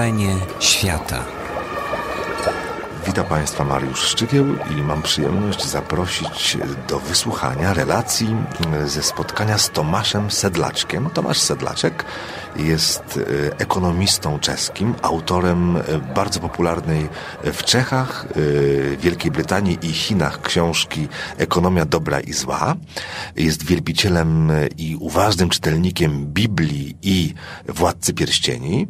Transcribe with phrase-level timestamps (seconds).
[0.00, 1.24] Wrażenie świata.
[3.06, 6.58] Witam Państwa Mariusz Szczygieł i mam przyjemność zaprosić
[6.88, 8.36] do wysłuchania relacji
[8.84, 11.10] ze spotkania z Tomaszem Sedlaczkiem.
[11.10, 12.04] Tomasz Sedlaczek
[12.56, 13.20] jest
[13.50, 15.82] e, ekonomistą czeskim, autorem e,
[16.14, 17.08] bardzo popularnej
[17.44, 21.08] w Czechach, e, Wielkiej Brytanii i Chinach książki
[21.38, 22.76] Ekonomia dobra i zła.
[23.36, 27.34] Jest wielbicielem i uważnym czytelnikiem Biblii i
[27.68, 28.88] Władcy Pierścieni,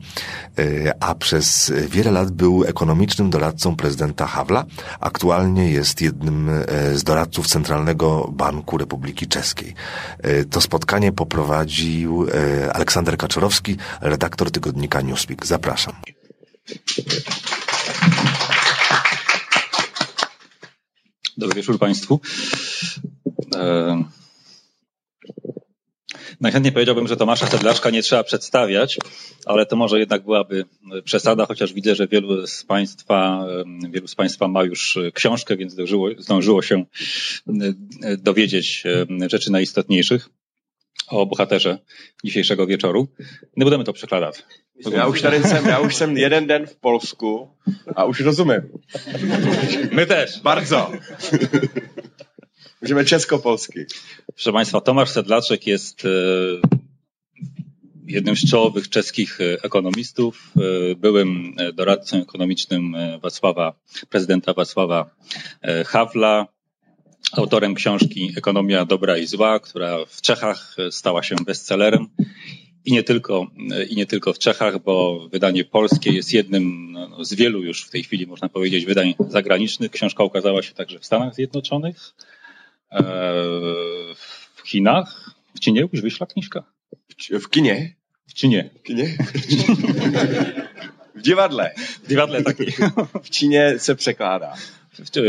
[1.00, 4.64] a przez wiele lat był ekonomicznym doradcą prezydenta Hawla.
[5.00, 6.50] Aktualnie jest jednym
[6.95, 9.74] z doradców Centralnego Banku Republiki Czeskiej.
[10.50, 12.27] To spotkanie poprowadził
[12.72, 13.16] Aleksander
[13.50, 15.46] Kaczorowski, redaktor tygodnika Newsweek.
[15.46, 15.95] Zapraszam.
[21.36, 22.20] Dobry wieczór Państwu.
[23.56, 24.05] E...
[26.41, 28.98] Najchętniej powiedziałbym, że Tomasza Sedlaczka nie trzeba przedstawiać,
[29.47, 30.64] ale to może jednak byłaby
[31.05, 33.47] przesada, chociaż widzę, że wielu z Państwa,
[33.91, 36.84] wielu z Państwa ma już książkę, więc zdążyło, zdążyło się
[38.19, 38.84] dowiedzieć
[39.30, 40.28] rzeczy najistotniejszych
[41.08, 41.78] o bohaterze
[42.24, 43.08] dzisiejszego wieczoru.
[43.56, 44.42] Nie budeme to przekládat.
[44.92, 47.48] Já už tady jsem, já už jsem jeden den v Polsku
[47.97, 48.62] a už rozumím.
[49.92, 50.41] My też.
[50.41, 50.92] Bardzo.
[52.82, 53.86] Můžeme česko-polsky.
[54.34, 56.06] Proszę Państwa, Tomasz Sedlaczek jest
[58.06, 60.52] jednym z czołowych czeskich ekonomistów,
[60.97, 63.75] byłym doradcą ekonomicznym Wacława,
[64.08, 65.10] prezydenta Wacława
[65.86, 66.47] Hawla,
[67.33, 72.09] autorem książki Ekonomia dobra i zła, która w Czechach stała się bestsellerem.
[72.84, 73.47] I nie tylko,
[73.89, 77.91] i nie tylko w Czechach, bo wydanie polskie jest jednym no, z wielu już w
[77.91, 79.91] tej chwili, można powiedzieć, wydań zagranicznych.
[79.91, 82.14] Książka ukazała się także w Stanach Zjednoczonych,
[84.55, 85.34] w Chinach.
[85.55, 86.65] W Chinie już wyszła kniżka?
[87.31, 87.94] W kinie?
[88.27, 88.70] W Chinie.
[88.78, 89.17] W kinie?
[91.15, 91.75] W dziwadle.
[92.04, 92.66] W dziwadle takiej.
[93.25, 94.56] W Chinie se překládá.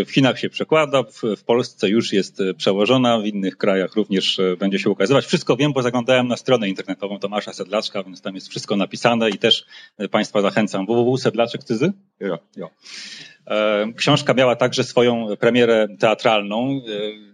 [0.06, 1.04] W Chinach się przekłada,
[1.38, 5.26] w Polsce już jest przełożona, w innych krajach również będzie się ukazywać.
[5.26, 9.38] Wszystko wiem, bo zaglądałem na stronę internetową Tomasza Sedlaczka, więc tam jest wszystko napisane i
[9.38, 9.66] też
[10.12, 10.86] Państwa zachęcam.
[10.86, 11.94] www.sedlaczek.tyzy?
[12.20, 12.40] Jo.
[12.56, 12.70] jo.
[13.96, 16.81] Książka miała także swoją premierę teatralną.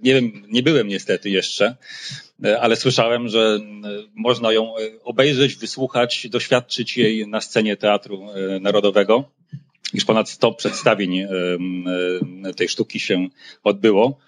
[0.03, 1.75] Nie wiem, nie byłem niestety jeszcze,
[2.59, 3.59] ale słyszałem, że
[4.15, 8.27] można ją obejrzeć, wysłuchać, doświadczyć jej na scenie Teatru
[8.61, 9.36] Narodowego.
[9.93, 11.27] Już ponad 100 przedstawień
[12.55, 13.27] tej sztuki się
[13.63, 14.19] odbyło.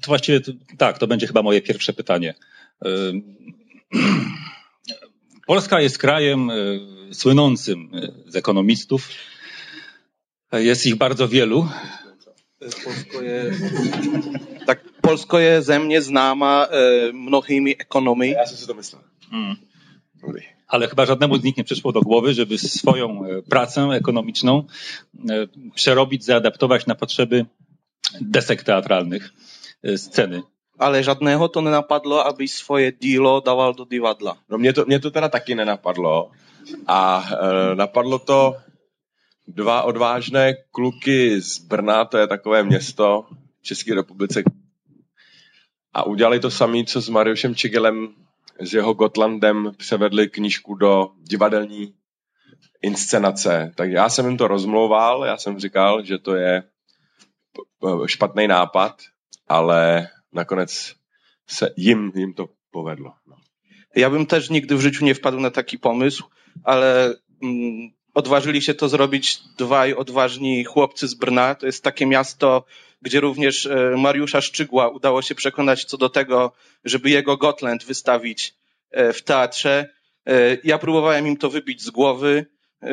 [0.00, 0.40] To właściwie
[0.78, 2.34] tak, to będzie chyba moje pierwsze pytanie.
[5.46, 6.50] Polska jest krajem
[7.12, 7.90] słynącym
[8.26, 9.08] z ekonomistów.
[10.52, 11.68] Jest ich bardzo wielu.
[12.84, 13.52] Polsko je,
[14.66, 18.28] tak Polsko je země známa e, mnohými ekonomy.
[18.28, 19.02] Já jsem si to myslel.
[19.30, 19.56] Hmm.
[20.66, 24.64] Ale chyba żadnemu z nich nie przyszło do głowy, żeby swoją pracę ekonomiczną
[25.74, 27.46] przerobić, zaadaptować na potrzeby
[28.20, 29.32] desek teatralnych,
[29.96, 30.42] sceny.
[30.74, 34.36] Ale žádného to nenapadlo, aby svoje dílo dával do divadla.
[34.50, 36.30] No mě to, mě to teda taky nenapadlo.
[36.86, 38.56] A e, napadlo to
[39.46, 43.24] dva odvážné kluky z Brna, to je takové město
[43.60, 44.42] v České republice.
[45.94, 48.14] A udělali to samé, co s Mariušem Čigelem
[48.60, 51.94] s jeho Gotlandem převedli knížku do divadelní
[52.82, 53.72] inscenace.
[53.74, 56.62] Tak já jsem jim to rozmlouval, já jsem říkal, že to je
[58.06, 59.02] špatný nápad,
[59.48, 60.94] ale nakonec
[61.46, 63.12] se jim, jim to povedlo.
[63.26, 63.36] No.
[63.94, 66.26] Ja bym też nigdy w życiu nie wpadł na taki pomysł,
[66.64, 71.54] ale mm, odważyli się to zrobić dwaj odważni chłopcy z Brna.
[71.54, 72.64] To jest takie miasto,
[73.04, 76.52] gdzie również Mariusza Szczygła udało się przekonać co do tego,
[76.84, 78.54] żeby jego Gotland wystawić
[79.14, 79.88] w teatrze.
[80.64, 82.46] Ja próbowałem im to wybić z głowy.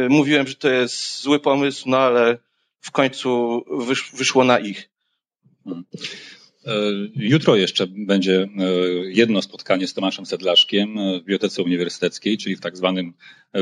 [0.09, 2.37] Mówiłem, że to jest zły pomysł, no ale
[2.79, 4.89] w końcu wysz, wyszło na ich.
[7.15, 8.47] Jutro jeszcze będzie
[9.03, 13.13] jedno spotkanie z Tomaszem Sedlaszkiem w Bibliotece Uniwersyteckiej, czyli w tak zwanym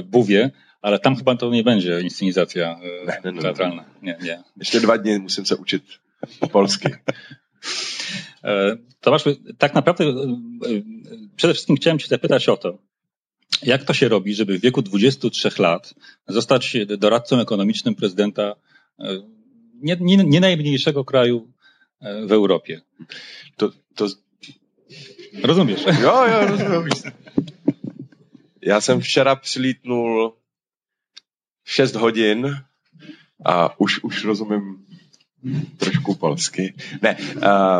[0.03, 3.85] Buwie, ale tam chyba to nie będzie inscenizacja ne, ne, teatralna.
[4.01, 4.43] Nie, nie.
[4.57, 5.55] Ještě dva dny musím se
[6.23, 6.89] učit polsky.
[9.01, 9.23] Tomasz,
[9.57, 10.05] tak naprawdę
[11.35, 12.77] przede wszystkim chciałem Cię zapytać o to,
[13.63, 15.93] jak to się robi, żeby w wieku 23 lat
[16.27, 18.55] zostać doradcą ekonomicznym prezydenta
[19.81, 21.51] nie, nie, nie najmniejszego kraju
[22.01, 22.81] w Europie?
[23.57, 24.07] To, to...
[25.43, 25.85] Rozumiesz?
[26.03, 26.89] Jo, rozumím.
[28.61, 30.33] Já jsem včera přilítnul
[31.63, 32.55] 6 hodin
[33.45, 34.85] a už, už rozumím
[35.77, 36.73] trošku polsky.
[37.01, 37.17] Ne,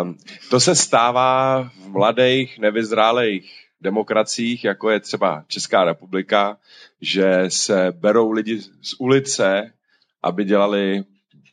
[0.01, 0.17] um,
[0.49, 3.51] to se stává v mladých, nevyzrálých
[3.81, 6.57] demokraciích, jako je třeba Česká republika,
[7.01, 9.73] že se berou lidi z ulice,
[10.23, 11.03] aby dělali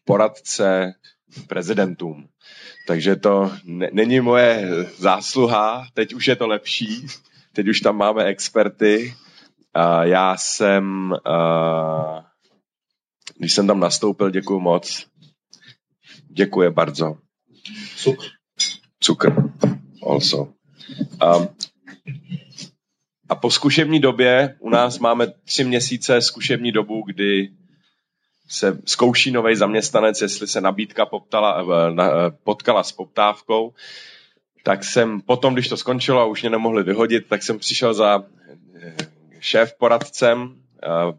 [0.05, 0.95] poradce
[1.47, 2.29] prezidentům.
[2.87, 7.07] Takže to ne- není moje zásluha, teď už je to lepší,
[7.53, 9.15] teď už tam máme experty.
[9.75, 12.27] A já jsem, a,
[13.39, 15.07] když jsem tam nastoupil, děkuji moc.
[16.37, 17.17] Děkuji bardzo.
[17.97, 18.27] Cukr.
[19.01, 19.35] Cukr
[20.11, 20.39] also.
[20.39, 21.49] Um,
[23.29, 27.49] a po zkušební době u nás máme tři měsíce zkušební dobu, kdy
[28.49, 33.73] se zkouší nový zaměstnanec, jestli se nabídka poptala, eh, eh, potkala s poptávkou,
[34.63, 38.25] tak jsem potom, když to skončilo a už mě nemohli vyhodit, tak jsem přišel za
[38.83, 38.97] eh,
[39.41, 40.63] šéf poradcem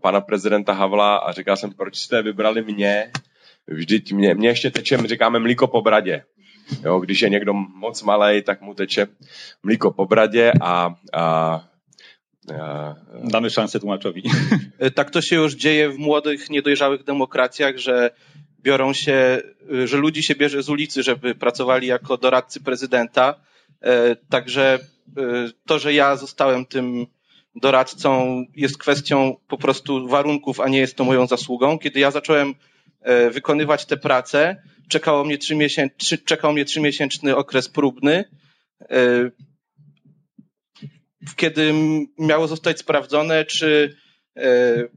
[0.02, 3.12] pana prezidenta Havla a říkal jsem, proč jste vybrali mě?
[3.68, 6.24] Vždyť mě, mě ještě teče, my říkáme mlíko po bradě.
[6.84, 9.08] Jo, když je někdo moc malý, tak mu teče
[9.64, 11.64] mlíko po bradě a, a
[13.24, 14.24] Damy szansę tłumaczowi.
[14.96, 18.12] Tak to się już dzieje w młodych, niedojrzałych demokracjach, że
[18.62, 19.42] biorą się,
[19.86, 23.36] że ludzi się bierze z ulicy, żeby pracowali jako doradcy prezydenta.
[23.81, 24.80] E, także
[25.18, 25.22] e,
[25.66, 27.08] to, że ja zostałem tym
[27.56, 31.80] doradcą jest kwestią po prostu warunków, a nie jest to moją zasługą.
[31.80, 32.54] Kiedy ja zacząłem e,
[33.31, 34.56] wykonywać tę pracę,
[34.89, 35.38] czekało mnie
[36.25, 38.25] czekał mnie trzymiesięczny okres próbny
[41.36, 41.74] kiedy
[42.19, 43.98] miało zostać sprawdzone, czy
[44.36, 44.44] e,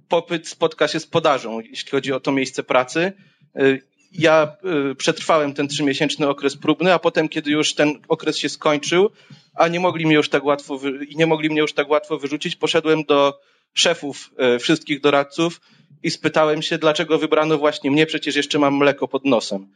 [0.09, 3.13] popyt spotka się z podażą, jeśli chodzi o to miejsce pracy.
[3.57, 3.79] E,
[4.13, 4.57] ja
[4.91, 9.11] e, przetrwałem ten trzymiesięczny okres próbny, a potem, kiedy już ten okres się skończył,
[9.55, 10.81] a nie mogli mnie już tak łatwo,
[11.17, 13.41] nie mogli mnie już tak łatwo wyrzucić, poszedłem do
[13.75, 14.31] szefów
[14.61, 15.61] wszystkich doradców
[16.03, 19.67] i spytałem się, dlaczego wybrano właśnie mnie, przecież jeszcze mam mleko pod nosem.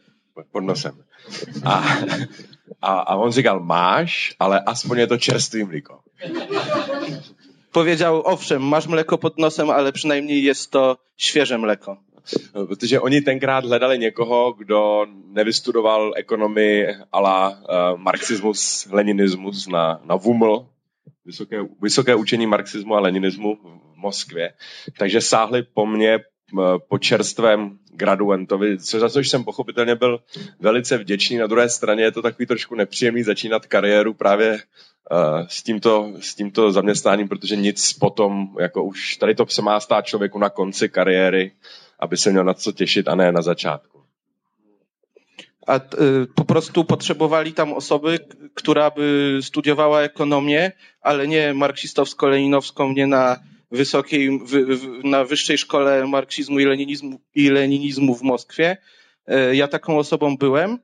[0.53, 0.93] Pod nosem.
[1.65, 1.83] A,
[2.81, 6.03] a, a on říkal, máš, ale aspoň je to čerstvý mlíko.
[7.73, 11.97] Powiedział, owszem, masz mleko pod nosem, ale przynajmniej jest to świeże mleko.
[12.53, 20.67] Protože oni tenkrát hledali někoho, kdo nevystudoval ekonomii ala uh, marxismus, leninismus na, na VUML,
[21.27, 24.53] vysoké, vysoké učení marxismu a leninismu v Moskvě.
[24.99, 26.19] Takže sáhli po mně
[26.89, 30.21] po čerstvém graduentovi, co, za což jsem pochopitelně byl
[30.61, 31.37] velice vděčný.
[31.37, 34.59] Na druhé straně je to takový trošku nepříjemný začínat kariéru právě uh,
[35.49, 40.07] s, tímto, s tímto zaměstnáním, protože nic potom, jako už tady to se má stát
[40.07, 41.53] člověku na konci kariéry,
[42.01, 43.94] aby se měl na co těšit a ne na začátku.
[45.67, 45.81] A y,
[46.35, 48.19] po prostu potrzebowali tam osoby,
[48.55, 53.41] która by studiowała ekonomię, ale nie marksistowsko-leninowską, nie na
[53.71, 54.41] wysokiej,
[55.05, 58.77] na wyższej szkole marksizmu i leninizmu, i leninizmu w Moskwie.
[59.27, 60.79] E, ja taką osobą byłem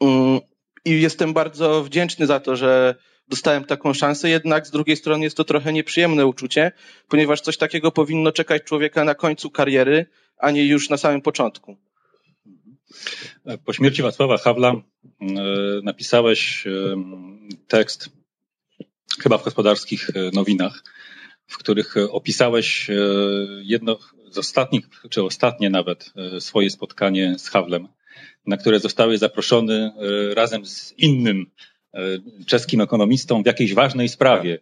[0.00, 0.40] mm,
[0.84, 2.94] i jestem bardzo wdzięczny za to, że
[3.28, 6.72] dostałem taką szansę, jednak z drugiej strony jest to trochę nieprzyjemne uczucie,
[7.08, 10.06] ponieważ coś takiego powinno czekać człowieka na końcu kariery,
[10.38, 11.76] a nie już na samym początku.
[13.64, 14.82] Po śmierci Wacława Hawla e,
[15.82, 16.70] napisałeś e,
[17.68, 18.10] tekst
[19.22, 20.82] chyba w gospodarskich nowinach,
[21.48, 22.94] w których e, opisałeś e,
[23.62, 23.98] jedno
[24.30, 27.88] z ostatnich, czy ostatnie nawet, e, swoje spotkanie z Hawlem,
[28.46, 29.92] na które zostałeś zaproszony
[30.34, 31.46] razem z innym
[32.46, 34.58] czeskim ekonomistą w jakiejś ważnej sprawie,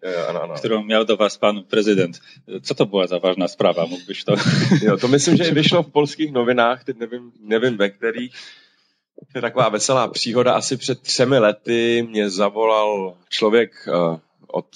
[0.57, 2.21] którą miał do was pan prezydent.
[2.63, 3.87] Co to była za ważna sprawa?
[3.87, 4.35] Mógłbyś to...
[4.87, 8.33] Jo, to myslím, že vyšlo v polských novinách, teď nevím, nevím ve kterých.
[9.33, 10.53] To je taková veselá příhoda.
[10.53, 13.89] Asi před třemi lety mě zavolal člověk
[14.47, 14.67] od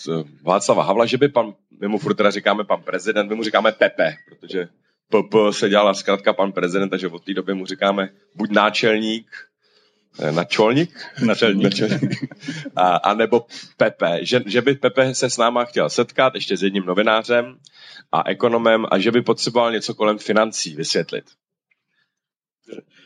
[0.42, 3.72] Václava Havla, že by pan my mu furt teda říkáme pan prezident, my mu říkáme
[3.72, 4.68] Pepe, protože
[5.08, 9.26] PP se dělala zkrátka pan prezident, takže od té doby mu říkáme buď náčelník,
[10.30, 10.90] načolník,
[11.24, 12.24] načelník, načelník
[12.76, 16.62] a, a nebo Pepe, že, že by Pepe se s náma chtěl setkat ještě s
[16.62, 17.58] jedním novinářem
[18.12, 21.24] a ekonomem a že by potřeboval něco kolem financí vysvětlit.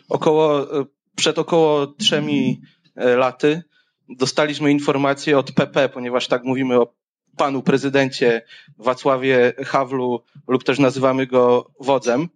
[0.09, 0.85] Około, eh,
[1.15, 2.61] przed około trzemi
[2.97, 3.63] eh, laty
[4.09, 6.93] dostaliśmy informację od PP, ponieważ tak mówimy o
[7.37, 8.43] panu prezydencie
[8.79, 12.29] Wacławie Hawlu lub też nazywamy go wodzem.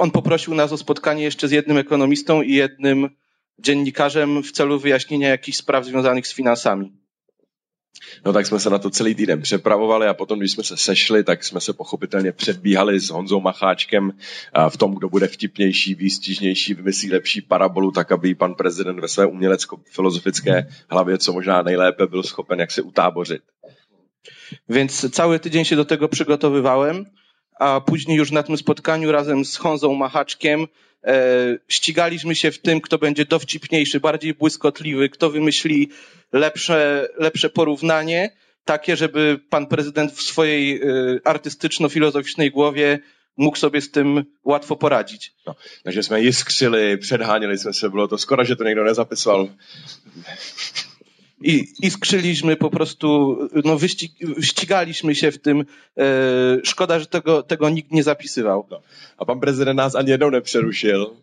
[0.00, 3.10] On poprosił nas o spotkanie jeszcze z jednym ekonomistą i jednym
[3.58, 6.92] dziennikarzem w celu wyjaśnienia jakichś spraw związanych z finansami.
[8.24, 11.24] No tak jsme se na to celý týden přepravovali a potom, když jsme se sešli,
[11.24, 14.12] tak jsme se pochopitelně předbíhali s Honzou Macháčkem
[14.68, 19.26] v tom, kdo bude vtipnější, výstižnější, vymyslí lepší parabolu, tak aby pan prezident ve své
[19.26, 23.42] umělecko-filozofické hlavě co možná nejlépe byl schopen jak se utábořit.
[24.68, 27.06] Więc cały tydzień się do tego przygotowywałem,
[27.60, 30.66] a później już na tym spotkaniu razem z Honzą Machaczkiem
[31.04, 35.88] E, ścigaliśmy się w tym, kto będzie dowcipniejszy, bardziej błyskotliwy, kto wymyśli
[36.32, 38.30] lepsze, lepsze porównanie,
[38.64, 40.84] takie, żeby pan prezydent w swojej e,
[41.24, 42.98] artystyczno-filozoficznej głowie
[43.36, 45.34] mógł sobie z tym łatwo poradzić.
[45.46, 49.48] No, takže jsme jiskřili, předháněli jsme se, bylo to skoro, že to někdo nezapisoval.
[51.40, 55.64] I, i skrzyliśmy po prostu, no wyścig, ścigaliśmy się w tym.
[55.98, 56.04] E,
[56.64, 58.66] szkoda, że tego, tego nikt nie zapisywał.
[58.70, 58.82] No.
[59.16, 61.16] A pan prezident nás ani jednou nepřerušil.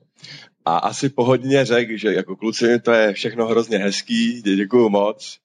[0.66, 5.40] A asi pohodně řekl, že jako kluci to je všechno hrozně hezký, děkuju moc,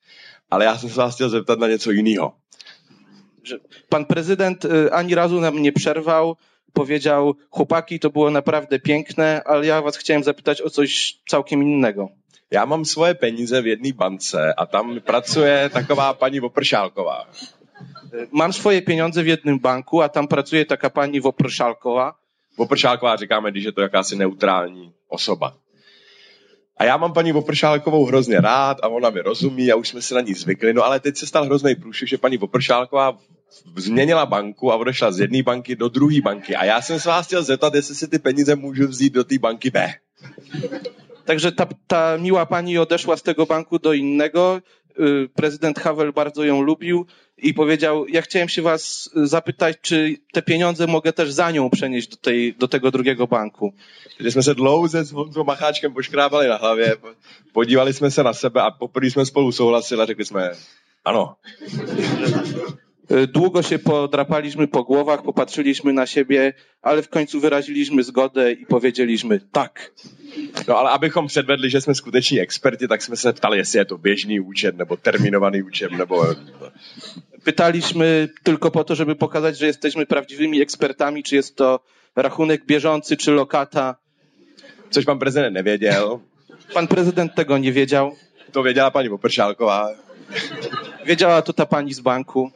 [0.50, 2.32] ale já jsem se vás chtěl zeptat na něco jiného.
[3.88, 6.36] Pan prezydent e, ani razu nam nie przerwał,
[6.72, 12.08] powiedział, chłopaki, to było naprawdę piękne, ale ja was chciałem zapytać o coś całkiem innego.
[12.52, 17.24] Já mám svoje peníze v jedné bance a tam pracuje taková paní Vopršálková.
[18.12, 22.14] E, Mam swoje pieniądze w jednym banku, a tam pracuje taka pani Woproszalkowa.
[22.58, 25.54] Vopršálková říkáme, když je to jakási neutrální osoba.
[26.76, 30.14] A já mám paní Vopršálkovou hrozně rád a ona mi rozumí a už jsme si
[30.14, 30.74] na ní zvykli.
[30.74, 33.18] No ale teď se stal hrozný průšvih, že paní Vopršálková
[33.76, 36.56] změnila banku a odešla z jedné banky do druhé banky.
[36.56, 39.38] A já jsem se vás chtěl zeptat, jestli si ty peníze můžu vzít do té
[39.38, 39.94] banky B.
[41.24, 44.60] Także ta, ta miła pani odeszła z tego banku do innego.
[45.00, 47.06] Y, Prezydent Havel bardzo ją lubił
[47.38, 52.08] i powiedział: Ja chciałem się was zapytać, czy te pieniądze mogę też za nią przenieść
[52.08, 53.72] do, tej, do tego drugiego banku.
[54.30, 56.96] Jsme se dlouze s Honzou Macháčkem poškrábali na hlavě,
[57.52, 60.50] podívali jsme se na sebe a poprvé jsme spolu souhlasili a řekli jsme,
[61.04, 61.36] ano.
[63.12, 66.52] Y, Długo się podrapaliśmy po głowach, popatrzyliśmy na siebie,
[66.82, 69.92] ale w końcu wyraziliśmy zgodę i powiedzieliśmy tak.
[70.68, 73.98] No ale abychom předvedli, že jsme skuteční experti, tak jsme se ptali, jestli je to
[73.98, 76.26] běžný účet nebo terminovaný účet, nebo
[77.44, 81.80] Pytaliśmy tylko po to, żeby pokazać, że jesteśmy prawdziwymi ekspertami, czy jest to
[82.16, 83.96] rachunek bieżący, czy lokata.
[84.90, 86.20] což pan prezident nevěděl.
[86.74, 88.16] Pan prezydent tego nie wiedział.
[88.52, 89.88] To věděla paní Popršálková.
[91.04, 92.52] Wiedziała to ta pani z banku.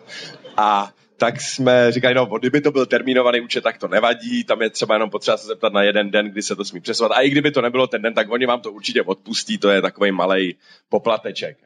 [0.57, 4.71] A tak jsme říkali, no, kdyby to byl termínovaný účet, tak to nevadí, tam je
[4.71, 7.13] třeba jenom potřeba se zeptat na jeden den, kdy se to smí přesovat.
[7.13, 9.83] A i kdyby to nebylo ten den, tak oni vám to určitě odpustí, to je
[9.83, 10.55] takový malý
[10.89, 11.57] poplateček.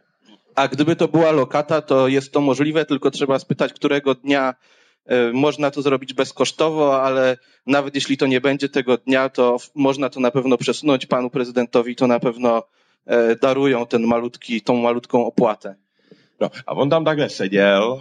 [0.56, 4.54] A gdyby to była lokata, to jest to możliwe, tylko trzeba spytać, którego dnia
[5.06, 10.10] e, można to zrobić bezkosztowo, ale nawet jeśli to nie będzie tego dnia, to można
[10.10, 12.62] to na pewno przesunąć panu prezydentowi, to na pewno
[13.06, 15.74] e, darują ten malutki, tą malutką opłatę.
[16.40, 18.00] No, a on tam takhle seděl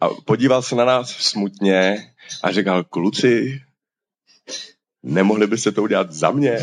[0.00, 1.96] a podíval se na nás smutně
[2.42, 3.60] a říkal, kluci,
[5.02, 6.58] nemohli byste to udělat za mě?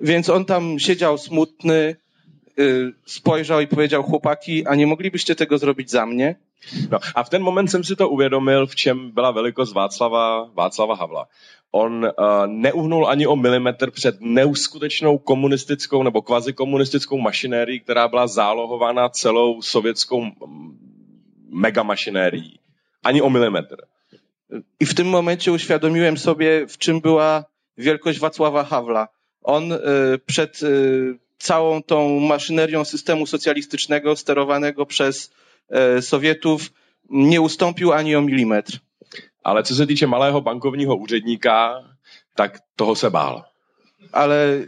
[0.00, 1.96] Więc on tam siedział smutny,
[3.06, 6.34] spojrzał i powiedział, chłopaki, a nie moglibyście tego zrobić za mnie?
[6.90, 10.96] No, a v ten moment jsem si to uvědomil, v čem byla velikost Václava, Václava
[10.96, 11.26] Havla.
[11.72, 19.08] On uh, neuhnul ani o milimetr před neuskutečnou komunistickou nebo kvazikomunistickou mašinérií, která byla zálohována
[19.08, 20.24] celou sovětskou
[21.44, 22.58] mm, megamašinérií.
[23.02, 23.76] Ani o milimetr.
[24.80, 27.44] I w tym momencie uświadomiłem sobie, w czym była
[27.78, 29.08] wielkość Wacława Hawla.
[29.42, 29.78] On y,
[30.26, 35.32] przed y, całą tą maszynerią systemu socjalistycznego sterowanego przez
[35.98, 36.72] y, Sowietów
[37.10, 38.78] nie ustąpił ani o milimetr.
[39.42, 41.80] Ale co se týče malého bankovního úředníka,
[42.34, 43.53] tak toho se bál.
[44.12, 44.66] Ale,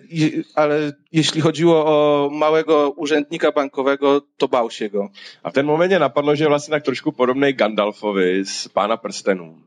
[0.54, 5.10] ale jeśli chodziło o małego urzędnika bankowego, to bał się go.
[5.42, 8.96] A v ten moment mě napadlo, že je vlastně tak trošku podobný Gandalfovi z Pána
[8.96, 9.62] prstenů.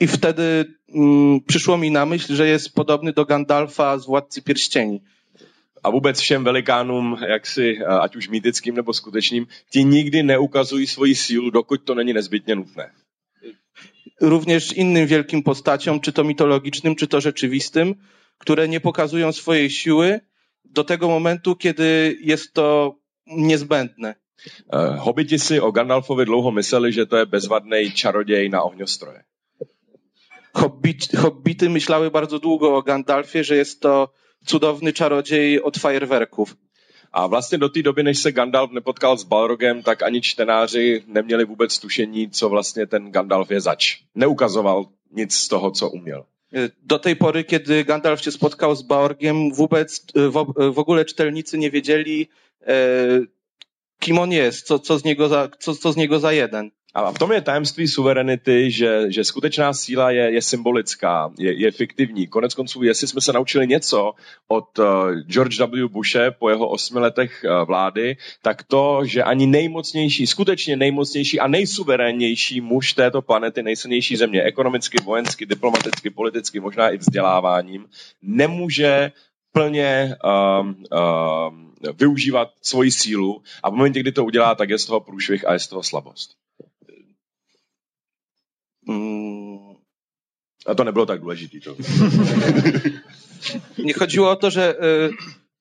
[0.00, 0.64] I wtedy
[0.94, 5.00] mm, przyszło mi na myśl, że jest podobny do Gandalfa z Władcy Pierścieni.
[5.82, 11.50] A vůbec všem velikánům, jaksi, ať už mýtickým nebo skutečným, ti nikdy neukazují svoji sílu,
[11.50, 12.90] dokud to není nezbytně nutné.
[14.20, 17.94] również innym wielkim postaciom, czy to mitologicznym, czy to rzeczywistym,
[18.38, 20.20] które nie pokazują swojej siły
[20.64, 22.94] do tego momentu, kiedy jest to
[23.26, 24.14] niezbędne.
[24.46, 29.24] Eh, Hobiti si o Gandalfovi dlouho mysleli, že to je bezvadný čaroděj na ohňostroje.
[30.54, 34.08] Hobbit, hobbity myślały bardzo długo o Gandalfie, że jest to
[34.46, 36.56] cudowny czarodziej od fajerwerków.
[37.12, 41.44] A vlastně do té doby, než se Gandalf nepotkal s Balrogem, tak ani čtenáři neměli
[41.44, 43.98] vůbec tušení, co vlastně ten Gandalf je zač.
[44.14, 46.24] Neukazoval nic z toho, co uměl.
[46.82, 51.58] Do tej pory, kiedy Gandalf się spotkał z Baorgiem, wobec, y, w, w ogóle czytelnicy
[51.58, 52.28] nie wiedzieli,
[52.66, 52.76] e,
[53.98, 56.70] kim on jest, co, co, z niego za, co, co z niego za jeden.
[56.96, 61.70] A v tom je tajemství suverenity, že, že skutečná síla je, je symbolická, je, je
[61.70, 62.26] fiktivní.
[62.26, 64.12] Konec konců, jestli jsme se naučili něco
[64.48, 64.86] od uh,
[65.28, 65.88] George W.
[65.88, 71.46] Bushe po jeho osmi letech uh, vlády, tak to, že ani nejmocnější, skutečně nejmocnější a
[71.46, 77.86] nejsuverénnější muž této planety, nejsilnější země, ekonomicky, vojensky, diplomaticky, politicky, možná i vzděláváním,
[78.22, 79.12] nemůže
[79.52, 84.86] plně um, um, využívat svoji sílu a v momentě, kdy to udělá, tak je z
[84.86, 86.45] toho průšvih a je z toho slabost.
[88.86, 89.76] Mm.
[90.66, 91.60] A to nebylo tak důležité.
[91.60, 91.76] To.
[93.78, 95.10] Nie chodziło o to, że y,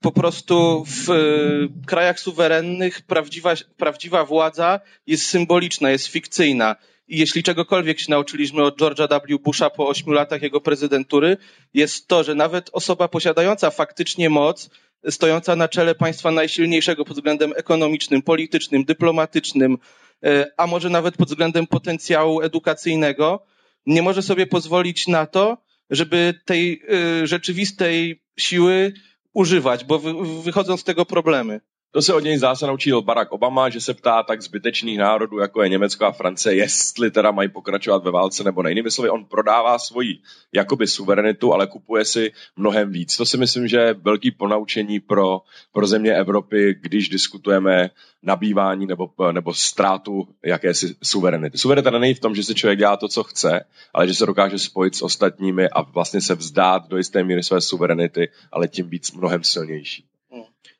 [0.01, 6.75] po prostu w y, krajach suwerennych prawdziwa, prawdziwa władza jest symboliczna, jest fikcyjna.
[7.07, 9.43] I jeśli czegokolwiek się nauczyliśmy od George'a W.
[9.43, 11.37] Busha po ośmiu latach jego prezydentury,
[11.73, 14.69] jest to, że nawet osoba posiadająca faktycznie moc,
[15.09, 19.77] stojąca na czele państwa najsilniejszego pod względem ekonomicznym, politycznym, dyplomatycznym,
[20.23, 23.45] e, a może nawet pod względem potencjału edukacyjnego,
[23.85, 25.57] nie może sobie pozwolić na to,
[25.89, 26.81] żeby tej
[27.21, 28.93] e, rzeczywistej siły
[29.33, 29.99] używać, bo
[30.43, 31.61] wychodzą z tego problemy.
[31.95, 35.63] To se od něj zase naučil Barack Obama, že se ptá tak zbytečných národů, jako
[35.63, 38.71] je Německo a Francie, jestli teda mají pokračovat ve válce nebo ne.
[38.71, 40.19] Jinými slovy, on prodává svoji
[40.53, 43.17] jakoby suverenitu, ale kupuje si mnohem víc.
[43.17, 47.89] To si myslím, že je velký ponaučení pro, pro země Evropy, když diskutujeme
[48.23, 51.57] nabývání nebo, nebo ztrátu jakési suverenity.
[51.57, 54.59] Suverenita není v tom, že si člověk dělá to, co chce, ale že se dokáže
[54.59, 59.11] spojit s ostatními a vlastně se vzdát do jisté míry své suverenity, ale tím víc
[59.11, 60.05] mnohem silnější.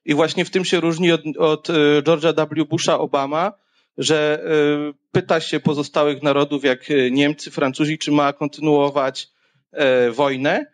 [0.05, 2.65] I właśnie w tym się różni od, od e, George'a W.
[2.65, 3.53] Busha Obama,
[3.97, 9.27] że e, pyta się pozostałych narodów, jak Niemcy, Francuzi, czy ma kontynuować
[9.71, 10.65] e, wojnę.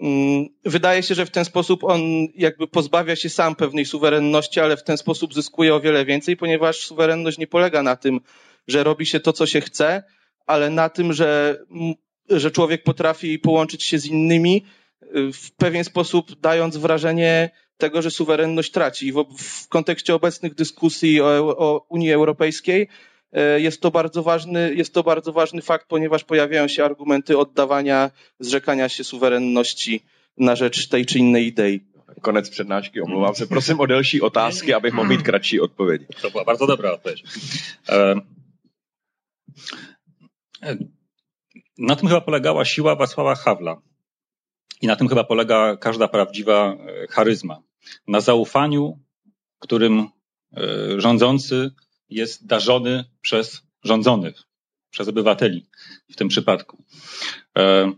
[0.00, 2.00] Mm, wydaje się, że w ten sposób on
[2.34, 6.76] jakby pozbawia się sam pewnej suwerenności, ale w ten sposób zyskuje o wiele więcej, ponieważ
[6.76, 8.20] suwerenność nie polega na tym,
[8.68, 10.02] że robi się to, co się chce,
[10.46, 11.58] ale na tym, że,
[12.30, 14.64] że człowiek potrafi połączyć się z innymi
[15.12, 17.50] w pewien sposób, dając wrażenie
[17.80, 19.06] tego, że suwerenność traci.
[19.06, 22.88] I w, w kontekście obecnych dyskusji o, o Unii Europejskiej
[23.32, 28.10] e, jest to bardzo ważny, jest to bardzo ważny fakt, ponieważ pojawiają się argumenty oddawania,
[28.40, 29.94] zrzekania się suwerenności
[30.38, 31.80] na rzecz tej czy innej idei.
[32.22, 33.46] Konec přednášky, omlouvám se.
[33.46, 36.06] Prosím o delší otázky, abych mohl mít kratší odpovědi.
[36.22, 37.22] To byla bardzo dobra odpowiedź.
[37.88, 38.14] E,
[40.62, 40.76] e,
[41.78, 43.76] na tym chyba polegała siła Wacława Hawla.
[44.80, 46.76] I na tym chyba polega każda prawdziwa
[47.10, 47.62] charyzma
[48.08, 48.98] na zaufaniu,
[49.58, 50.08] którym
[50.56, 51.70] e, rządzący
[52.08, 54.42] jest darzony przez rządzonych,
[54.90, 55.66] przez obywateli
[56.10, 56.84] w tym przypadku.
[57.58, 57.92] E,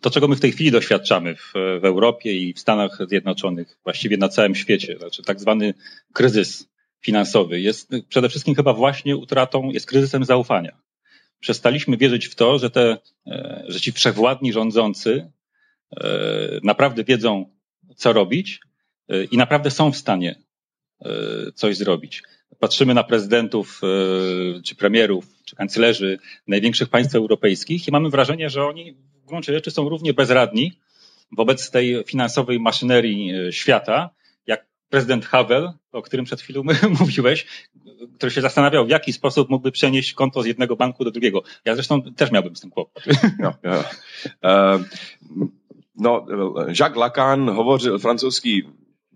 [0.00, 4.16] to, czego my w tej chwili doświadczamy w, w Europie i w Stanach Zjednoczonych, właściwie
[4.16, 5.74] na całym świecie, znaczy tak zwany
[6.12, 6.68] kryzys
[7.00, 10.76] finansowy, jest przede wszystkim chyba właśnie utratą, jest kryzysem zaufania.
[11.40, 15.30] Przestaliśmy wierzyć w to, że, te, e, że ci wszechwładni rządzący
[16.62, 17.54] naprawdę wiedzą,
[17.96, 18.60] co robić
[19.08, 20.34] e, i naprawdę są w stanie
[21.00, 21.08] e,
[21.54, 22.22] coś zrobić.
[22.58, 28.64] Patrzymy na prezydentów, e, czy premierów, czy kanclerzy największych państw europejskich i mamy wrażenie, że
[28.64, 30.72] oni w gruncie rzeczy są równie bezradni
[31.32, 34.10] wobec tej finansowej maszynerii świata,
[34.46, 36.62] jak prezydent Havel, o którym przed chwilą
[37.00, 37.46] mówiłeś,
[38.16, 41.42] który się zastanawiał, w jaki sposób mógłby przenieść konto z jednego banku do drugiego.
[41.64, 43.04] Ja zresztą też miałbym z tym kłopot.
[43.38, 43.84] No, ja.
[45.96, 46.26] No,
[46.68, 48.68] Jacques Lacan hovořil, francouzský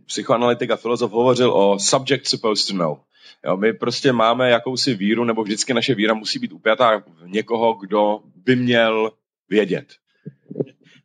[0.06, 2.98] psychoanalytik a filozof hovořil o subject supposed to know.
[3.44, 7.74] Jo, my prostě máme jakousi víru, nebo vždycky naše víra musí být upjatá v někoho,
[7.74, 9.12] kdo by měl
[9.48, 9.86] vědět.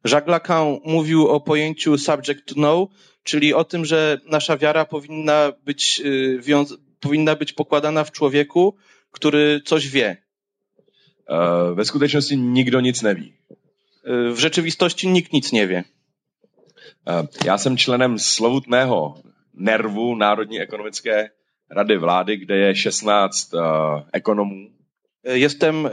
[0.05, 2.89] Jacques Lacan mówił o pojęciu subject to know,
[3.23, 6.01] czyli o tym, że nasza wiara powinna być,
[6.39, 8.75] wiąz- powinna być pokładana w człowieku,
[9.11, 10.17] który coś wie.
[11.29, 13.33] Uh, ve skutečnosti nikdo nic neví.
[14.03, 15.83] W rzeczywistości nikt nic nie wie.
[17.45, 19.17] Já jsem členem slovutného
[19.53, 21.29] nervu Národní ekonomické
[21.69, 23.61] rady vlády, kde je 16 uh,
[24.13, 24.69] ekonomů.
[25.23, 25.89] Jestem y,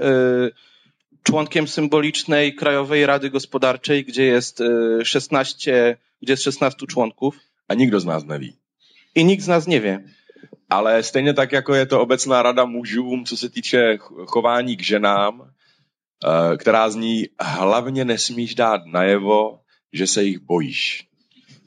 [1.22, 4.62] członkiem symbolicznej Krajowej Rady Gospodarczej, gdzie jest
[5.02, 7.36] 16, gdzie jest 16 członków.
[7.68, 8.56] A nikdo z nás neví.
[9.14, 10.02] I nikt z nás nie wie.
[10.68, 15.42] Ale stejně tak, jako je to obecná rada mužům, co se týče chování k ženám,
[15.42, 15.49] Eh,
[16.56, 19.61] která zní hlavně nesmíš dát najevo,
[19.92, 21.06] že se jich bojíš.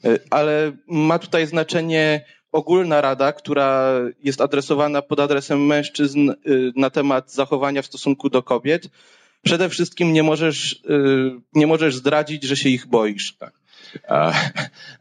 [0.04, 6.36] Eh, ale ma tutaj znaczenie ogólna rada, która jest adresowana pod adresem mężczyzn eh,
[6.76, 8.88] na temat zachowania w stosunku do kobiet.
[9.42, 10.82] Przede wszystkim nie możesz,
[11.54, 13.36] nie możesz zdradzić, że się ich boisz.
[13.36, 13.52] Tak.
[14.08, 14.32] A,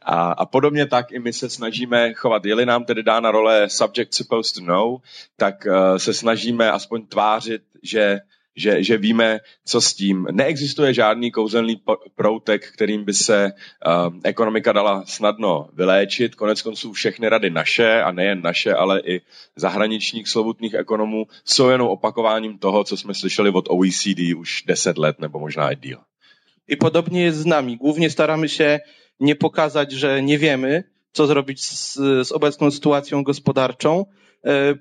[0.02, 2.46] a, a podobně tak i my se snažíme chovat.
[2.46, 5.02] Je-li nám tedy dána role subject supposed to know,
[5.38, 8.20] tak uh, se snažíme aspoň tvářit, že
[8.56, 10.28] že, že víme, co s tím.
[10.32, 11.82] Neexistuje žádný kouzelný
[12.16, 16.36] proutek, kterým by se uh, ekonomika dala snadno vyléčit.
[16.36, 19.22] Konec konců všechny rady naše, a nejen naše, ale i
[19.56, 25.20] zahraničních slovutných ekonomů, jsou jenom opakováním toho, co jsme slyšeli od OECD už deset let
[25.20, 26.00] nebo možná i díl.
[26.68, 27.78] I podobnie jest z nami.
[27.78, 28.80] Głównie staramy się
[29.20, 31.94] nie pokazać, że nie wiemy, co zrobić z,
[32.28, 34.06] z obecną sytuacją gospodarczą,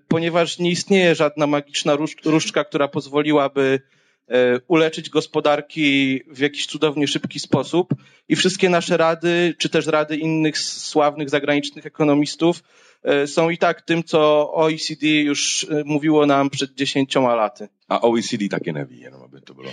[0.09, 3.81] ponieważ nie istnieje żadna magiczna różdżka, która pozwoliłaby
[4.29, 7.94] e, uleczyć gospodarki w jakiś cudownie szybki sposób.
[8.29, 12.92] I wszystkie nasze rady, czy też rady innych sławnych zagranicznych ekonomistów E,
[13.27, 17.69] są i tak tym, co OECD już e, mówiło nam przed dziesięcioma laty.
[17.88, 19.71] A OECD taky neví, jenom aby to bylo.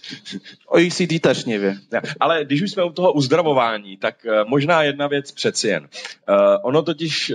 [0.74, 1.78] OECD też nie wie.
[2.20, 5.88] Ale když už jsme u toho uzdravování, tak e, možná jedna věc přeci jen.
[6.62, 7.32] Ono totiž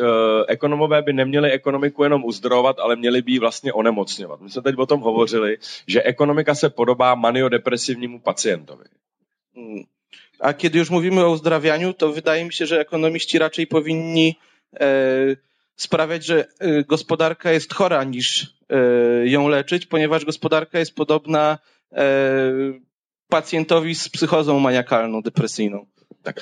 [0.48, 4.42] ekonomové by neměli ekonomiku jenom uzdravovat, ale měli by ji vlastně onemocňovat.
[4.42, 5.58] My jsme teď o tom hovořili,
[5.88, 8.86] že ekonomika se podobá maniodepresivnímu pacientovi.
[9.56, 9.84] Hmm.
[10.40, 14.36] A kiedy już mówimy o uzdrawianiu, to wydaje mi się, że ekonomiści raczej powinni E,
[15.76, 18.78] sprawiać, że e, gospodarka jest chora niż e,
[19.28, 21.58] ją leczyć, ponieważ gospodarka jest podobna
[23.30, 25.86] pacjentowi z psychozą maniakalną, depresyjną.
[26.24, 26.40] Tak.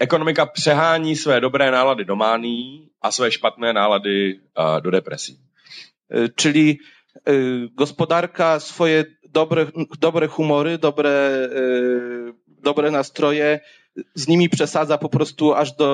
[0.00, 4.40] Ekonomika přehání své dobré nálady do mání a své špatné nálady
[4.82, 5.36] do depresji.
[6.34, 6.78] Czyli
[7.74, 9.66] gospodarka swoje dobre,
[10.00, 11.10] dobre humory, dobre,
[12.62, 13.60] dobre nastroje
[14.14, 15.88] z nimi przesadza po prostu aż do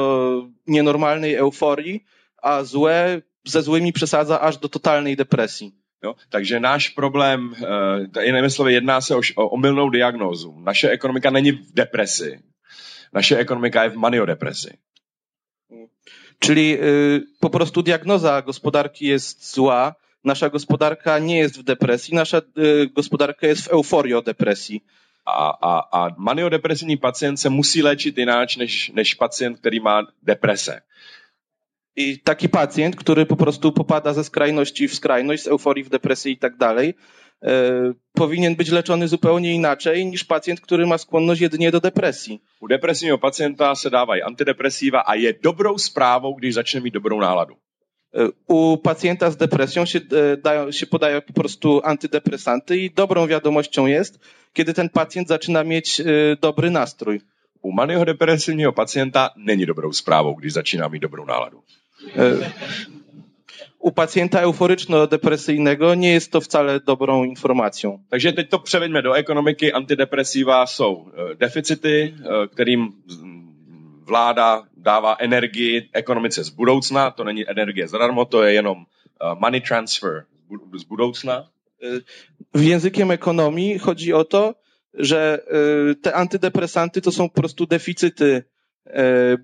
[0.66, 2.04] nienormalnej euforii,
[2.42, 5.72] a złe ze złymi przesadza aż do totalnej depresji.
[6.02, 6.14] Jo?
[6.30, 10.52] Takže náš problém, uh, jinými slovy, jedná se o, o omylnou diagnózu.
[10.60, 12.44] Naše ekonomika není v depresi.
[13.12, 14.76] Naše ekonomika je v maniodepresi.
[16.38, 22.42] Czyli y, po prostu diagnoza gospodarki jest zła, nasza gospodarka nie jest w depresji, nasza
[22.58, 24.84] y, gospodarka jest w euforii o depresji.
[25.26, 30.80] A, a, a maniodepresivní pacient se musí léčit jináč než, než pacjent, který má deprese.
[31.96, 36.32] I taki pacjent, który po prostu popada ze skrajności w skrajność, z euforii w depresję
[36.32, 36.94] i tak dalej,
[37.42, 37.50] e,
[38.12, 42.40] powinien być leczony zupełnie inaczej niż pacjent, który ma skłonność jedynie do depresji.
[42.60, 47.54] U depresního pacienta se dávají antidepresiva a je dobrou zprávou, když začne mít dobrou náladu.
[48.14, 53.26] E, u pacjenta z depresją się, e, dają, się podają po prostu antydepresanty i dobrą
[53.26, 54.18] wiadomością jest,
[54.52, 56.04] kiedy ten pacjent zaczyna mieć e,
[56.40, 57.20] dobry nastrój.
[57.62, 61.62] U maného depresivního pacienta není dobrou zprávou, když začíná mít dobrou náladu.
[63.78, 67.98] U pacjenta euforyczno-depresyjnego nie jest to wcale dobrą informacją.
[68.08, 69.72] Takže teď to převeďme do ekonomiky.
[69.72, 72.14] Antidepresiva jsou deficity,
[72.52, 72.92] kterým
[74.04, 79.60] vláda dává energii ekonomice z budoucna, to není energie zadarmo, to je jenom uh, money
[79.60, 80.24] transfer
[80.76, 81.48] z budoucna.
[82.54, 84.54] W językiem ekonomii chodzi o to,
[84.94, 88.44] że uh, te antydepresanty to są po prostu deficyty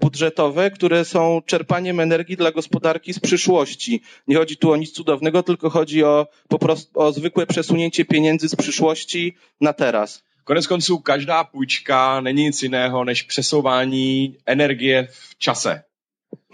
[0.00, 4.02] budżetowe, które są czerpaniem energii dla gospodarki z przyszłości.
[4.28, 8.48] Nie chodzi tu o nic cudownego, tylko chodzi o po prostu o zwykłe przesunięcie pieniędzy
[8.48, 10.22] z przyszłości na teraz.
[10.44, 15.82] Konec konců každá půjčka není nic jiného než přesouvání energie v čase.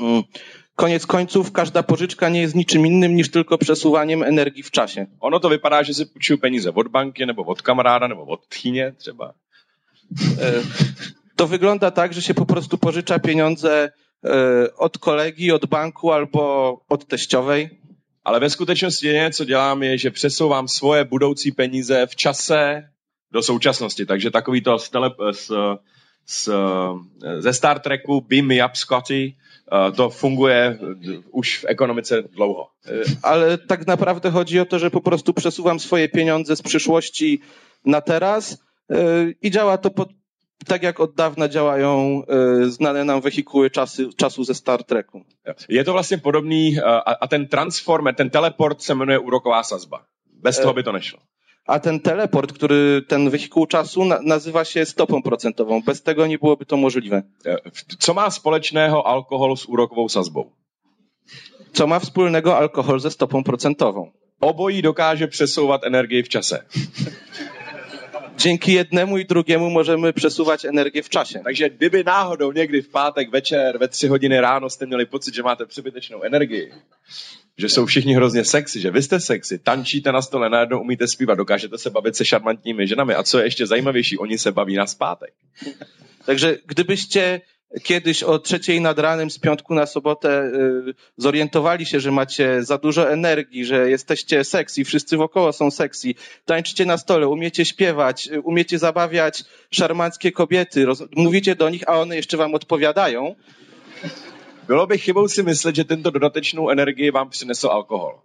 [0.01, 0.22] Mm.
[0.77, 5.07] Koniec końców, każda pożyczka nie jest niczym innym niż tylko przesuwaniem energii w czasie.
[5.20, 8.92] Ono to vypadá, že si půjčuju peníze od banky, nebo od kamaráda, nebo od tchyně
[8.92, 9.33] třeba.
[10.40, 10.53] E,
[11.37, 13.88] to wygląda tak, że się po prostu pożycza pieniądze
[14.25, 17.70] e, od kolegi, od banku albo od teściowej.
[18.25, 22.88] Ale ve skutečnosti co dělám, je, že přesouvám svoje budoucí peníze v čase
[23.33, 24.07] do současnosti.
[24.07, 25.51] Takže takový to z, tele, z,
[26.27, 26.49] z,
[27.39, 29.35] ze Star Treku Beam Me Up Scotty,
[29.73, 30.79] eh, to funguje
[31.31, 32.69] už v ekonomice dlouho.
[32.87, 37.41] Eh, ale tak naprawdę chodzi o to, że po prostu przesuwam swoje pieniądze z przyszłości
[37.85, 38.59] na teraz
[38.91, 40.09] eh, i działa to pod,
[40.67, 42.23] tak jak od dawna działają
[42.67, 45.25] znane nam wehikuły czasy, czasu ze Star Treku.
[45.69, 50.03] Je to vlastně podobný a, a ten transformer, ten teleport se jmenuje úroková sazba.
[50.43, 51.19] Bez toho by to nešlo.
[51.67, 55.83] A ten teleport, który ten wehikuł czasu na, nazywa się stopą procentową.
[55.83, 57.23] Bez tego nie byłoby to możliwe.
[57.99, 60.53] Co ma společného alkohol z úrokovou sazbou?
[61.73, 64.13] Co ma wspólnego alkohol ze stopą procentową?
[64.41, 66.65] Obojí dokáže přesouvat energii w čase.
[68.39, 71.41] Dzięki jednemu i drugiemu możemy przesuwać energię w czasie.
[71.45, 75.43] Takže kdyby náhodou někdy v pátek večer ve tři hodiny ráno jste měli pocit, že
[75.43, 76.73] máte přebytečnou energii,
[77.59, 81.38] že jsou všichni hrozně sexy, že vy jste sexy, tančíte na stole, najednou umíte zpívat,
[81.38, 84.87] dokážete se bavit se šarmantními ženami a co je ještě zajímavější, oni se baví na
[84.87, 85.35] zpátek.
[86.27, 87.40] Także gdybyście
[87.83, 92.79] kiedyś o trzeciej nad ranem z piątku na sobotę y, zorientowali się, że macie za
[92.79, 96.14] dużo energii, że jesteście sexy, wszyscy wokoło są sexy,
[96.45, 102.01] tańczycie na stole, umiecie śpiewać, y, umiecie zabawiać szarmanckie kobiety, roz, mówicie do nich, a
[102.01, 103.35] one jeszcze wam odpowiadają.
[104.67, 108.19] Bylo by chybou si myslet, že tento dodatečnou energii vám přinesl alkohol.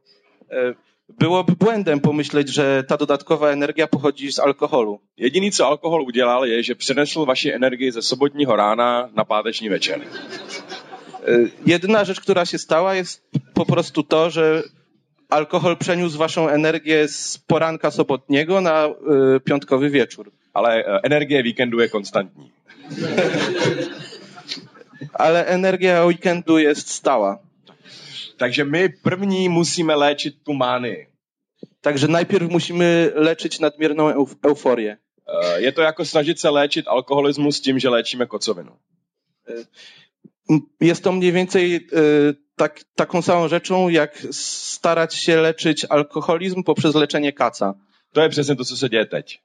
[0.52, 0.76] Y,
[1.20, 5.00] byłoby błędem pomyśleć, że ta dodatkowa energia pochodzi z alkoholu.
[5.18, 10.02] Jediný, co alkohol udělal, je, že přenesl vaši energii ze sobotního rána na páteční večer.
[11.28, 13.24] Y, Jedyna rzecz, która się stała, jest
[13.54, 14.64] po prostu to, że
[15.30, 20.32] alkohol przeniósł waszą energię z poranka sobotniego na y, piątkowy wieczór.
[20.54, 22.52] Ale eh, energie víkendu je konstantní.
[25.14, 27.40] Ale energia weekendu jest stała.
[28.38, 30.54] Takže my první musíme léčit tu.
[31.82, 34.98] Także najpierw musimy leczyć nadmierną euf- euforię.
[35.28, 38.72] Eh, Je to jako snažit se léčit alkoholismus tím, že léčíme kocovinu.
[40.50, 46.64] M- Jest to mniej więcej y, tak, taką samą rzeczą, jak starać się leczyć alkoholizm
[46.64, 47.74] poprzez leczenie kaca.
[48.14, 49.42] To je přesně to, co teď.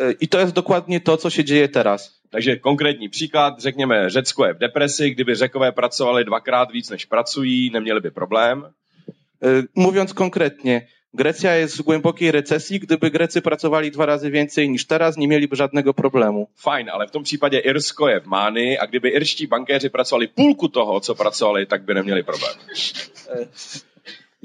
[0.00, 2.17] Y, I to jest dokładnie to, co się dzieje teraz.
[2.30, 7.70] Takže konkrétní příklad, řekněme, Řecko je v depresi, kdyby Řekové pracovali dvakrát víc, než pracují,
[7.70, 8.66] neměli by problém.
[9.44, 12.78] Y, Mówiąc konkretnie, Grecja jest w głębokiej recesji.
[12.78, 16.48] Gdyby Grecy pracowali dwa razy więcej niż teraz, nie mieliby żadnego problemu.
[16.56, 20.68] Fajn, ale v tom případě Irsko je v mánii a kdyby irští bankéři pracovali půlku
[20.68, 22.54] toho, co pracovali, tak by neměli problém.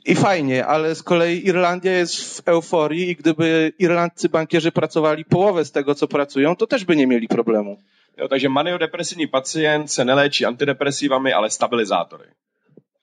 [0.05, 5.65] I fajnie, ale z kolei Irlandia jest w euforii i gdyby irlandzcy bankierzy pracowali połowę
[5.65, 7.77] z tego, co pracują, to też by nie mieli problemu.
[8.17, 12.27] Jo, takže maniodepresivní pacient se neléčí antidepresivami, ale stabilizátory.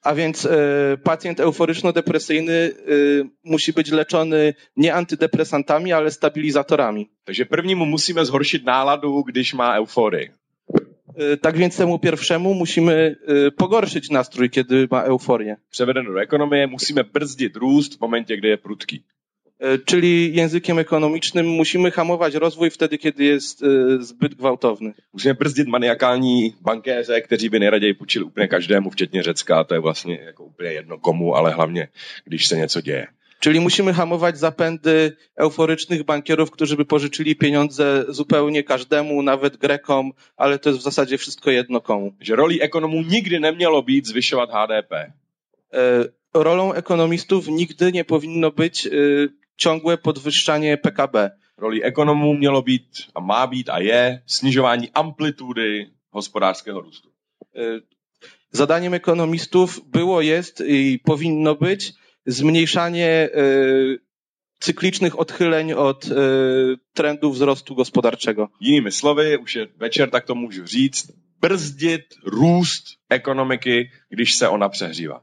[0.03, 2.73] A więc e, pacjent euforyczno-depresyjny e,
[3.45, 7.11] musi być leczony nie antydepresantami, ale stabilizatorami.
[7.25, 10.31] Takže prvnímu musíme zhoršit náladu, když má euforii.
[11.17, 15.57] E, tak więc temu pierwszemu musimy e, pogorszyć nastrój, kiedy ma euforię.
[15.71, 19.03] Převedeno do ekonomie, musíme brzdit růst v momentě, kdy je prudký.
[19.61, 23.65] E, Czyli językiem ekonomicznym musimy hamować rozwój wtedy, kiedy jest
[23.99, 24.95] zbyt gwałtowny.
[25.13, 29.65] Musíme brzdit maniakální bankéře, kteří by nejraději půjčili úplně každému, včetně Řecka.
[29.65, 31.89] To je vlastně jako úplně jedno komu, ale hlavně,
[32.25, 33.07] když se něco děje.
[33.41, 40.59] Czyli musimy hamować zapędy euforycznych bankierów, którzy by pożyczyli pieniądze zupełnie każdemu, nawet Grekom, ale
[40.59, 42.13] to jest w zasadzie wszystko jedno komu.
[42.21, 44.93] Že rolí ekonomů nikdy nemělo být zvyšovat HDP.
[44.93, 45.13] E,
[46.35, 48.91] Rolą ekonomistów nigdy nie powinno być e,
[49.57, 51.31] ciągłe podwyższanie PKB.
[51.59, 57.09] Rolí ekonomů mělo být a má být a je snižování amplitudy hospodářského růstu.
[57.57, 57.81] E,
[58.53, 61.93] Zadaniem ekonomistów było, jest i powinno być
[62.27, 63.31] zmniejszanie e,
[64.61, 66.11] cyklicznych odchyleń od e,
[66.93, 68.49] trendu wzrostu gospodarczego.
[68.61, 74.69] Jinými slovy, už je večer, tak to můžu říct, brzdit růst ekonomiky, když se ona
[74.69, 75.23] přehřívá.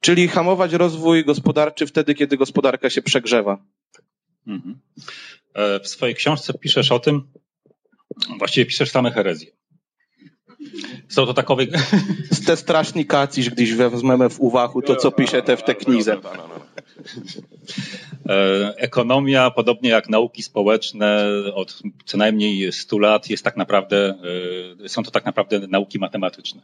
[0.00, 3.58] Czyli hamować rozwój gospodarczy wtedy, kiedy gospodarka się przegrzewa.
[4.46, 4.80] Mhm.
[5.54, 7.22] E, W swojej książce piszesz o tym,
[8.38, 9.50] właściwie piszesz same herezje.
[11.08, 11.66] Są to takowe,
[12.40, 16.18] Ste straszný káciš, když vezmeme v úvahu to, co píšete v té knize.
[18.24, 24.14] E, Ekonomia, podobnie jak nauki społeczne, od co najmniej 100 lat jest tak naprawdę,
[24.84, 26.62] e, są to tak naprawdę nauki matematyczne.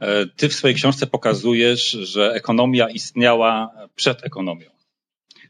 [0.00, 4.70] E, Ty w swojej książce pokazujesz, że ekonomia istniała przed ekonomią.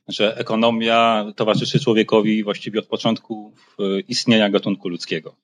[0.09, 3.55] Że ekonomia towarzyszy człowiekowi właściwie od początku
[4.09, 5.37] istnienia gatunku ludzkiego.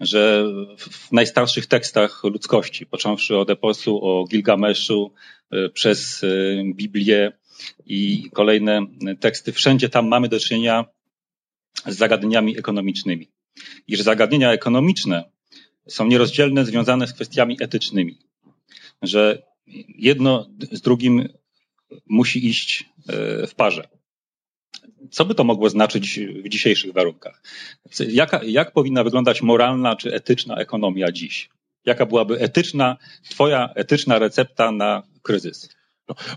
[0.00, 0.44] Że
[0.78, 5.12] w najstarszych tekstach ludzkości, począwszy od eposu o Gilgameszu,
[5.50, 6.26] e, przez e,
[6.74, 7.32] Biblię,
[7.86, 8.86] i kolejne
[9.20, 10.84] teksty, wszędzie tam mamy do czynienia
[11.86, 13.28] z zagadnieniami ekonomicznymi.
[13.88, 15.24] I że zagadnienia ekonomiczne
[15.88, 18.18] są nierozdzielne, związane z kwestiami etycznymi.
[19.02, 19.42] Że
[19.98, 21.28] jedno z drugim
[22.06, 23.88] musi iść e, w parze.
[25.10, 27.42] Co by to mogło znaczyć w dzisiejszych warunkach?
[28.08, 31.48] Jaka, jak powinna wyglądać moralna czy etyczna ekonomia dziś?
[31.84, 32.96] Jaka byłaby etyczna,
[33.30, 35.68] twoja etyczna recepta na kryzys?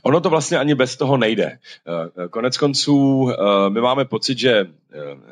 [0.03, 1.57] Ono to vlastně ani bez toho nejde.
[1.87, 4.65] Eh, Konec konců eh, my máme pocit, že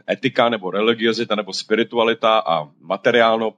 [0.08, 3.54] etika nebo religiozita nebo spiritualita a materiálno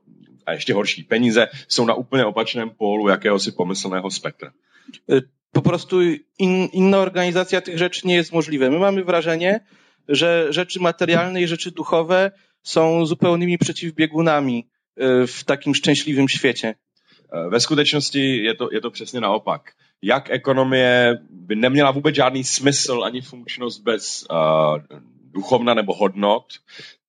[0.46, 4.52] a ještě horší peníze jsou na úplně opačném pólu jakéhosi pomyslného spektra.
[5.52, 6.02] Po prostu
[6.40, 8.70] in, inna organizacja tych rzeczy nie jest możliwa.
[8.70, 9.60] My mamy wrażenie,
[10.08, 12.32] że rzeczy materialne i rzeczy duchowe
[12.64, 14.68] są zupełnymi przeciwbiegunami
[15.24, 16.76] y, w takim szczęśliwym świecie.
[17.52, 19.76] Ve skutečnosti je to, je to přesně naopak.
[20.02, 24.78] Jak ekonomie by neměla vůbec žádný smysl ani funkčnost bez uh,
[25.34, 26.46] duchovna nebo hodnot,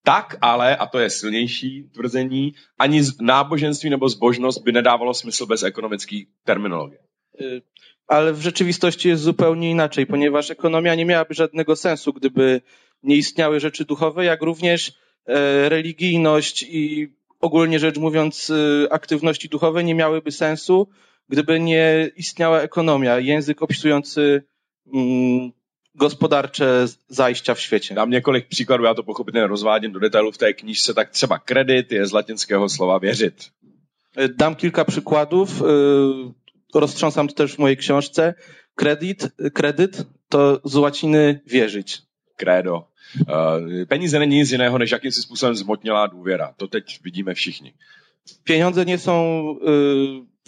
[0.02, 5.62] Tak ale, a to je silnější tvrzení, ani náboženství nebo zbožnost by nedávalo smysl bez
[5.62, 6.98] ekonomické terminologie.
[8.10, 12.60] Ale w rzeczywistości jest zupełnie inaczej, ponieważ ekonomia nie miałaby żadnego sensu, gdyby
[13.02, 14.92] nie istniały rzeczy duchowe, jak również
[15.26, 20.88] e, religijność i ogólnie rzecz mówiąc y, aktywności duchowe nie miałyby sensu,
[21.28, 24.42] gdyby nie istniała ekonomia, język opisujący
[24.94, 25.52] mm,
[25.94, 27.94] gospodarcze zajścia w świecie.
[27.94, 31.92] Dám několik příkladů, já to pochopitelně rozvádím do detailu v té knižce, tak třeba kredit
[31.92, 33.50] je z latinského slova věřit.
[34.16, 35.64] E, dam kilka przykładów, e,
[36.78, 38.34] roztrząsam to też w mojej książce.
[38.74, 42.02] Kredyt, kredyt to z łaciny wierzyć.
[42.36, 42.84] Credo.
[43.28, 46.54] E, peníze není nic jiného, než jakýmsi způsobem zmotnělá důvěra.
[46.56, 47.74] To teď vidíme všichni.
[48.44, 49.14] Pieniądze nie są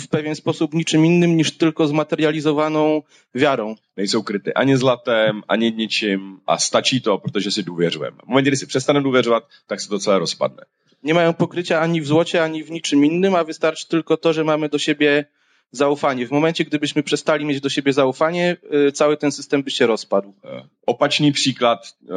[0.00, 3.02] w pewien sposób niczym innym niż tylko zmaterializowaną
[3.34, 3.74] wiarą.
[3.96, 8.16] Nejsou kryty ani zlatem, ani ničím a stačí to, protože si důvěřujeme.
[8.24, 10.64] V momentě, kdy si přestaneme důvěřovat, tak se to celé rozpadne.
[11.02, 14.44] Nie mają pokrycia ani w złocie, ani w niczym innym, a wystarczy tylko to, że
[14.44, 15.24] mamy do siebie
[15.72, 16.26] zaufanie.
[16.26, 18.56] W momencie, gdybyśmy przestali mieć do siebie zaufanie,
[18.94, 20.34] cały ten system by się rozpadł.
[20.44, 22.14] E, opačný příklad e,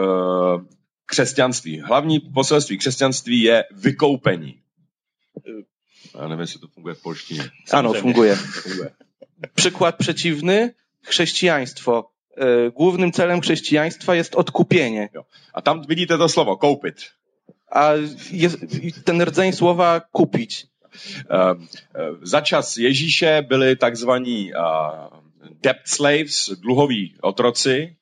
[1.05, 1.79] křesťanství.
[1.79, 4.61] Hlavní poselství křesťanství je vykoupení.
[6.15, 7.43] Ja neviem, jestli to funguje w polštině.
[7.71, 8.37] Ano, funguje.
[9.55, 12.11] Przykład przeciwny, chrześcijaństwo.
[12.37, 15.09] E, głównym celem chrześcijaństwa jest odkupienie.
[15.53, 17.13] A tam widzicie to słowo, koupit.
[17.67, 17.93] A
[18.31, 18.57] jest,
[19.05, 20.67] ten rdzeń słowa kupić.
[21.29, 21.67] Um,
[22.21, 24.59] za czas Ježíše byli takzvaní uh,
[25.61, 27.95] debt slaves, dluhoví otroci.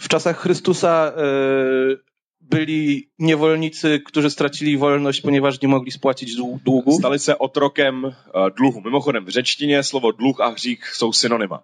[0.00, 1.12] W czasach Chrystusa
[2.40, 6.92] byli niewolnicy, którzy stracili wolność, ponieważ nie mogli spłacić długu.
[6.98, 8.14] Stali se otrokem
[8.56, 8.80] dluhu.
[8.84, 11.62] Mimochodem, w řečtině słowo dluh a hřích jsou synonyma.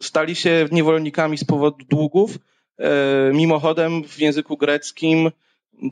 [0.00, 2.38] Stali się niewolnikami z powodu długów.
[3.32, 5.30] Mimochodem, w języku greckim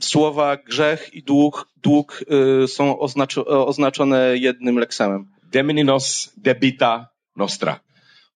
[0.01, 2.23] słowa grzech i dług, dług
[2.65, 2.99] są
[3.45, 5.25] oznaczone jednym leksemem.
[5.51, 7.79] Demininos debita nostra.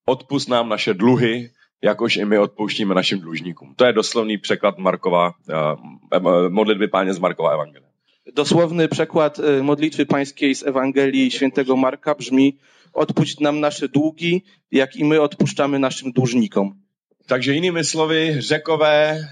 [0.05, 1.49] Odpust nám naše dluhy,
[1.81, 3.73] jakož i my odpouštíme našim dlužníkům.
[3.75, 7.89] To je doslovný překlad Markova, uh, modlitby páně z Markova Ewangelia.
[8.34, 12.58] Dosłowny przekład modlitwy pańskiej z Ewangelii świętego Marka brzmi
[12.93, 16.85] odpuść nam nasze długi, jak i my odpuszczamy naszym dłużnikom.
[17.25, 19.29] Takže jinými slovy, řekové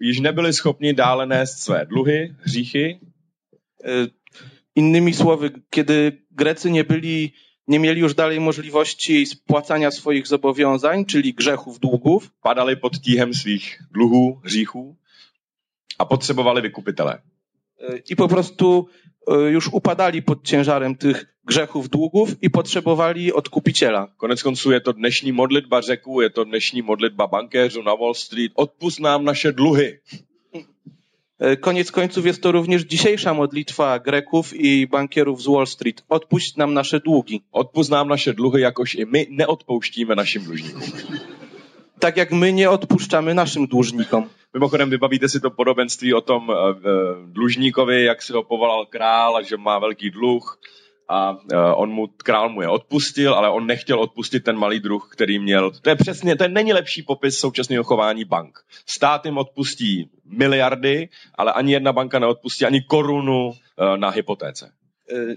[0.00, 3.00] již nebyli schopni dále nést své dluhy, hříchy.
[4.74, 7.32] Innymi słowy, kiedy Grecy nie byli
[7.70, 12.30] nie mieli już dalej możliwości spłacania swoich zobowiązań, czyli grzechów, długów.
[12.42, 14.96] Padali pod tíhem svých dluhů, hříchů
[15.98, 17.18] a potřebovali wykupitele.
[18.10, 19.09] I po prostu e,
[19.50, 24.08] już upadali pod ciężarem tych grzechów, długów i potrzebowali odkupiciela.
[24.16, 28.52] Konec konců je to dnešní modlitba řeků, je to dnešní modlitba bankéřů na Wall Street.
[28.54, 30.00] Odpust nám naše dluhy.
[31.40, 36.04] E, koniec końców jest to również dzisiejsza modlitwa Greków i bankierów z Wall Street.
[36.08, 37.42] Odpuść nam nasze długi.
[37.52, 40.82] Odpuść nam nasze dluhy, jakoś i my nie odpuścimy naszym dłużnikom.
[42.00, 44.28] Tak jak my nie odpuszczamy naszym dłużnikom.
[44.54, 46.56] Mimochodem, vybavíte si to podobenství o tom uh,
[47.26, 50.58] dlužníkovi, jak si ho povolal král a že má velký dluh
[51.08, 51.38] a uh,
[51.74, 55.70] on mu, král mu je odpustil, ale on nechtěl odpustit ten malý druh, který měl.
[55.70, 58.58] To je přesně, to je není lepší popis současného chování bank.
[58.86, 63.54] Stát jim odpustí miliardy, ale ani jedna banka neodpustí ani korunu uh,
[63.96, 64.72] na hypotéce.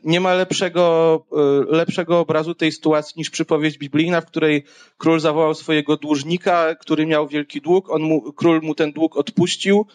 [0.04, 1.26] Nie ma lepszego,
[1.70, 4.64] lepszego obrazu tej sytuacji niż przypowieść biblijna, w której
[4.98, 7.90] król zawołał swojego dłużnika, który miał wielki dług.
[7.90, 9.86] On mu, król mu ten dług odpuścił.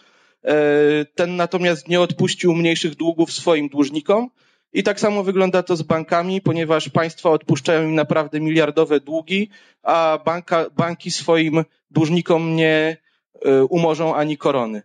[1.15, 4.29] Ten natomiast nie odpuścił mniejszych długów swoim dłużnikom
[4.73, 9.49] i tak samo wygląda to z bankami, ponieważ państwa odpuszczają im naprawdę miliardowe długi,
[9.83, 12.97] a banka, banki swoim dłużnikom nie
[13.69, 14.81] umorzą ani korony.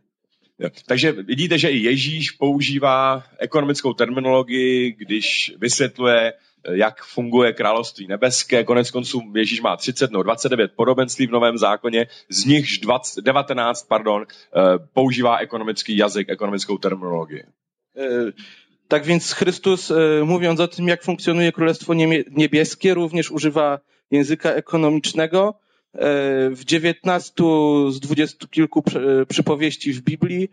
[0.87, 6.33] Takže vidíte, že i Ježíš používá ekonomickou terminologii, když vysvětluje,
[6.71, 8.65] jak funguje království nebeské.
[8.65, 13.83] Konec konců Ježíš má 30 nebo 29 podobenství v Novém zákoně, z nichž 20, 19
[13.89, 14.27] pardon,
[14.93, 17.43] používá ekonomický jazyk, ekonomickou terminologii.
[18.89, 21.95] Tak więc Chrystus, mówiąc o tym, jak funkcjonuje Królestwo
[22.31, 23.79] Niebieskie, również używa
[24.11, 25.55] języka ekonomicznego.
[26.51, 28.83] W dziewiętnastu z dwudziestu kilku
[29.29, 30.49] przypowieści w Biblii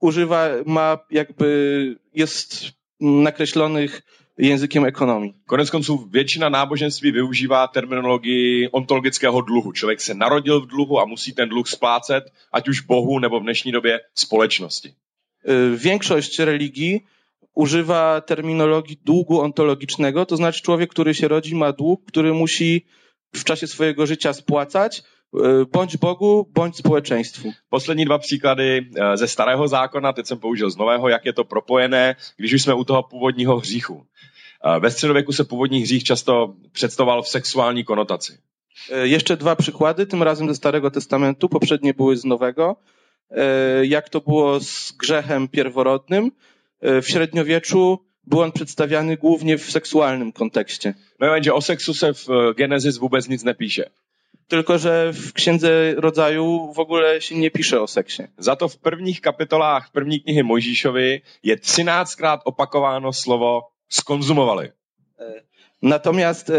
[0.00, 4.02] używa, ma jakby, jest nakreślonych
[4.38, 5.34] językiem ekonomii.
[5.46, 9.72] Konec konců většina náboženství využívá terminologii ontologického dluhu.
[9.72, 13.42] Člověk se narodil v dluhu a musí ten dluh splácet, ať už Bohu nebo v
[13.42, 14.94] dnešní době společnosti.
[15.76, 17.00] Większość religii
[17.54, 22.82] używa terminologii długu ontologicznego, to znaczy człowiek, który się rodzi, ma dług, który musi
[23.36, 25.02] w czasie swojego życia spłacać,
[25.34, 27.52] E, bądź Bogu, bądź społeczeństwu.
[27.70, 31.44] Poslední dva příklady eh, ze starého zákona, teď jsem použil z nového, jak je to
[31.44, 34.06] propojené, když už jsme u toho původního hříchu.
[34.64, 38.38] Eh, Ve středověku se původní hřích často představoval v sexuální konotaci.
[38.90, 42.76] E, Jeszcze dwa przykłady, tym razem ze Starego Testamentu, poprzednie były z Nowego.
[43.30, 46.30] E, Jak to było z grzechem pierworodnym?
[46.82, 50.94] E, W średniowieczu był on przedstawiany głównie w seksualnym kontekście.
[51.20, 53.90] No jenže o sexu se v eh, Genesis vůbec nic nepíše.
[54.48, 58.22] Tylko, że w Księdze Rodzaju w ogóle się nie pisze o seksie.
[58.38, 64.68] Za to v prvních kapitolách první knihy Mojžíšovi je 13krát opakováno slovo skonzumovali.
[65.82, 66.54] Natomiast e,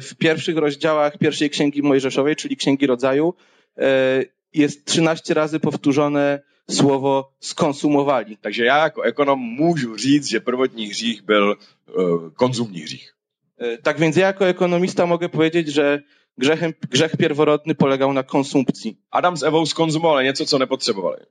[0.00, 3.34] w pierwszych rozdziałach pierwszej Księgi Mojżeszowej, czyli Księgi Rodzaju,
[3.78, 6.40] e, jest 13 razy powtórzone
[6.70, 8.36] słowo skonsumowali.
[8.40, 13.12] Takže já jako ekonom můžu říct, že prvotní hřích byl uh, konzumní hřích.
[13.60, 16.00] E, Tak więc ja jako ekonomista mogę powiedzieć, że
[16.38, 18.96] grzechem, grzech pierworodny polegał na konsumpcji.
[19.10, 21.24] Adam s Evou skonzumovali něco, co nepotřebovali.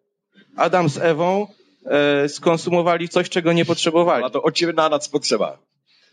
[0.56, 1.48] Adam z Ewą
[1.86, 4.22] e, skonsumowali coś, czego nie potrzebowali.
[4.22, 5.60] Byla to očividná nadspotřeba.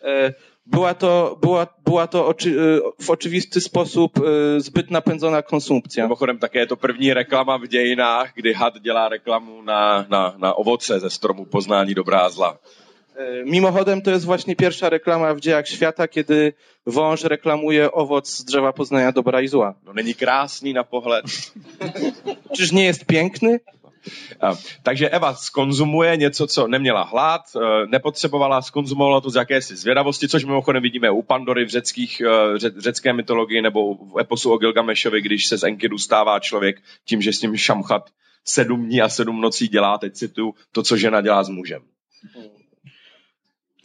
[0.03, 0.35] E,
[0.67, 6.05] była to, była, była to oczy, e, w oczywisty sposób e, zbyt napędzona konsumpcja.
[6.05, 10.55] Mimochodem také je to první reklama v dějinách, kdy had dělá reklamu na, na, na
[10.55, 12.59] ovoce ze stromu poznání dobrá a zla.
[13.17, 16.53] E, Mimochodem, to jest właśnie pierwsza reklama w dziejach świata, kiedy
[16.87, 19.75] wąż reklamuje owoc z drzewa poznania dobra i zła.
[19.87, 21.25] No není krásný na pohled.
[22.57, 23.61] Czyż nie jest piękny?
[24.41, 30.29] A, takže Eva skonzumuje něco, co neměla hlad, eh, nepotřebovala, skonzumovala to z jakési zvědavosti,
[30.29, 34.59] což mimochodem vidíme u Pandory v řeckých, eh, ře, řecké mytologii nebo v eposu o
[34.59, 38.11] Gilgamešovi, když se z Enkidu stává člověk tím, že s ním šamchat
[38.45, 41.83] sedm dní a sedm nocí dělá, teď cituju, to, co žena dělá s mužem.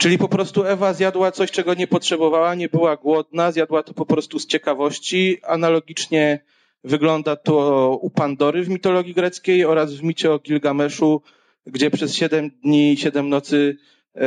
[0.02, 4.06] Czyli po prostu Ewa zjadła coś, czego nie potrzebowała, nie była głodna, zjadła to po
[4.06, 5.38] prostu z ciekawości.
[5.44, 6.40] Analogicznie
[6.84, 11.22] wygląda to u Pandory w mitologii greckiej oraz w micie o Gilgameszu,
[11.66, 13.78] gdzie przez siedem dni i siedem nocy
[14.16, 14.22] e,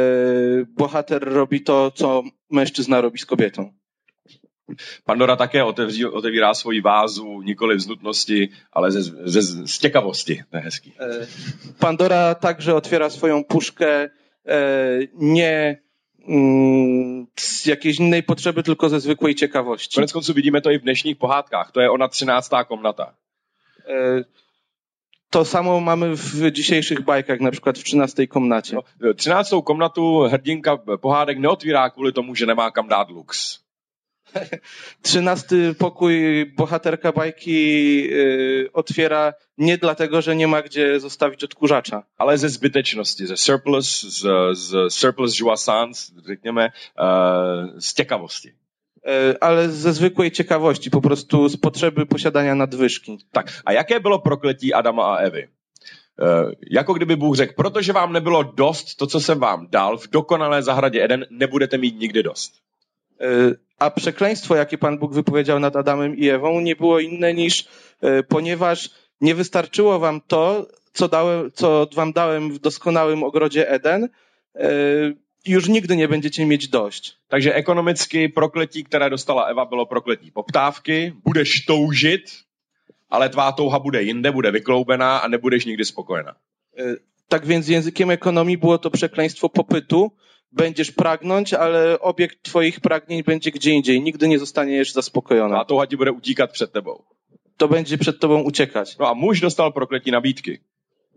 [0.68, 3.72] bohater robi to, co mężczyzna robi z kobietą.
[5.04, 10.44] Pandora také otevří, otevírá svoji vázu nikoli z nutnosti, ale ze, ze, z těkavosti.
[10.50, 10.90] To je hezký.
[11.00, 11.26] E,
[11.78, 14.08] Pandora także otwiera swoją puszkę
[14.46, 14.58] e,
[15.14, 15.84] nie
[17.66, 19.94] jakiejś innej potrzeby, tylko ze zwykłej ciekawości.
[19.94, 21.72] Konec konců vidíme to i v dnešních pohádkách.
[21.72, 22.50] To je ona 13.
[22.68, 23.14] komnata.
[23.88, 24.24] E,
[25.34, 28.76] To samo mamy w dzisiejszych bajkach, na przykład w 13 komnacie.
[28.76, 29.62] No, 13.
[29.62, 33.58] komnatu hrdinka pohádek neotvírá kvůli tomu, že nemá kam dát lux.
[35.02, 37.58] 13 pokój bohaterka bajki
[38.12, 44.02] e, otwiera nie dlatego, że nie ma gdzie zostawić odkurzacza, ale ze zbytečnosti, ze surplus,
[44.02, 48.52] z, z surplus jouissance, řekněme, uh, z těkavosti.
[49.04, 53.18] e, ale ze zwykłej ciekawości, po prostu z potrzeby posiadania nadwyżki.
[53.32, 55.48] Tak, a jaké bylo prokletí Adama a Evy?
[56.18, 60.08] Uh, jako kdyby Bůh řekl, protože vám nebylo dost to, co jsem vám dal, v
[60.08, 62.63] dokonalé zahradě Eden nebudete mít nikdy dost.
[63.24, 67.64] E, A przekleństwo, jakie Pan Bóg wypowiedział nad Adamem i Ewą, nie było inne niż,
[68.00, 74.08] e, ponieważ nie wystarczyło wam to, co, dałem, co wam dałem w doskonałym ogrodzie Eden,
[74.54, 74.68] e,
[75.46, 77.16] już nigdy nie będziecie mieć dość.
[77.28, 81.12] Takže ekonomicky prokletí, které dostala Eva, bylo prokletí poptávky.
[81.24, 82.44] Budeš toužit,
[83.10, 86.34] ale tvá touha bude jinde, bude vykloubená a nebudeš nikdy spokojená.
[87.28, 90.12] Tak więc językiem ekonomii było to przekleństwo popytu.
[90.54, 94.00] Będziesz pragnąć, ale obiekt twoich pragnień będzie gdzie indziej.
[94.00, 95.64] Nigdy nie zostaniesz Tvá zaspokojona.
[95.64, 97.04] touha ti bude utíkat před tebou.
[97.56, 98.98] To będzie przed tobą uciekać.
[98.98, 100.60] No a muž dostal prokletí nabídky.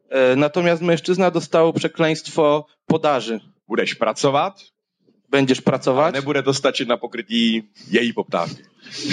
[0.10, 3.40] E, Natomiast mężczyzna dostał przekleństwo podaży.
[3.68, 4.72] Budeš pracovat,
[5.30, 8.64] Będziesz ale pracować, nebude to stačit na pokrytí její poptávky.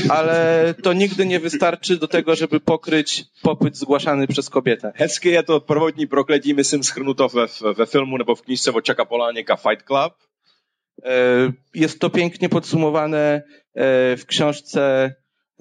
[0.08, 4.92] ale to nigdy nie wystarczy do tego, żeby pokryć popyt zgłaszany przez kobietę.
[4.94, 7.46] Hezky je to prvotní prokletí, myslím, schrnuto ve,
[7.76, 10.14] ve filmu nebo v knížce od Poláněka Fight Club.
[11.04, 13.42] E, Jest to pięknie podsumowane
[13.74, 15.14] e, w książce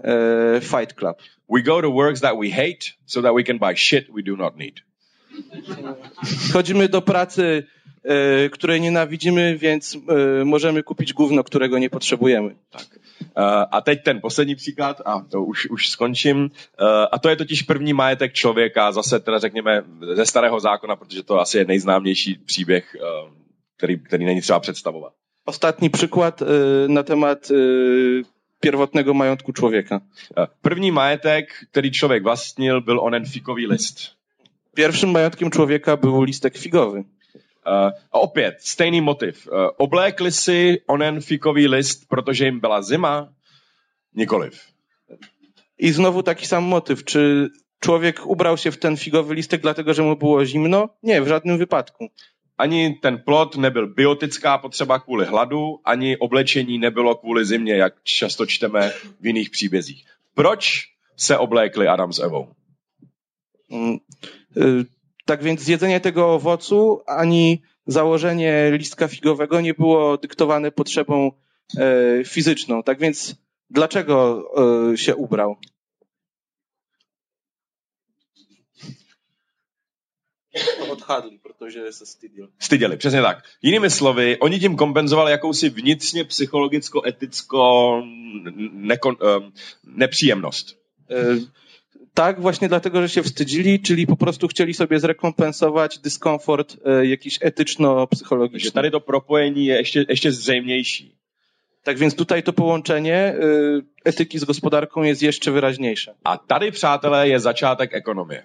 [0.04, 1.18] e, Fight Club.
[1.50, 4.36] We go to works that we hate so that we can buy shit we do
[4.36, 4.76] not need.
[6.54, 7.64] Chodzimy do pracy,
[8.52, 12.56] której nienawidzimy, więc e, możemy kupić gówno, którego nie potrzebujemy.
[12.70, 13.00] Tak.
[13.24, 16.50] Uh, a teď ten poslední příklad, a to už, už skončím,
[17.12, 19.84] a to je totiž první majetek člověka, zase teda řekněme
[20.14, 22.96] ze starého zákona, protože to asi je nejznámější příběh,
[23.78, 25.14] který, který není třeba představovat.
[25.46, 26.46] Ostatni przykład e,
[26.88, 27.56] na temat e,
[28.60, 30.02] pierwotnego majątku człowieka.
[30.62, 33.98] První majetek, který člověk vlastnil, byl onen fikový list.
[34.74, 37.04] Pierwszym majątkiem człowieka był listek figowy.
[37.68, 39.48] Uh, a opět, stejný motiv.
[39.48, 43.30] Uh, oblékli si onen fikový list, protože jim byla zima?
[44.16, 44.62] Nikoliv.
[45.78, 47.04] I znowu taki sam motyw.
[47.04, 47.50] Czy
[47.80, 50.90] człowiek ubrał się w ten figowy listek dlatego, że mu było zimno?
[51.04, 52.08] Nie, w żadnym wypadku.
[52.58, 58.46] Ani ten plot nebyl biotická potřeba kvůli hladu, ani oblečení nebylo kvůli zimě, jak často
[58.46, 58.90] čteme
[59.22, 60.06] v jiných příbězích.
[60.36, 60.86] Proč
[61.18, 62.48] se oblékli Adam s Evou?
[63.70, 63.98] Mm,
[64.58, 64.86] y,
[65.26, 71.32] Tak więc zjedzenie tego owocu ani założenie listka figowego nie było dyktowane potrzebą
[71.78, 72.84] e, fizyczną.
[72.84, 73.36] Tak więc
[73.70, 74.44] dlaczego
[74.94, 75.58] e, się ubrał?
[80.92, 82.48] Odhadli, protože se styděl.
[82.60, 83.44] Styděli, přesně tak.
[83.62, 88.02] Jinými slovy, oni tím kompenzovali jakousi vnitřně psychologicko-eticko
[88.72, 89.54] nekon, um,
[89.84, 90.78] nepříjemnost.
[92.14, 97.40] Tak, właśnie dlatego, że się wstydzili, czyli po prostu chcieli sobie zrekompensować dyskomfort e, jakiś
[97.42, 98.72] etyczno-psychologiczny.
[98.72, 101.16] tady to propojení je ještě, ještě zřejmější.
[101.84, 103.36] Tak więc tutaj to połączenie e,
[104.06, 106.16] etyki z gospodarką jest jeszcze wyraźniejsze.
[106.24, 108.44] A tady, přátelé, je začátek ekonomie.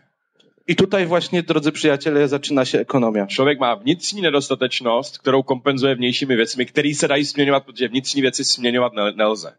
[0.68, 3.26] I tutaj właśnie, drodzy przyjaciele, zaczyna się ekonomia.
[3.26, 8.44] Člověk má vnitřní nedostatečnost, kterou kompenzuje vnějšími věcmi, které se dají směňovat, protože vnitřní věci
[8.44, 9.52] směňovat ne- nelze.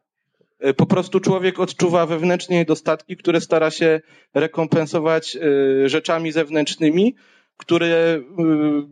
[0.59, 4.01] E, Po prostu człowiek odczuwa wewnętrznie niedostatki, które stara się
[4.33, 7.15] rekompensować e, rzeczami zewnętrznymi,
[7.57, 8.21] które e,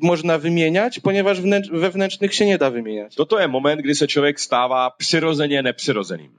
[0.02, 3.16] można wymieniać, ponieważ wnętrz- wewnętrznych się nie da wymieniać.
[3.16, 6.32] Toto je moment, kdy se člověk stává přirozeně nepřirozeným.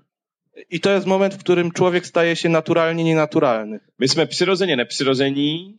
[0.70, 3.80] I to jest moment, w którym człowiek staje się naturalnie nienaturalny.
[3.98, 5.78] My jsme přirozeně nepřirození,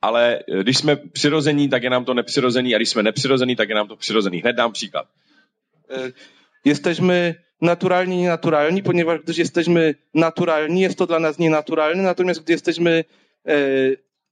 [0.00, 3.74] ale když jsme přirození, tak je nám to nepřirozený a když jsme nepřirození, tak je
[3.74, 4.40] nám to přirozený.
[4.40, 5.06] Hned dám příklad.
[5.90, 6.12] E,
[6.64, 13.04] Jesteśmy naturalnie nienaturalni, ponieważ gdyż jesteśmy naturalni, jest to dla nas nienaturalne, natomiast gdy jesteśmy
[13.46, 13.54] e,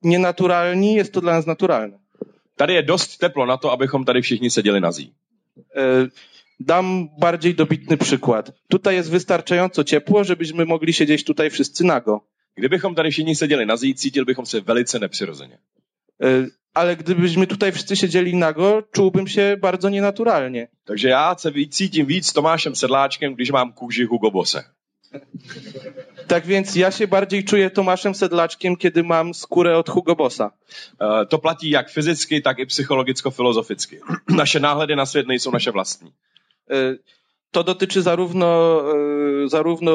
[0.02, 1.98] nienaturalni, jest to dla nas naturalne.
[2.56, 5.12] Tady je dost teplo na to, abychom tady všichni seděli nazí.
[5.76, 6.08] E,
[6.60, 8.52] Dam bardziej dobitny przykład.
[8.68, 12.20] Tutaj jest wystarczająco ciepło, żebyśmy mogli siedzieć tutaj wszyscy nago.
[12.54, 15.58] Kdybychom tady všichni seděli nazí, cítili bychom se velice nepřirozeně.
[16.22, 20.68] E, Ale gdybyśmy tutaj wszyscy siedzieli nago, czułbym się bardzo nienaturalnie.
[20.84, 24.64] Takže já se víc, Tomášem Sedláčkem, když mám kůži Hugo Bosse.
[26.28, 30.50] Tak więc ja się bardziej czuję Tomaszem Sedlaczkiem, kiedy mam skórę od Hugo Bossa.
[31.00, 34.00] Eh, To platí jak fyzicky, tak i psychologicko-filozoficky.
[34.42, 36.12] Naše náhledy na svět nejsou naše vlastní.
[36.70, 36.96] E,
[37.50, 38.82] To dotyczy zarówno,
[39.44, 39.92] e, zarówno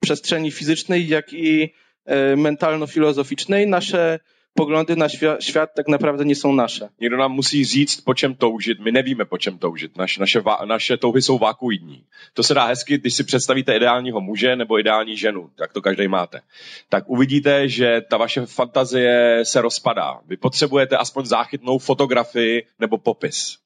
[0.00, 1.74] przestrzeni fizycznej, jak i
[2.06, 3.66] e, mentalno-filozoficznej.
[3.66, 4.20] Nasze
[4.58, 6.88] poglądy na świat, świat tak naprawdę nie są nasze.
[7.00, 8.78] Někdo nám musí říct, po čem toužit.
[8.80, 9.96] My nevíme, po čem toužit.
[9.96, 11.98] Naš, naše, vá- naše touhy jsou vákuidní.
[12.34, 16.08] To se dá hezky, když si představíte ideálního muže nebo ideální ženu, tak to každý
[16.08, 16.40] máte.
[16.88, 20.20] Tak uvidíte, že ta vaše fantazie se rozpadá.
[20.26, 23.58] Vy potřebujete aspoň záchytnou fotografii nebo popis.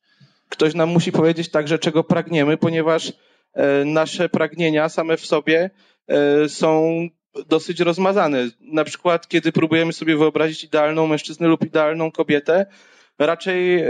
[0.48, 3.12] Ktoś nam musi powiedzieć także, czego pragniemy, ponieważ
[3.54, 5.70] e, nasze pragnienia same w sobie
[6.08, 7.08] e, są
[7.46, 8.48] dosyć rozmazane.
[8.60, 12.66] Na przykład, kiedy próbujemy sobie wyobrazić idealną mężczyznę lub idealną kobietę,
[13.18, 13.88] raczej e,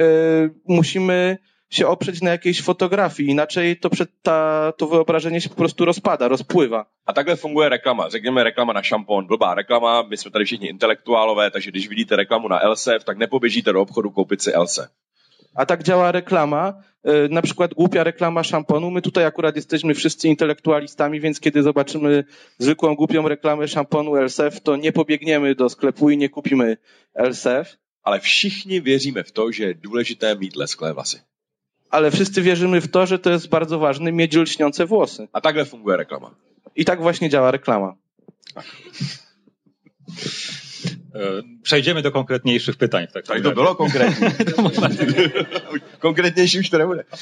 [0.69, 1.39] musimy
[1.71, 6.29] się oprzeć na jakiejś fotografii, inaczej to, przed ta, to wyobrażenie się po prostu rozpada,
[6.29, 6.87] rozpływa.
[7.07, 8.09] A takhle funguje reklama.
[8.09, 12.49] Řekněme reklama na šampon, blbá reklama, my jsme tady všichni intelektuálové, takže když vidíte reklamu
[12.49, 14.89] na Elsef, tak nepoběžíte do obchodu koupit si Else.
[15.55, 16.75] A tak działa reklama,
[17.05, 18.91] e, na przykład głupia reklama szamponu.
[18.91, 22.25] My tutaj akurat jesteśmy wszyscy intelektualistami, więc kiedy zobaczymy
[22.59, 26.77] zwykłą głupią reklamę szamponu LSF, to nie pobiegniemy do sklepu i nie kupimy
[27.15, 31.21] LSF, Ale všichni věříme v to, že je důležité mít lesklé vlasy.
[31.91, 35.29] ale wszyscy wierzymy w to, że to jest bardzo ważne mieć lśniące włosy.
[35.33, 36.35] A takhle funguje reklama.
[36.77, 37.95] I tak właśnie działa reklama.
[41.15, 43.07] E, Przejdziemy do konkretniejszych pytań.
[43.27, 44.27] Tak bylo konkrétní.
[45.99, 47.05] Konkrétnější už to nebude.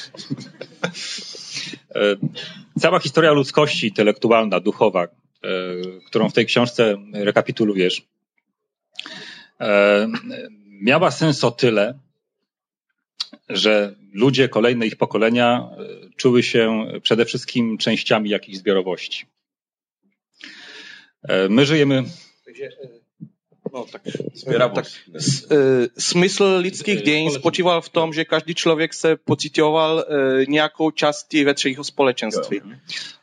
[1.94, 2.16] E,
[2.78, 5.08] Cała historia ludzkości intelektualna, duchowa, e,
[6.06, 8.02] którą w tej książce rekapitulujesz,
[10.66, 11.98] miała sens o tyle,
[13.48, 15.68] że ludzie, kolejne ich pokolenia
[16.16, 19.26] czuły się przede wszystkim częściami jakichś zbiorowości.
[21.48, 22.04] My żyjemy
[23.74, 24.02] No tak.
[24.34, 24.96] Zbierawost.
[25.14, 30.90] S- e, Smysl lidských dějin spočíval v tom, že každý člověk se pocitoval e, nějakou
[30.90, 32.60] částí většího společenství.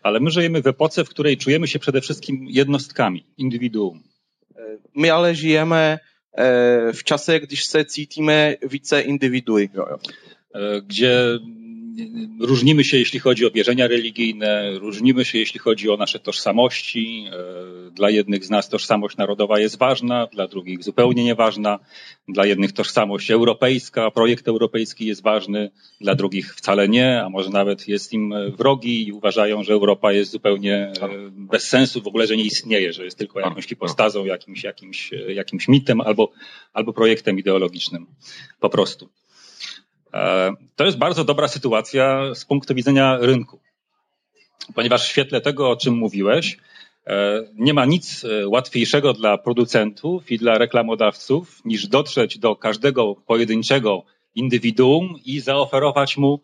[0.03, 4.03] Ale my żyjemy w epoce, w której czujemy się przede wszystkim jednostkami, indywiduum.
[4.95, 5.99] My ale žijeme
[6.37, 11.39] e, v čase, když se cítíme více e, gdzie
[12.39, 17.25] różnimy się, jeśli chodzi o wierzenia religijne, różnimy się, jeśli chodzi o nasze tożsamości.
[17.87, 21.79] E, dla jednych z nas tożsamość narodowa jest ważna, dla drugich zupełnie nieważna.
[22.27, 25.71] Dla jednych tożsamość europejska, projekt europejski jest ważny,
[26.01, 30.31] dla drugich wcale nie, a może nawet jest im wrogi i uważają, że Europa jest
[30.31, 34.63] zupełnie e, bez sensu, w ogóle, że nie istnieje, że jest tylko jakąś hipostazą, jakimś,
[34.63, 36.31] jakimś, jakimś mitem albo,
[36.73, 38.05] albo projektem ideologicznym
[38.59, 39.09] po prostu.
[40.13, 43.59] E, to jest bardzo dobra sytuacja z punktu widzenia rynku,
[44.75, 46.57] ponieważ w świetle tego, o czym mówiłeś,
[47.07, 53.15] e, nie ma nic e, łatwiejszego dla producentów i dla reklamodawców niż dotrzeć do każdego
[53.15, 54.03] pojedynczego
[54.35, 56.41] indywiduum i zaoferować mu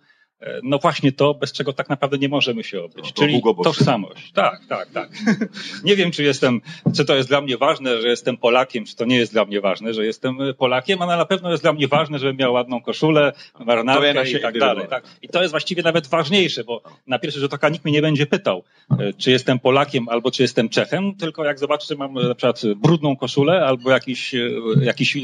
[0.64, 4.32] no właśnie to, bez czego tak naprawdę nie możemy się obyć, no, to czyli tożsamość.
[4.32, 5.10] Tak, tak, tak.
[5.84, 6.62] nie wiem, czy jestem,
[6.96, 9.62] czy to jest dla mnie ważne, że jestem Polakiem, czy to nie jest dla mnie
[9.62, 13.34] ważne, że jestem Polakiem, ale na pewno jest dla mnie ważne, żebym miał ładną koszulę,
[13.60, 14.88] marynarkę i tak dalej.
[14.89, 15.04] Tak.
[15.22, 18.26] I to jest właściwie nawet ważniejsze, bo na pierwszy rzut oka nikt mnie nie będzie
[18.26, 18.64] pytał,
[19.00, 22.62] e, czy jestem Polakiem albo czy jestem Czechem, tylko jak zobaczę, że mam na przykład
[22.76, 24.50] brudną koszulę albo jakiś, e,
[24.82, 25.18] jakiś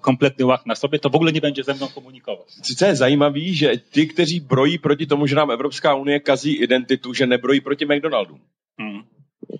[0.00, 2.44] kompletny łach na sobie, to w ogóle nie będzie ze mną komunikował.
[2.76, 7.14] Co je zajímavé, že ty, kteří brojí proti tomu, že nám Evropská unie kazí identitu,
[7.14, 8.40] že nebrojí proti McDonaldům.
[8.78, 9.02] Hmm.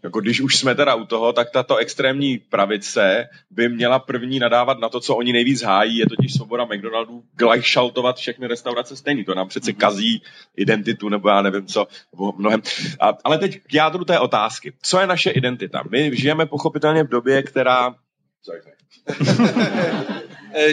[0.03, 4.78] Jako když už jsme teda u toho, tak tato extrémní pravice by měla první nadávat
[4.78, 9.24] na to, co oni nejvíc hájí, je totiž svoboda McDonaldů, gleichschaltovat všechny restaurace stejný.
[9.24, 9.78] To nám přece hmm.
[9.80, 10.22] kazí
[10.57, 11.86] identitu, nebo já nevím co,
[12.36, 12.62] mnohem.
[13.01, 14.72] A, ale teď k jádru té otázky.
[14.82, 15.82] Co je naše identita?
[15.90, 17.94] My žijeme pochopitelně v době, která...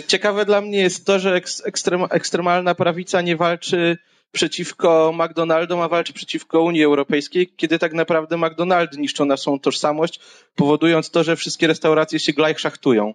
[0.07, 3.97] Ciekawe dla mnie jest to, że ekstrem, ekstremalna prawica nie walczy
[4.31, 10.19] przeciwko McDonaldom, a walczy przeciwko Unii Europejskiej, kiedy tak naprawdę McDonaldy niszczą naszą tożsamość,
[10.55, 13.13] powodując to, że wszystkie restauracje się szachtują.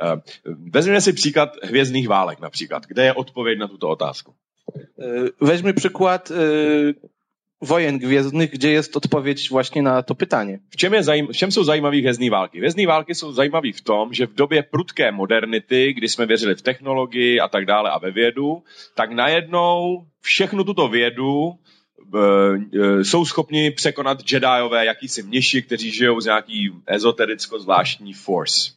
[0.00, 2.86] E, Vezměme si příklad Hvězdných válek například.
[2.86, 4.34] Kde je odpověď na tuto otázku?
[4.98, 5.04] E,
[5.40, 6.32] weźmy przykład
[7.62, 10.58] wojen gwiezdnych, gdzie jest odpowiedź właśnie na to pytanie.
[10.70, 12.58] V čem, je zajím, v čem jsou zajímavé hvězdné války?
[12.58, 16.62] Hvězdné války jsou zajímavé v tom, že v době prudké modernity, kdy jsme věřili v
[16.62, 18.62] technologii a tak dále a ve vědu,
[18.94, 26.20] tak najednou všechnu tuto vědu e, e, jsou schopni překonat Jediové, jakýsi mniši, kteří žijou
[26.20, 28.72] z nějaký ezotericko zvláštní force.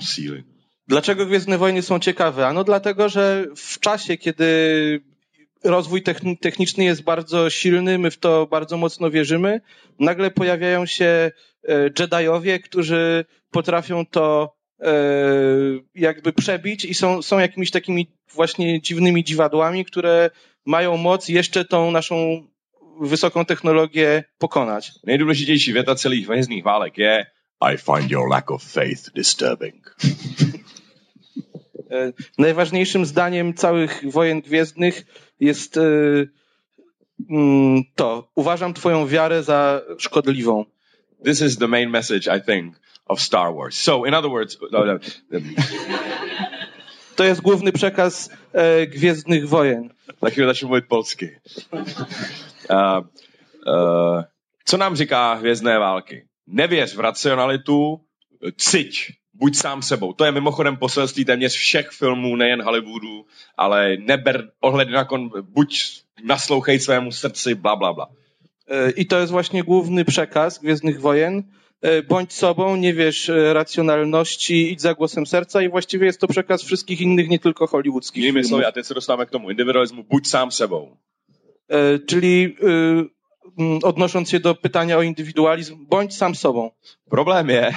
[0.00, 0.44] Síly.
[0.88, 2.46] Dlaczego Gwiezdne Wojny są ciekawe?
[2.46, 4.46] Ano dlatego, że w czasie, kiedy
[5.64, 6.02] rozwój
[6.40, 9.60] techniczny jest bardzo silny, my w to bardzo mocno wierzymy.
[9.98, 11.30] Nagle pojawiają się
[11.68, 14.92] e, Jediowie, którzy potrafią to e,
[15.94, 20.30] jakby przebić i są, są jakimiś takimi właśnie dziwnymi dziwadłami, które
[20.66, 22.46] mają moc jeszcze tą naszą
[23.00, 24.92] wysoką technologię pokonać.
[25.04, 27.26] Nejdůležitější věta celých hvězdných válek je
[27.60, 29.96] I find your lack of faith disturbing.
[31.90, 35.06] E, najważniejszym zdaniem całych wojen gwiezdnych
[35.40, 35.80] jest e,
[37.30, 38.28] mm, to.
[38.34, 40.64] Uważam twoją wiarę za szkodliwą.
[41.24, 43.76] This is the main message, I think, of Star Wars.
[43.76, 44.58] So, in other words...
[44.72, 44.98] No, no,
[47.16, 49.90] to jest główny przekaz e, Gwiezdnych Wojen.
[50.22, 51.26] Na chwilę mówić polski.
[52.70, 53.04] Uh,
[53.66, 54.22] uh,
[54.64, 56.28] co nám říká Hvězdné války?
[56.46, 58.00] Nevěř v racionalitu,
[58.56, 60.12] ciť buď sám sebou.
[60.12, 63.26] To je mimochodem poselství téměř všech filmů, nejen Hollywoodu,
[63.56, 68.06] ale neber ohled na kon, buď naslouchej svému srdci, bla, bla, bla.
[68.68, 71.42] E, I to jest właśnie główny przekaz Gwiezdnych Wojen.
[71.82, 76.28] E, bądź sobą, nie wiesz e, racjonalności, idź za głosem serca i właściwie jest to
[76.28, 80.04] przekaz wszystkich innych, nie tylko hollywoodzkich Innymi słowy, a teď se dostáváme k tomu indywidualizmu,
[80.04, 80.96] buď sám sebou.
[82.06, 82.56] Czyli
[83.82, 86.70] odnosząc się do pytania o indywidualizm, bądź sam sobą.
[87.10, 87.72] Problém je,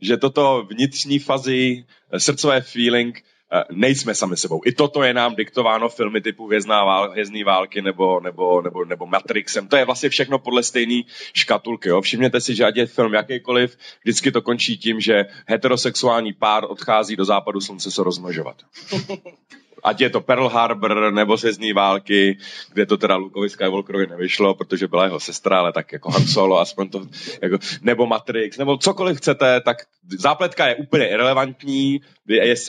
[0.00, 4.60] že toto vnitřní fazy, eh, srdcové feeling, eh, nejsme sami sebou.
[4.66, 9.06] I toto je nám diktováno filmy typu Hvězdná vál, Hvězdný války nebo, nebo, nebo, nebo
[9.06, 9.68] Matrixem.
[9.68, 11.02] To je vlastně všechno podle stejné
[11.34, 11.88] škatulky.
[11.88, 12.00] Jo?
[12.00, 17.16] Všimněte si, že ať je film jakýkoliv, vždycky to končí tím, že heterosexuální pár odchází
[17.16, 18.56] do západu slunce se rozmnožovat.
[19.86, 22.38] ať je to Pearl Harbor nebo Sezdní války,
[22.72, 26.58] kde to teda Lukovi Skywalkerovi nevyšlo, protože byla jeho sestra, ale tak jako Han Solo,
[26.58, 26.98] aspoň to,
[27.42, 29.76] jako, nebo Matrix, nebo cokoliv chcete, tak
[30.18, 32.00] zápletka je úplně irrelevantní,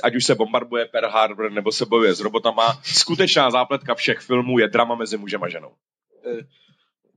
[0.03, 2.77] ať už se bombarduje Pearl Harbor nebo se bojuje s robotama.
[2.83, 5.71] Skutečná zápletka všech filmů je drama mezi mužem a ženou.
[6.25, 6.45] E,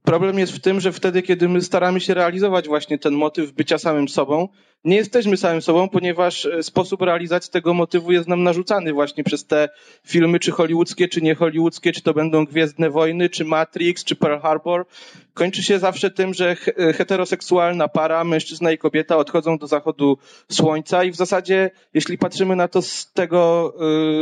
[0.05, 3.79] problem jest w tym, że wtedy, kiedy my staramy się realizować właśnie ten motyw bycia
[3.79, 4.49] samym sobą,
[4.85, 9.47] nie jesteśmy samym sobą, ponieważ e, sposób realizacji tego motywu jest nam narzucany właśnie przez
[9.47, 9.69] te
[10.07, 14.41] filmy, czy hollywoodzkie, czy nie hollywoodzkie, czy to będą Gwiezdne Wojny, czy Matrix, czy Pearl
[14.41, 14.87] Harbor.
[15.35, 20.19] Kończy się zawsze tym, że he- heteroseksualna para, mężczyzna i kobieta odchodzą do zachodu
[20.51, 23.75] słońca i w zasadzie, jeśli patrzymy na to z tego,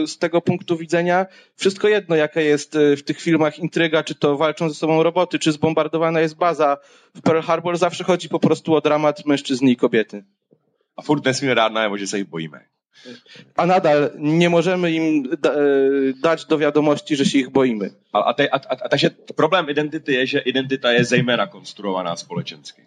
[0.02, 4.36] y, z tego punktu widzenia, wszystko jedno, jaka jest w tych filmach intryga, czy to
[4.36, 6.76] walczą ze sobą roboty, czy zbombardowana jest baza.
[7.14, 10.24] W Pearl Harbor zawsze chodzi po prostu o dramat mężczyzny i kobiety.
[10.98, 12.66] A furt nesmíme dát najevo, že se jich bojíme.
[13.56, 17.90] A nadal nie możemy im da, y, dać do wiadomości, że się ich boimy.
[18.12, 22.82] A, a, te, a, a, takže problém identity je, že identita je zejména konstruovaná společensky.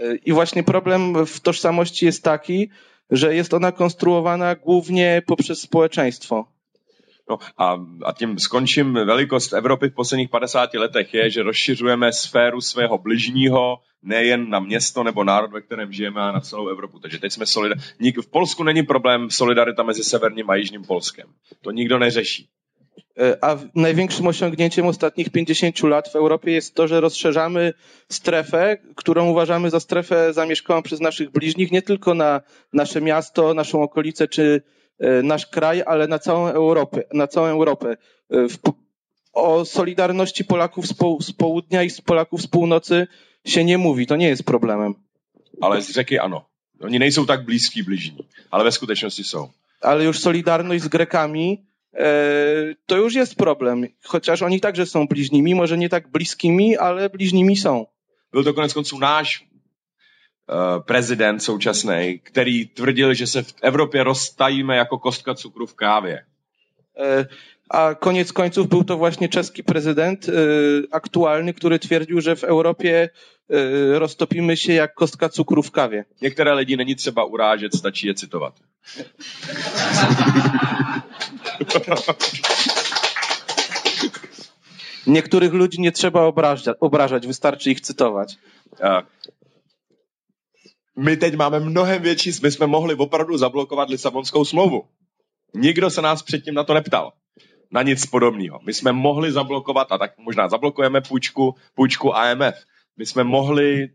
[0.00, 2.70] Y, I właśnie problem w tożsamości jest taki,
[3.10, 6.46] że jest ona konstruowana głównie poprzez społeczeństwo.
[7.28, 8.94] No a, a tím skončím.
[8.94, 15.02] Velikost Evropy v posledních 50 letech je, že rozšiřujeme sféru svého bližního nejen na město
[15.04, 16.98] nebo národ, ve kterém žijeme, ale na celou Evropu.
[16.98, 17.78] Takže teď jsme solidar...
[18.00, 21.26] Nik- V Polsku není problém solidarita mezi severním a jižním Polskem.
[21.60, 22.48] To nikdo neřeší.
[23.20, 27.72] Y, A największym osiągnięciem ostatnich 50 lat w Europie jest to, że rozszerzamy
[28.12, 32.40] strefę, którą uważamy za strefę zamieszkaną przez naszych bliźnich, nie tylko na
[32.72, 34.62] nasze miasto, naszą okolicę czy
[35.02, 37.02] y, nasz kraj, ale na całą Europę.
[37.12, 37.96] Na całą Europę.
[38.62, 38.74] Po-
[39.32, 43.06] o solidarności Polaków z, po, z południa i z Polaków z północy
[43.46, 44.06] się nie mówi.
[44.06, 44.94] To nie jest problemem.
[45.60, 46.44] Ale z řeky ano.
[46.80, 49.50] Oni nejsou tak blízký bližní, ale ve skutečnosti jsou.
[49.82, 51.64] ale już solidarność z Grekami
[51.94, 53.86] e, to już jest problem.
[54.04, 57.86] Chociaż oni także są bliźnimi, może nie tak bliskimi, ale bliźnimi są.
[58.32, 59.48] Byl to konec konců náš
[60.48, 66.24] uh, prezident současný, který tvrdil, že se v Evropě roztajíme jako kostka cukru v kávě.
[67.68, 70.32] A koniec końców był to właśnie czeski prezydent e,
[70.90, 73.08] aktualny, który twierdził, że w Europie
[73.50, 76.04] e, roztopimy się jak kostka cukru w kawie.
[76.22, 78.54] Některé lidi není třeba urážet, stačí je citovat.
[85.06, 88.36] Niektórych ludzi nie trzeba obrażać, obrażać wystarczy ich cytować.
[88.80, 89.02] Uh,
[90.96, 94.84] my teď máme mnohem větší, my jsme mohli opravdu zablokovat Lisabonskou smlouvu.
[95.54, 97.12] Nikdo se nás předtím na to neptal.
[97.70, 98.60] Na nic podobného.
[98.66, 102.54] My jsme mohli zablokovat, a tak možná zablokujeme půjčku, půjčku AMF.
[102.96, 103.88] My jsme mohli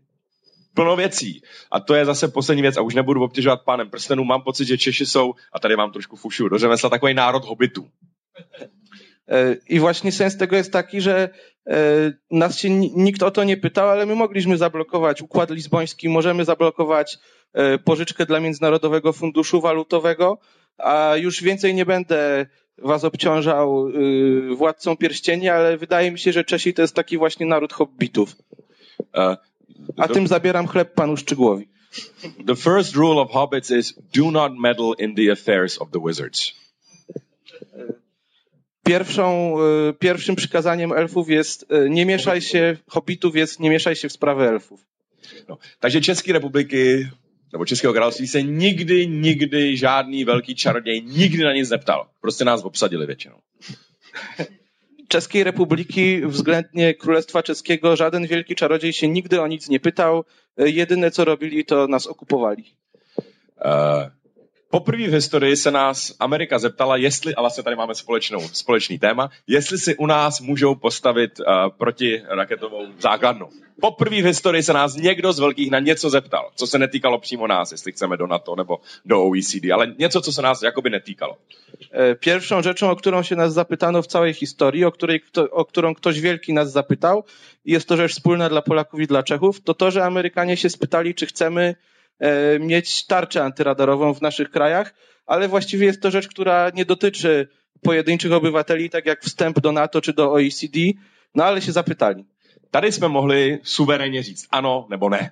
[0.74, 1.42] plno věcí.
[1.70, 4.78] A to je zase poslední věc, a už nebudu obtěžovat pánem prstenů, mám pocit, že
[4.78, 7.88] Češi jsou, a tady vám trošku fušu do řemesla, takový národ hobitů.
[9.28, 11.28] E, I właśnie sens tego jest taki, że
[11.68, 16.08] e, nas się ni- nikt o to nie pytał, ale my mogliśmy zablokować układ lizboński,
[16.08, 17.18] możemy zablokować
[17.52, 20.38] e, pożyczkę dla Międzynarodowego Funduszu Walutowego,
[20.78, 22.46] a już więcej nie będę
[22.78, 27.46] was obciążał y, władcą pierścieni, ale wydaje mi się, że Czesi to jest taki właśnie
[27.46, 28.36] naród hobbitów.
[28.98, 29.36] Uh,
[29.96, 31.68] A tym zabieram chleb panu Szczygłowi.
[32.46, 36.52] the first rule of hobbits is do not meddle in the affairs of the wizards.
[38.84, 39.56] Pierwszą,
[39.90, 44.12] y, pierwszym przykazaniem elfów jest y, nie mieszaj się, hobbitów jest nie mieszaj się w
[44.12, 44.86] sprawy elfów.
[45.48, 45.58] No.
[45.80, 47.08] Takže České republiky
[47.54, 52.08] nebo Českého království se nikdy, nikdy žádný velký čaroděj nikdy na nic neptal.
[52.20, 53.36] Prostě nás obsadili většinou.
[55.08, 60.24] Czeskiej Republiki względnie Królestwa Czeskiego żaden wielki czarodziej się nigdy o nic nie pytał.
[60.56, 62.64] Jedyne co robili, to nas okupowali.
[63.64, 64.10] Uh,
[64.74, 69.30] poprvé v historii se nás Amerika zeptala, jestli, a vlastně tady máme společnou, společný téma,
[69.46, 71.46] jestli si u nás můžou postavit uh,
[71.78, 73.48] protiraketovou základnu.
[73.80, 77.46] Poprvé v historii se nás někdo z velkých na něco zeptal, co se netýkalo přímo
[77.46, 81.36] nás, jestli chceme do NATO nebo do OECD, ale něco, co se nás jakoby netýkalo.
[81.92, 85.94] E, Pierwszą rzeczą, o którą się nas zapytano w całej historii, o, której, o którą
[85.94, 87.24] ktoś wielki nas zapytał,
[87.64, 91.14] jest to rzecz wspólna dla Polaków i dla Czechów, to to, że Amerykanie się spytali,
[91.14, 91.74] czy chcemy
[92.60, 94.94] mieć tarczę antyradarową w naszych krajach,
[95.26, 97.48] ale właściwie jest to rzecz, która nie dotyczy
[97.82, 100.78] pojedynczych obywateli, tak jak wstęp do NATO czy do OECD,
[101.34, 102.24] no ale się zapytali.
[102.70, 105.30] Tady jsme mohli suverénně říct ano nebo ne.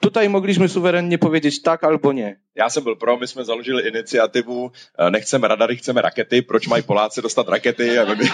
[0.00, 2.36] Tutaj mogliśmy suwerennie powiedzieć tak albo nie.
[2.54, 6.42] Já jsem byl pro, my jsme založili iniciativu eh, Nechceme radary, chceme rakety.
[6.42, 7.98] Proč mají Poláci dostat rakety?
[7.98, 8.24] A my...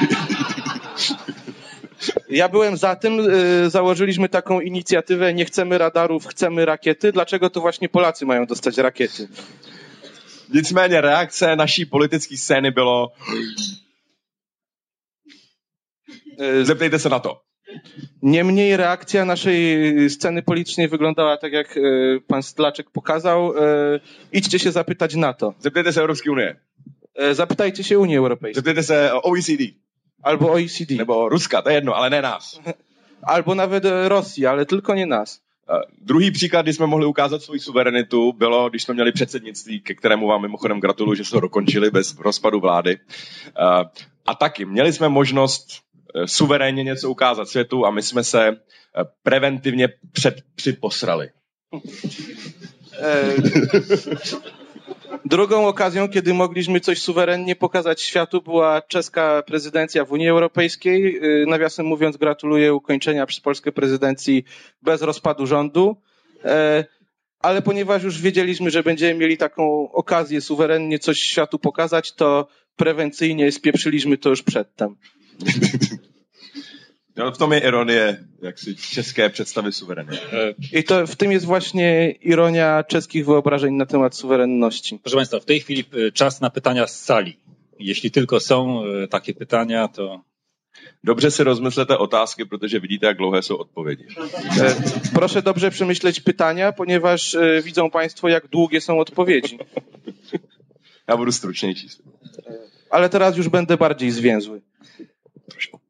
[2.30, 3.20] Ja byłem za tym,
[3.64, 7.12] y, założyliśmy taką inicjatywę Nie chcemy radarów, chcemy rakiety.
[7.12, 9.28] Dlaczego to właśnie Polacy mają dostać rakiety?
[10.54, 13.12] Nicméně reakce naší politické scény bylo
[16.40, 17.44] Y, zeptejte se na to.
[18.22, 23.52] Niemniej reakcja naszej sceny politycznej wyglądała tak, jak y, pan Stlaczek pokazał.
[24.32, 25.54] Idźcie się zapytać NATO.
[25.58, 26.56] Zeptejte se Evropské unie.
[27.30, 29.62] Y, Zapytajcie się Unii Europejskiej Zeptejte se OECD.
[30.22, 32.60] Albo OECD, Nebo Ruska, to je jedno, ale ne nás.
[33.22, 35.40] albo nawet y, Rosji, ale tylko nie nas.
[36.02, 40.26] Druhý příklad, kdy jsme mohli ukázat svoji suverenitu, bylo, když jsme měli předsednictví, ke kterému
[40.26, 42.98] vám mimochodem gratuluju, že se to dokončili bez rozpadu vlády.
[44.26, 45.68] A taky, měli jsme možnost
[46.14, 48.56] eh, suverénně něco ukázat světu a my jsme se eh,
[49.22, 51.30] preventivně před, připosrali.
[55.24, 61.16] Drugą okazją, kiedy mogliśmy coś suwerennie pokazać światu, była czeska prezydencja w Unii Europejskiej.
[61.16, 64.44] E, nawiasem mówiąc, gratuluję ukończenia przez Polskę prezydencji
[64.82, 65.96] bez rozpadu rządu.
[66.44, 66.84] E,
[67.40, 73.52] ale ponieważ już wiedzieliśmy, że będziemy mieli taką okazję suwerennie coś światu pokazać, to prewencyjnie
[73.52, 74.96] spieprzyliśmy to już przedtem.
[77.16, 80.18] No, v tom je ironie jak si české představy suverenity.
[80.72, 84.98] I to w tym jest właśnie ironia czeskich wyobrażeń na temat suwerenności.
[84.98, 87.36] Proszę Państwa, w tej chwili e, czas na pytania z sali.
[87.78, 90.20] Jeśli tylko są e, takie pytania, to
[91.04, 94.06] Dobře si rozmyslete otázky, protože vidíte, jak dlouhé jsou odpovědi.
[94.60, 94.74] E,
[95.14, 99.58] proszę dobrze przemyśleć pytania, ponieważ widzą Państwo, jak długie są odpowiedzi.
[101.08, 101.88] Ja budu stručnější.
[102.90, 104.60] Ale teraz już będę bardziej zwięzły.
[105.50, 105.81] Trošku.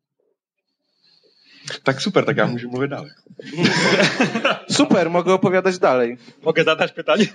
[1.81, 3.11] Tak super, tak ja mluvit dalej.
[4.79, 6.17] Super, mogę opowiadać dalej.
[6.43, 7.27] Mogę zadać pytanie?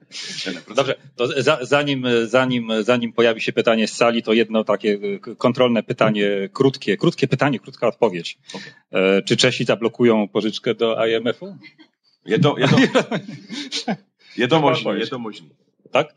[0.76, 4.98] Dobrze, to za, zanim, zanim, zanim pojawi się pytanie z sali, to jedno takie
[5.38, 8.38] kontrolne pytanie, krótkie, krótkie pytanie, krótka odpowiedź.
[8.54, 9.22] Okay.
[9.22, 11.56] Czy Czesi zablokują pożyczkę do IMF-u?
[12.26, 12.76] Je to, je to,
[14.42, 15.48] je to možné, je to možné.
[15.90, 16.12] Tak?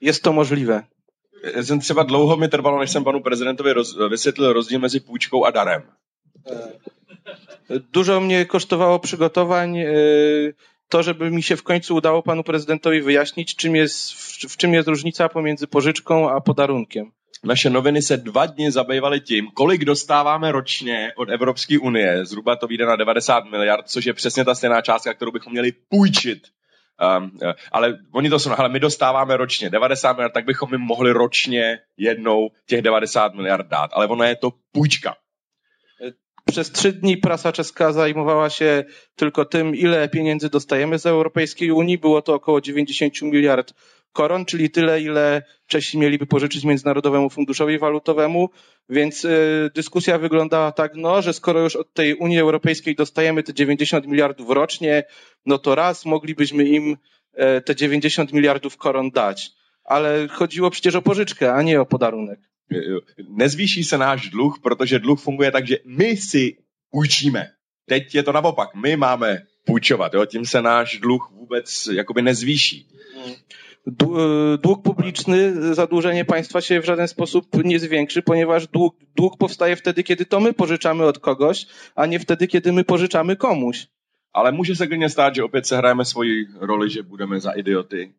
[0.00, 0.82] Jest to możliwe.
[1.62, 5.50] Jsem třeba dlouho mi trvalo, než jsem panu prezidentovi roz, vysvětlil rozdíl mezi půjčkou a
[5.50, 5.82] darem.
[7.92, 9.86] Dużo mnie kosztowało przygotowań e,
[10.88, 14.12] to, żeby mi się w końcu udało panu prezydentowi wyjaśnić, czym jest,
[14.52, 17.12] w czym jest różnica pomiędzy pożyczką a podarunkiem.
[17.44, 22.24] Naše noviny se dva dny zabývaly tím, kolik dostáváme ročně od Evropské unie.
[22.24, 25.72] Zhruba to vyjde na 90 miliard, což je přesně ta stejná částka, kterou bychom měli
[25.72, 26.42] půjčit.
[27.18, 27.30] Um,
[27.72, 31.78] ale oni to jsou, ale my dostáváme ročně 90 miliard, tak bychom jim mohli ročně
[31.96, 33.90] jednou těch 90 miliard dát.
[33.92, 35.14] Ale ono je to půjčka.
[36.48, 38.84] Przez trzy dni prasa czeska zajmowała się
[39.16, 41.98] tylko tym, ile pieniędzy dostajemy z Europejskiej Unii.
[41.98, 43.74] Było to około 90 miliard
[44.12, 48.48] koron, czyli tyle, ile Czesi mieliby pożyczyć Międzynarodowemu Funduszowi Walutowemu.
[48.88, 53.54] Więc y, dyskusja wyglądała tak, no, że skoro już od tej Unii Europejskiej dostajemy te
[53.54, 55.04] 90 miliardów rocznie,
[55.46, 56.96] no to raz moglibyśmy im
[57.56, 59.50] y, te 90 miliardów koron dać.
[59.84, 62.40] Ale chodziło przecież o pożyczkę, a nie o podarunek.
[63.28, 66.56] Nezvýší se náš dluh, protože dluh funguje tak, že my si
[66.90, 67.50] půjčíme.
[67.86, 70.24] Teď je to naopak, my máme půjčovat, jo?
[70.26, 72.88] tím se náš dluh vůbec jakoby nezvýší.
[74.62, 80.02] Dług publiczny, zadłużenie państwa się w żaden sposób nie zwiększy, ponieważ dług, dług powstaje wtedy,
[80.02, 83.86] kiedy to my pożyczamy od kogoś, a nie wtedy, kiedy my pożyczamy komuś.
[84.32, 88.12] Ale může se klidně stát, že opět sehrajeme svoji roli, že budeme za idioty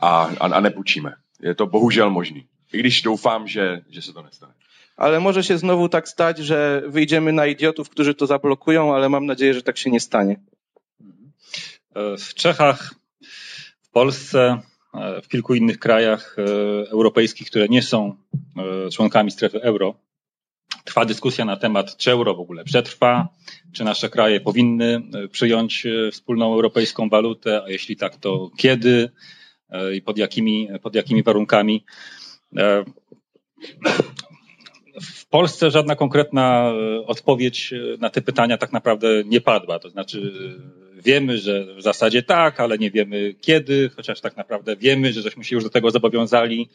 [0.00, 1.12] a, a, a nepůjčíme.
[1.40, 2.46] Je to bohužel možný.
[2.72, 4.52] I když doufám, že, že se to nestane.
[4.96, 9.26] Ale może się znowu tak stać, że wyjdziemy na idiotów, którzy to zablokują, ale mam
[9.26, 10.40] nadzieję, że tak się nie stanie.
[11.94, 12.94] W Czechach,
[13.82, 14.58] w Polsce,
[15.22, 16.42] w kilku innych krajach e,
[16.90, 18.16] europejskich, które nie są
[18.86, 19.94] e, członkami strefy euro,
[20.84, 23.28] trwa dyskusja na temat, czy euro w ogóle przetrwa,
[23.72, 29.10] czy nasze kraje powinny e, przyjąć wspólną europejską walutę, a jeśli tak, to kiedy
[29.94, 31.84] i pod jakimi, pod jakimi warunkami.
[32.56, 32.84] E,
[35.02, 39.78] w Polsce żadna konkretna e, odpowiedź e, na te pytania tak naprawdę nie padła.
[39.78, 40.32] To znaczy,
[41.04, 45.44] wiemy, że w zasadzie tak, ale nie wiemy kiedy, chociaż tak naprawdę wiemy, że żeśmy
[45.44, 46.68] się już do tego zobowiązali,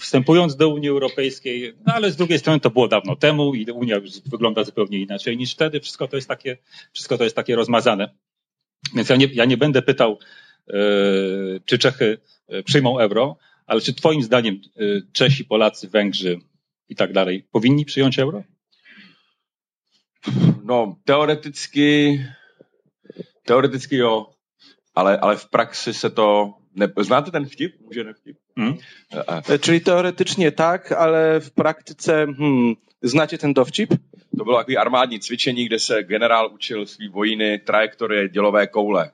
[0.00, 3.96] wstępując do Unii Europejskiej, no ale z drugiej strony to było dawno temu i Unia
[3.96, 5.80] już wygląda zupełnie inaczej niż wtedy.
[5.80, 6.56] Wszystko to jest takie,
[6.92, 8.08] wszystko to jest takie rozmazane.
[8.94, 10.18] Więc ja nie, ja nie będę pytał,
[11.64, 12.18] czy Czechy
[12.64, 13.36] przyjmą euro,
[13.66, 14.60] ale czy Twoim zdaniem
[15.12, 16.38] Czesi, Polacy, Węgrzy
[16.88, 18.42] i tak dalej powinni przyjąć euro?
[20.64, 22.18] No, teoreticky,
[23.44, 24.34] teoreticky jo,
[24.94, 26.54] ale, ale w praxi se to...
[26.76, 27.80] Ne, znáte ten vtip?
[27.80, 28.38] Může ne vtip?
[28.58, 28.76] Hmm.
[29.60, 33.90] Czyli teoretycznie tak, ale w praktyce hmm, znacie ten dowcip?
[34.38, 39.10] To bylo takový armádní cvičení, kde se generál učil svý vojiny trajektorie dělové koule.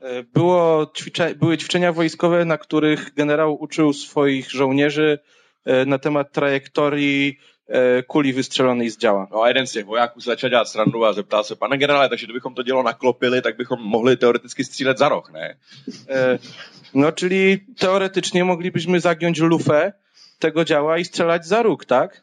[0.00, 5.18] E, było ćwicze, były ćwiczenia wojskowe, na których generał uczył swoich żołnierzy
[5.64, 7.38] e, na temat trajektorii
[7.68, 9.26] e, kuli wystrzelonej z działa.
[9.30, 12.26] No a jeden z těch vojáků začal dělat srandu a zeptal se, pane generále, takže
[12.26, 15.56] kdybychom to dělo naklopili, tak bychom mohli teoreticky střílet za roh, ne?
[16.94, 19.92] No, czyli teoretycznie moglibyśmy zagiąć lufę
[20.38, 22.22] tego działa i strzelać za róg, tak?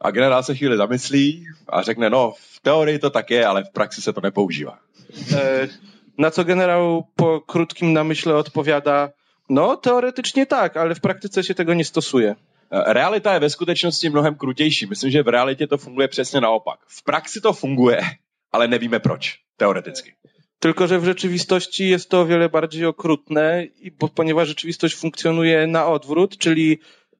[0.00, 3.70] A generál se chvíli zamyslí a řekne, no v teorii to tak je, ale v
[3.70, 4.78] praxi se to nepoužívá.
[6.18, 9.10] Na co generał po krótkim namyśle odpowiada,
[9.48, 12.36] no teoretycznie tak, ale w praktyce się tego nie stosuje.
[12.70, 14.86] E, realita je ve skutečnosti mnohem krutější.
[14.86, 16.80] Myslím, že v realitě to funguje přesně naopak.
[16.86, 18.00] V praxi to funguje,
[18.52, 20.14] ale nevíme proč, teoreticky.
[20.58, 23.66] Tylko, że w rzeczywistości jest to o wiele bardziej okrutne,
[24.00, 26.78] bo, ponieważ rzeczywistość funkcjonuje na odwrót, czyli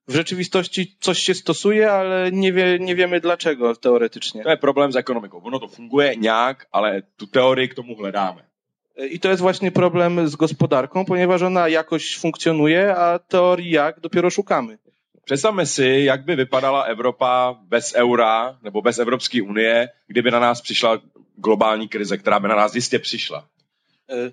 [0.08, 4.42] w rzeczywistości coś się stosuje, ale nie, wie, nie wiemy dlaczego teoretycznie.
[4.42, 5.40] To je problém s ekonomikou.
[5.44, 8.53] Ono to funguje nějak, ale tu teorii k tomu hledáme.
[8.96, 14.30] I to jest właśnie problem z gospodarką, ponieważ ona jakoś funkcjonuje, a teorii jak dopiero
[14.30, 14.78] szukamy.
[15.24, 20.60] Představme si, jak by vypadala Evropa bez eura nebo bez Evropské unie, kdyby na nás
[20.62, 21.00] přišla
[21.38, 23.44] globální krize, která by na nás jistě přišla.
[24.10, 24.30] E,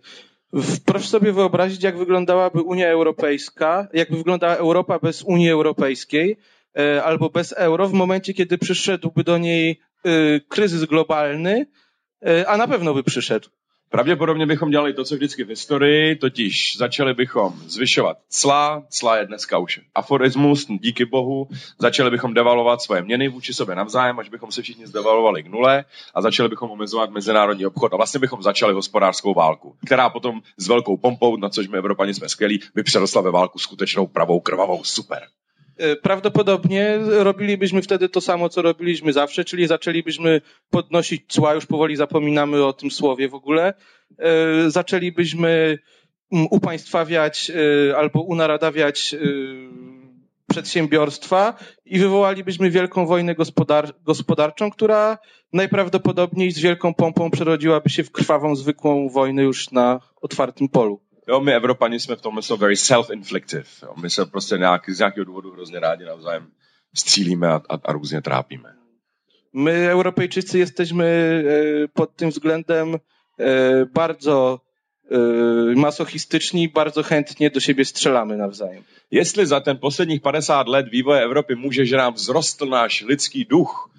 [0.86, 6.38] Proszę sobie wyobrazić, jak wyglądałaby Unia Europejska, jakby wyglądała Europa bez Unii Europejskiej
[6.80, 11.66] e, albo bez euro w momencie, kiedy przyszedłby do niej e, kryzys globalny,
[12.26, 13.50] e, a na pewno by przyszedł.
[13.92, 19.26] Pravděpodobně bychom dělali to, co vždycky v historii, totiž začali bychom zvyšovat cla, cla je
[19.26, 21.48] dneska už aforismus, díky bohu,
[21.80, 25.86] začali bychom devalovat svoje měny vůči sobě navzájem, až bychom se všichni zdevalovali k nule
[26.14, 30.68] a začali bychom omezovat mezinárodní obchod a vlastně bychom začali hospodářskou válku, která potom s
[30.68, 34.84] velkou pompou, na což my Evropani jsme skvělí, by přerostla ve válku skutečnou pravou krvavou
[34.84, 35.22] super.
[35.78, 41.96] E, Prawdopodobnie robilibyśmy wtedy to samo, co robiliśmy zawsze, czyli zaczęlibyśmy podnosić cła, już powoli
[41.96, 43.74] zapominamy o tym słowie w ogóle.
[44.20, 45.80] E, Zaczęlibyśmy
[46.32, 47.52] mm, upaństwawiać
[47.90, 49.16] e, albo unaradawiać
[50.52, 51.54] przedsiębiorstwa
[51.86, 55.18] i wywołalibyśmy wielką wojnę gospodar- gospodarczą, która
[55.54, 61.02] najprawdopodobniej z wielką pompą przerodziłaby się w krwawą, zwykłą wojnę już na otwartym polu.
[61.28, 63.66] Jo, my Evropani jsme v tomhle jsou very self-inflictive.
[63.84, 63.94] Jo.
[64.02, 66.48] My se prostě nějak, z nějakého důvodu hrozně rádi navzájem
[66.96, 68.74] střílíme a, a, a různě trápíme.
[69.54, 73.00] My, Europejczycy, jesteśmy e, pod tym względem e,
[73.86, 74.62] bardzo
[75.12, 78.84] e, masochistyczni, bardzo chętnie do siebie strzelamy nawzajem.
[79.12, 83.91] Jestli za ten posledních 50 let vývoje Evropy může, že nám vzrostl náš lidský duch,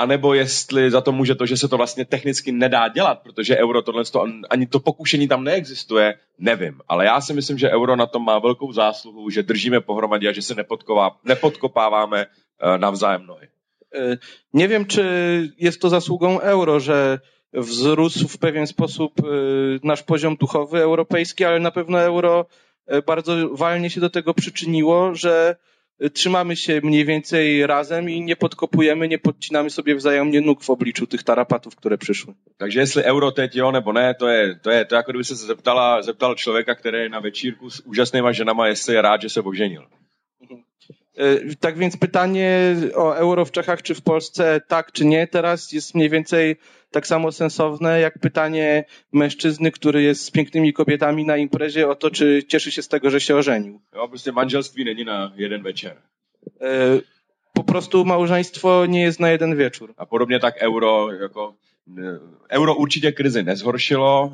[0.00, 3.82] anebo jestli za to může to, že se to vlastně technicky nedá dělat, protože euro
[3.82, 6.80] tohle to, ani to pokušení tam neexistuje, nevím.
[6.88, 10.32] Ale já si myslím, že euro na tom má velkou zásluhu, že držíme pohromadě a
[10.32, 10.54] že se
[11.24, 13.48] nepodkopáváme eh, navzájem nohy.
[14.54, 15.02] Nie wiem, czy
[15.58, 17.18] jest to zasługą euro, że
[17.52, 19.22] wzrósł w pewien sposób e,
[19.82, 22.46] nasz poziom duchowy europejski, ale na pewno euro
[22.86, 25.56] e, bardzo walnie się do tego przyczyniło, że
[26.08, 31.06] trzymamy się mniej więcej razem i nie podkopujemy, nie podcinamy sobie wzajemnie nóg w obliczu
[31.06, 32.34] tych tarapatów, które przyszły.
[32.56, 35.34] Takže jestli euro teď jo nebo ne, to je, to je to jako kdyby se
[35.36, 39.40] zeptala, zeptal člověka, který je na večírku s úžasnýma ženama, jestli je rád, že se
[39.40, 39.86] oženil.
[41.16, 45.72] E, Tak więc pytanie o euro w Czechach czy w Polsce tak czy nie teraz
[45.72, 46.56] jest mniej więcej
[46.90, 52.10] tak samo sensowne jak pytanie mężczyzny, który jest z pięknymi kobietami na imprezie o to,
[52.10, 53.80] czy cieszy się z tego, że się ożenił.
[54.08, 55.96] Prostě manželství není na jeden večer.
[56.60, 57.00] E,
[57.54, 59.94] Po prostu małżeństwo nie jest na jeden wieczór.
[59.96, 61.54] A podobně tak euro, jako
[62.50, 64.32] euro určitě krizi nezhoršilo.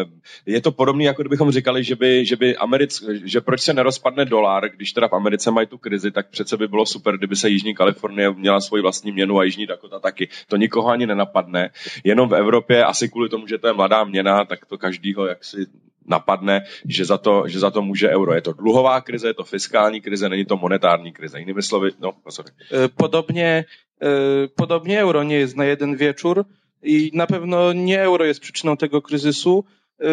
[0.00, 0.04] Eh,
[0.46, 4.24] Je to podobné, jako kdybychom říkali, že by, že by Americ, že proč se nerozpadne
[4.24, 7.48] dolar, když teda v Americe mají tu krizi, tak přece by bylo super, kdyby se
[7.48, 10.28] Jižní Kalifornie měla svoji vlastní měnu a Jižní Dakota taky.
[10.48, 11.70] To nikoho ani nenapadne.
[12.04, 15.66] Jenom v Evropě, asi kvůli tomu, že to je mladá měna, tak to každýho jaksi
[16.06, 18.34] napadne, že za, to, že za to může euro.
[18.34, 21.38] Je to dluhová krize, je to fiskální krize, není to monetární krize.
[21.38, 22.50] Jinými slovy, no, sorry.
[22.72, 23.64] E, Podobnie,
[24.02, 26.44] e, podobnie euro nie jest na jeden wieczór
[26.84, 29.64] i na pewno nie euro jest przyczyną tego kryzysu.
[30.00, 30.06] E,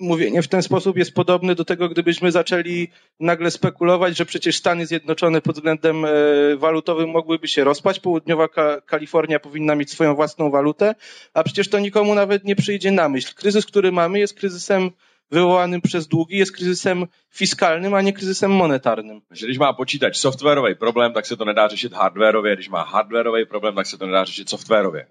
[0.00, 2.88] Mówienie w ten sposób jest podobne do tego, gdybyśmy zaczęli
[3.20, 6.08] nagle spekulować, że przecież Stany Zjednoczone pod względem e,
[6.56, 10.94] walutowym mogłyby się rozpaść, południowa Ka- Kalifornia powinna mieć swoją własną walutę,
[11.34, 13.34] a przecież to nikomu nawet nie przyjdzie na myśl.
[13.34, 14.90] Kryzys, który mamy, jest kryzysem
[15.30, 19.20] wywołanym przez długi, jest kryzysem fiskalnym, a nie kryzysem monetarnym.
[19.30, 23.46] že když má počítač softwarový problém, tak se to nedá řešit hardwarově, když má hardwarový
[23.46, 25.06] problém, tak se to nedá řešit softwarově.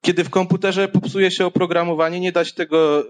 [0.00, 3.04] Kiedy w komputerze popsuje się oprogramowanie, nie da się tego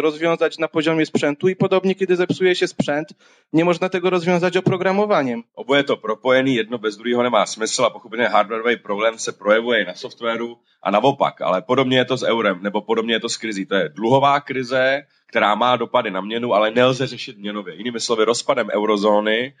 [0.00, 3.08] rozwiązać na poziomie sprzętu i podobnie, kiedy zepsuje się sprzęt,
[3.52, 5.44] nie można tego rozwiązać oprogramowaniem.
[5.56, 9.82] Oboje je to propojený, jedno bez druhého nemá smysl a pochopitelně hardwarový problém se projevuje
[9.82, 13.28] i na softwaru a naopak, ale podobně je to s eurem, nebo podobně je to
[13.28, 13.66] s krizí.
[13.66, 17.74] To je dluhová krize, která má dopady na měnu, ale nelze řešit měnově.
[17.74, 19.54] Jinými slovy, rozpadem eurozóny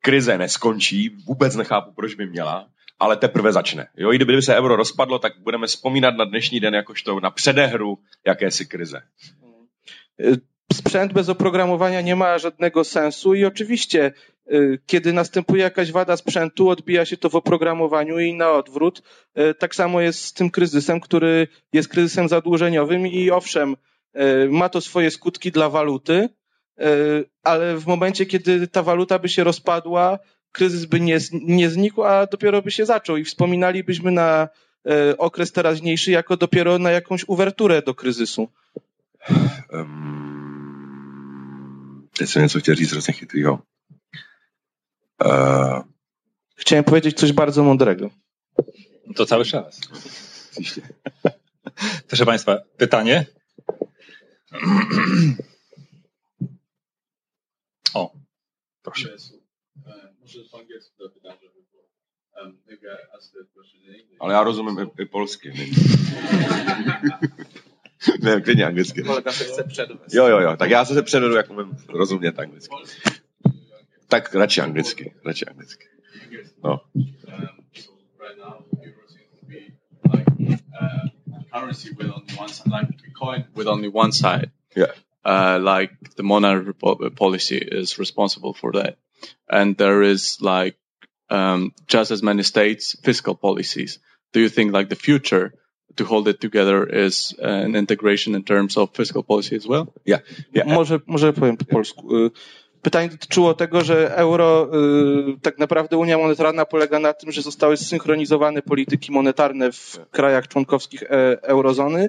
[0.00, 2.66] krize neskončí, vůbec nechápu, proč by měla,
[2.98, 3.86] ale teprve začne.
[3.96, 7.98] Jo, i kdyby se euro rozpadlo, tak budeme vzpomínat na dnešní den jakožto na předehru
[8.26, 9.02] jakési krize.
[10.20, 10.40] Y,
[10.72, 14.12] Sprzęt bez oprogramowania nie ma żadnego sensu i oczywiście
[14.52, 19.02] Y, kiedy następuje jakaś wada sprzętu, odbija się to w oprogramowaniu i na odwrót.
[19.38, 23.76] Y, tak samo jest z tym kryzysem, który jest kryzysem zadłużeniowym i owszem,
[24.50, 26.28] ma to swoje skutki dla waluty,
[27.42, 30.18] ale w momencie, kiedy ta waluta by się rozpadła,
[30.54, 34.48] kryzys by nie, nie znikł, a dopiero by się zaczął i wspominalibyśmy na
[35.18, 38.48] okres teraźniejszy jako dopiero na jakąś uwerturę do kryzysu.
[39.72, 40.14] Um,
[42.60, 43.58] chtěl říct hrozně chytrýho.
[45.20, 45.82] Eee,
[46.56, 48.10] chciałem powiedzieć coś bardzo mądrego.
[49.16, 49.80] To cały czas.
[52.08, 53.26] Proszę Państwa, pytanie?
[57.94, 58.12] O,
[58.82, 59.08] proszę.
[64.20, 65.52] Ale já rozumím i, i polsky.
[68.22, 69.02] ne, klidně anglicky.
[69.02, 70.14] Kolega se chce předvést.
[70.14, 70.56] Jo, jo, jo.
[70.56, 72.74] Tak já se předvedu, jak umím rozumět anglicky.
[74.08, 75.84] Tak radši anglicky, radši anglicky.
[76.64, 76.80] No.
[81.54, 84.50] currency with only one side, like Bitcoin with only one side.
[84.76, 84.92] Yeah.
[85.24, 88.98] Uh, like the monetary policy is responsible for that.
[89.48, 90.76] And there is like,
[91.30, 94.00] um, just as many states fiscal policies.
[94.32, 95.52] Do you think like the future
[95.96, 99.92] to hold it together is an integration in terms of fiscal policy as well?
[100.04, 100.20] Yeah.
[100.54, 100.66] yeah.
[100.66, 102.30] Może, może powiem po polsku.
[102.82, 104.70] Pytanie dotyczyło tego, że euro,
[105.36, 110.48] y, tak naprawdę Unia Monetarna polega na tym, że zostały zsynchronizowane polityki monetarne w krajach
[110.48, 112.08] członkowskich e, eurozony.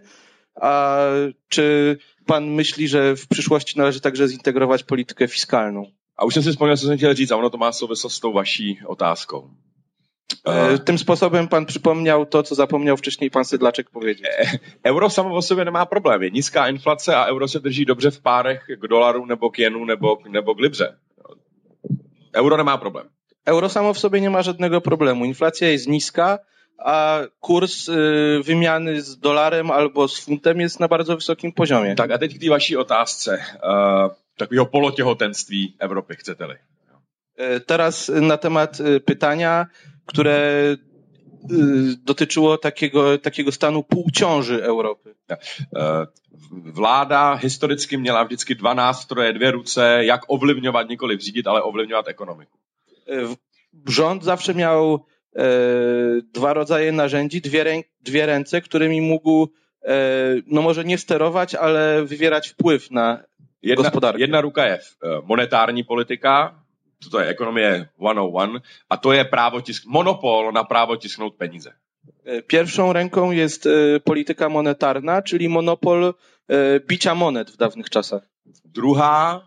[0.55, 0.99] A
[1.49, 5.91] czy pan myśli, że w przyszłości należy także zintegrować politykę fiskalną?
[6.17, 8.19] A už jsem si vzpomněl, co jsem chtěl říct, a ono to má souvislost s
[8.19, 9.49] tou vaší otázkou.
[10.47, 14.25] E, tym sposobem pan przypomniał to, co zapomniał wcześniej pan Sydlaczek powiedzieć.
[14.25, 14.59] E,
[14.89, 16.23] euro samo o sobě nemá problém.
[16.23, 19.85] Je nízká inflace a euro se drží dobře v párech k dolaru nebo k jenu
[19.85, 20.97] nebo, nebo k libře.
[22.35, 23.07] Euro nemá problém.
[23.47, 25.25] Euro samo w sobie nie ma żadnego problemu.
[25.25, 26.39] Inflacja jest niska,
[26.77, 31.95] a kurs y, wymiany z dolarem albo z funtem jest na bardzo wysokim poziomie.
[31.95, 36.55] Tak a teď k té vaší otázce uh, takového polotěhotenství Evropy, chcete-li.
[37.65, 39.65] Teraz na temat pytania,
[40.05, 40.77] które
[42.03, 45.15] dotyczyło takiego, takiego stanu półciąży Europy.
[46.51, 52.57] Vláda historicky měla vždycky dva nástroje, dvě ruce, jak ovlivňovat, nikoli řídit, ale ovlivňovat ekonomiku.
[53.87, 55.05] Rząd zawsze miał
[55.35, 55.45] e,
[56.33, 59.47] dwa rodzaje narzędzi, dwie, rę, dwie ręce, którymi mógł
[59.85, 59.95] e,
[60.47, 63.23] no może nie sterować, ale wywierać wpływ na
[63.65, 63.91] jedna.
[64.17, 64.79] Jedna ruka je
[65.25, 66.55] monetární politika,
[67.11, 71.73] to je ekonomie 101 a to je právo tisk, monopol na právo tisknout peníze.
[72.25, 76.13] E, pierwszą ręką jest e, polityka monetarna, czyli monopol
[76.87, 78.21] bicia monet w dawnych czasach.
[78.65, 79.41] Druhá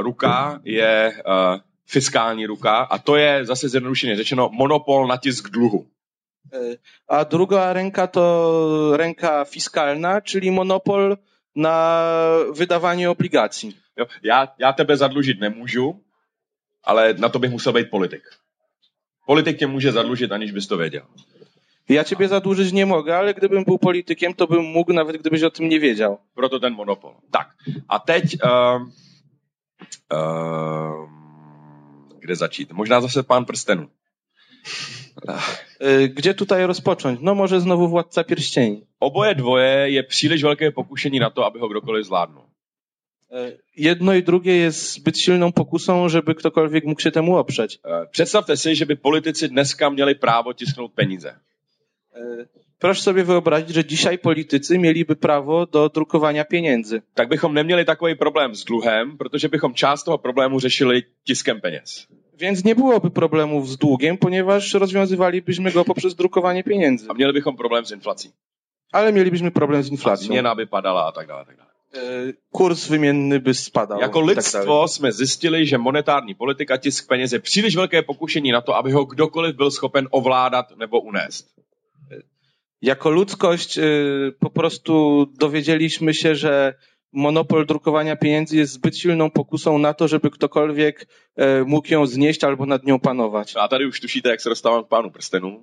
[0.00, 1.12] ruka je
[1.86, 5.86] fiskální ruka a to je zase zjednodušeně řečeno monopol na tisk dluhu.
[7.08, 11.16] A druga ręka to ręka fiskalna, czyli monopol
[11.56, 11.76] na
[12.52, 13.76] wydawanie obligacji.
[13.96, 16.00] Jo, já, já tebe zadlužit nemůžu,
[16.84, 18.22] ale na to bych musel být politik.
[19.26, 21.06] Politik tě může zadlužit, aniž bys to věděl.
[21.88, 25.50] Ja ciebie zadłużyć nie mogę, ale gdybym był politykiem, to bym mógł, nawet gdybyś o
[25.50, 26.18] tym nie wiedział.
[26.34, 27.14] Proto ten monopol.
[27.30, 27.54] Tak.
[27.88, 28.82] A teď, uh,
[30.12, 31.08] uh,
[32.18, 32.72] kde začít?
[32.72, 33.88] Možná zase pán prstenů.
[35.80, 37.20] E, gdzie tutaj rozpocząć?
[37.22, 38.86] No może znowu Władca Pierścieni.
[39.00, 42.44] Oboje dvoje je příliš velké pokušení na to, aby ho kdokoliv zvládnul.
[43.32, 47.78] E, jedno i drugie jest zbyt silną pokusą, żeby ktokolwiek mógł się temu oprzeć.
[47.84, 51.34] E, Przedstawte si, že by politici dneska měli právo tisknout peníze.
[52.14, 52.46] E,
[52.78, 57.02] proszę sobie wyobrazić, że dzisiaj politycy mieliby prawo do drukowania pieniędzy.
[57.14, 62.06] Tak bychom neměli takový problém s dluhem, protože bychom část toho problému řešili tiskem peněz.
[62.42, 67.06] Więc nie byłoby problemów z długiem, ponieważ rozwiązywalibyśmy go poprzez drukowanie pieniędzy.
[67.10, 68.32] A měli bychom problém s inflací.
[68.92, 70.24] Ale mielibyśmy problem z inflacją.
[70.24, 71.40] A změna by padala a tak dále.
[71.40, 71.70] A tak dále.
[71.94, 74.00] E, kurs wymienny by spadał.
[74.00, 78.60] Jako lidstvo tak jsme zjistili, že monetární politika, tisk peněz je příliš velké pokušení na
[78.60, 81.46] to, aby ho kdokoliv byl schopen ovládat nebo unést.
[82.82, 83.82] Jako ludzkość e,
[84.38, 86.74] po prostu dowiedzieliśmy się, że
[87.12, 91.06] monopol drukowania pieniędzy jest zbyt silną pokusą na to, żeby ktokolwiek
[91.36, 93.56] e, mógł ją znieść albo nad nią panować.
[93.56, 95.60] A tady už tušíte, jak se dostávám k pánu prstenů.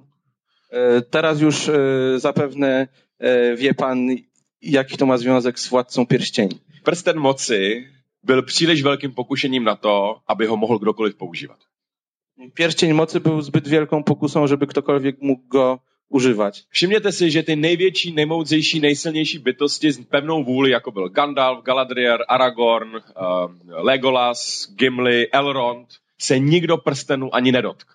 [1.10, 1.70] Teraz już
[2.18, 2.88] zapewne
[3.58, 4.08] wie pan,
[4.62, 6.60] jaki to ma związek z Władcą Pierścieni.
[6.84, 7.88] Prsten moci
[8.24, 11.60] byl příliš velkým pokušením na to, aby ho mohl kdokoliv používat.
[12.54, 15.80] Pierścień mocy był zbyt wielką pokusą, żeby ktokolwiek mógł go
[16.10, 16.64] używać.
[16.70, 22.18] Všimněte si, že ty největší, nejmoudřejší, nejsilnější bytosti s pevnou vůli, jako byl Gandalf, Galadriel,
[22.28, 23.02] Aragorn, uh,
[23.68, 27.94] Legolas, Gimli, Elrond, se nikdo prstenu ani nedotkl.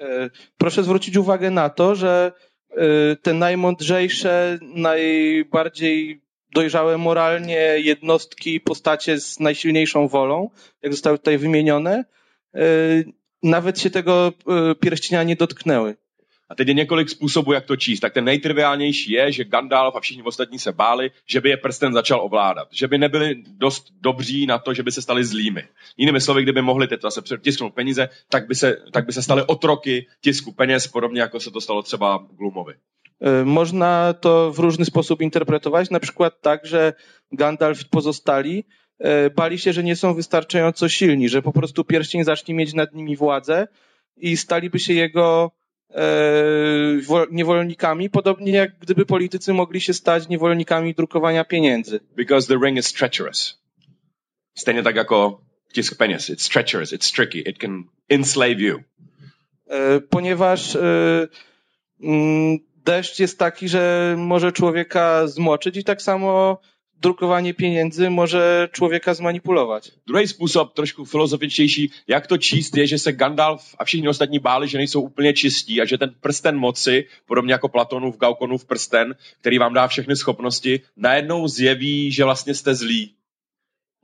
[0.00, 2.32] E, proszę zwrócić uwagę na to, że
[2.70, 6.20] e, te najmądrzejsze, najbardziej
[6.54, 10.50] dojrzałe moralnie jednostki, postacie z najsilniejszą wolą,
[10.82, 12.04] jak zostały tutaj wymienione,
[12.54, 12.60] e,
[13.42, 14.32] nawet się tego
[14.80, 15.96] pierścienia nie dotknęły.
[16.50, 18.00] A teď je několik způsobů, jak to číst.
[18.00, 21.92] Tak ten nejtriviálnější je, že Gandalf a všichni ostatní se báli, že by je prsten
[21.92, 22.68] začal ovládat.
[22.72, 25.68] Že by nebyli dost dobří na to, že by se stali zlými.
[25.96, 29.42] Jinými slovy, kdyby mohli teď se tisknout peníze, tak by se, tak by se stali
[29.42, 32.74] otroky tisku peněz, podobně jako se to stalo třeba Glumovi.
[33.20, 36.92] E, można to w różny sposób interpretować, na przykład tak, że
[37.32, 38.64] Gandalf pozostali
[38.98, 42.94] e, bali się, że nie są wystarczająco silni, że po prostu pierścień zacznie mieć nad
[42.94, 43.68] nimi władzę
[44.16, 45.57] i staliby się jego
[47.30, 52.00] niewolnikami, podobnie jak gdyby politycy mogli się stać niewolnikami drukowania pieniędzy.
[52.16, 53.58] Because the ring is treacherous.
[54.54, 55.40] Stejnie tak jako
[55.72, 56.30] tisk peněz.
[56.30, 58.82] It's treacherous, it's tricky, it can enslave you.
[59.70, 61.28] E, ponieważ e,
[62.02, 66.60] mm, deszcz jest taki, że może człowieka zmoczyć i tak samo
[67.00, 69.92] drukowanie pieniędzy może człowieka zmanipulować.
[70.06, 74.68] Druhý způsob, trošku filozofičtější, jak to číst, je, že se Gandalf a všichni ostatní báli,
[74.68, 79.58] že nejsou úplně čistí a že ten prsten moci, podobně jako Platonův, Gaukonův prsten, který
[79.58, 83.14] vám dá všechny schopnosti, najednou zjeví, že vlastně jste zlí.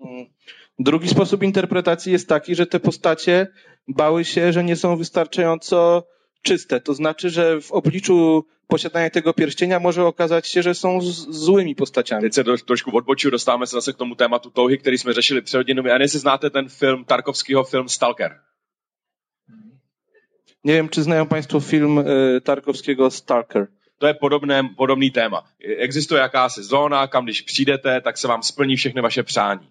[0.01, 0.27] Hmm.
[0.79, 3.47] Drugi sposób interpretacji jest taki, że te postacie
[3.89, 6.03] bały się, że nie są wystarczająco
[6.45, 6.81] czyste.
[6.81, 11.01] To znaczy, że w obliczu posiadania tego pierścienia może okazać się, że są
[11.47, 12.23] złymi postaciami.
[12.23, 15.43] Teď se do, trošku odbočuju, dostáváme se zase k tomu tématu touhy, který jsme řešili
[15.43, 15.83] před hodinou.
[15.83, 18.41] A jestli znáte ten film, Tarkovského film Stalker.
[20.65, 23.67] Nie wiem, czy znają Państwo film y, Tarkovského Stalker.
[23.99, 25.45] To je podobné, podobný téma.
[25.61, 29.69] Existuje jakási zóna, kam když přijdete, tak se vám splní všechny vaše přání.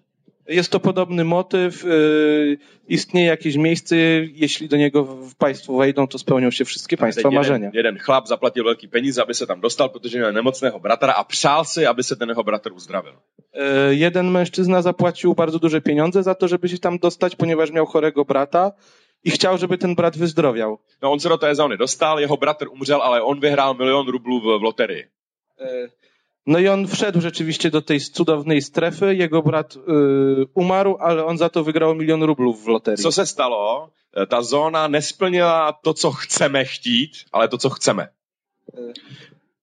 [0.47, 1.85] Jest to podobny motyw.
[1.85, 2.57] Y,
[2.87, 3.95] istnieje jakieś miejsce,
[4.33, 7.71] jeśli do niego Państwo wejdą, to spełnią się wszystkie Państwa jeden, marzenia.
[7.73, 11.65] Jeden chlap zaplatil velký peníze, aby se tam dostal, protože měl nemocného bratra a přál
[11.65, 13.13] si, aby se ten jeho bratr uzdravil.
[13.13, 17.85] Y, jeden mężczyzna zapłacił bardzo duże pieniądze za to, żeby się tam dostać, ponieważ miał
[17.85, 18.71] chorego brata
[19.23, 20.79] i chciał, żeby ten brat wyzdrowiał.
[21.01, 24.39] No on se do té zóny dostal, jeho bratr umřel, ale on vyhrál milion rublů
[24.39, 25.03] v, v loterii.
[26.47, 31.25] Y, no i on wszedł rzeczywiście do tej cudownej strefy, jego brat yy, umarł, ale
[31.25, 33.03] on za to wygrał milion rublów w loterii.
[33.03, 33.89] Co se stalo?
[34.13, 38.07] E, ta zóna nesplnila to, co chceme chtít, ale to, co chceme.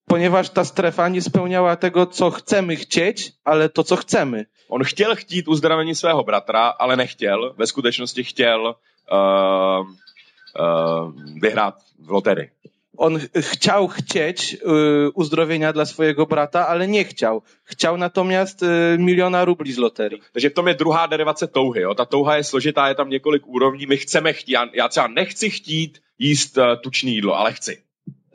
[0.06, 4.46] Ponieważ ta strefa nie spełniała tego, co chcemy chcieć, ale to, co chcemy.
[4.68, 7.54] On chtěl chtít uzdravení svého bratra, ale nechtěl.
[7.58, 8.74] Ve skutečnosti chtěl
[9.12, 11.12] uh, uh,
[11.42, 12.50] vyhrát v loterii.
[12.96, 17.42] On chciał chcieć y, uzdrowienia dla swojego brata, ale nie chciał.
[17.64, 20.22] Chciał natomiast y, miliona rubli z loterii.
[20.32, 21.80] Takže v tom je druhá derivace touhy.
[21.80, 21.94] Jo.
[21.94, 23.86] Ta touha je složitá, je tam několik úrovní.
[23.86, 24.52] My chceme chtít.
[24.52, 27.78] Já, já třeba nechci chtít jíst uh, tučný jídlo, ale chci.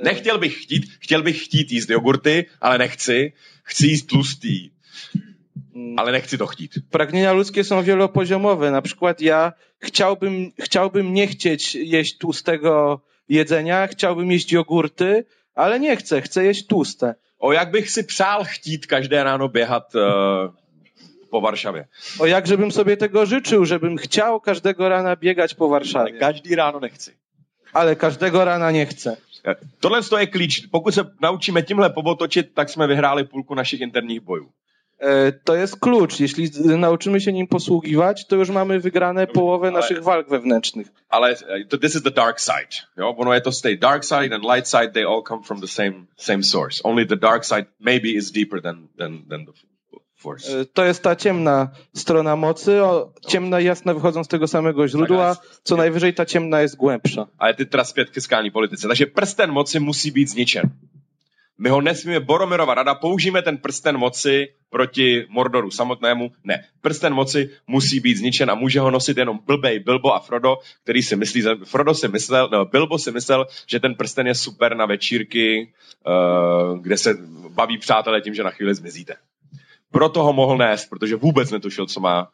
[0.03, 3.33] Nechtěl bych chtít, chtěl bych chtít jíst jogurty, ale nechci.
[3.63, 4.69] Chci jíst tlustý,
[5.97, 6.71] ale nechci to chtít.
[6.89, 8.71] Pragnienia ludzkie są wielopoziomowe.
[8.71, 15.25] Na przykład ja chciałbym, chciałbym nie chcieć jeść tłustego jedzenia, chciałbym jeść jogurty,
[15.55, 17.15] ale nie chcę, chcę jeść tłuste.
[17.39, 20.01] O jak bych si přál chtít každé ráno běhat uh,
[21.29, 21.87] po Warszawie.
[22.19, 26.11] O jak żebym sobie tego życzył, żebym chciał każdego rana biegać po Warszawie.
[26.11, 27.11] Ale každý ráno nechci.
[27.73, 29.17] Ale każdego rana nie chcę.
[29.79, 30.67] Tohle je klíč.
[30.71, 34.49] Pokud se naučíme tímhle pobotočit, tak jsme vyhráli půlku našich interních bojů.
[34.99, 36.19] E, to jest klucz.
[36.19, 40.87] Jeśli nauczymy się nim posługiwać, to już mamy wygrane połowę naszych walk wewnętrznych.
[41.09, 41.35] Ale
[41.69, 42.87] to this is the dark side.
[42.97, 43.15] Jo?
[43.17, 45.93] Ono je to stay dark side and light side, they all come from the same,
[46.17, 46.81] same source.
[46.83, 49.51] Only the dark side maybe is deeper than, than, than the
[50.25, 50.61] force.
[50.61, 52.83] E, to jest ta ciemna strona mocy.
[52.83, 55.37] O, ciemna i jasna wychodzą z tego samego źródła.
[55.63, 57.27] Co najwyżej ta ciemna jest głębsza.
[57.37, 58.87] Ale ty teraz k fiskální politice.
[58.87, 60.69] Takže prsten moci musí být zničen.
[61.57, 66.31] My ho nesmíme, Boromirova rada, použijeme ten prsten moci proti Mordoru samotnému.
[66.43, 70.57] Ne, prsten moci musí být zničen a může ho nosit jenom blbej Bilbo a Frodo,
[70.83, 74.75] který si myslí, Frodo si myslel, no, Bilbo si myslel, že ten prsten je super
[74.75, 75.73] na večírky,
[76.07, 77.17] uh, kde se
[77.49, 79.15] baví přátelé tím, že na chvíli zmizíte.
[79.91, 82.27] Proto ho mohl nést, protože vůbec netušil, co má,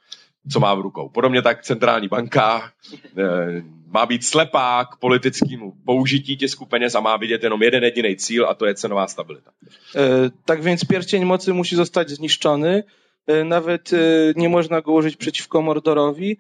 [0.50, 1.10] co má v rukou.
[1.10, 2.72] Podobně tak centrální banka,
[3.18, 8.16] uh, má být slepá k politickému použití tisku peněz a má vidět jenom jeden jediný
[8.16, 9.52] cíl a to je cenová stabilita.
[9.96, 12.84] E, tak więc pierścień mocy musi zostać zniszczony.
[13.28, 13.98] E, nawet e,
[14.36, 16.38] nie można go użyć przeciwko Mordorowi.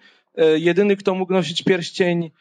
[0.55, 2.31] Jedyny, kto mógł nosić pierścień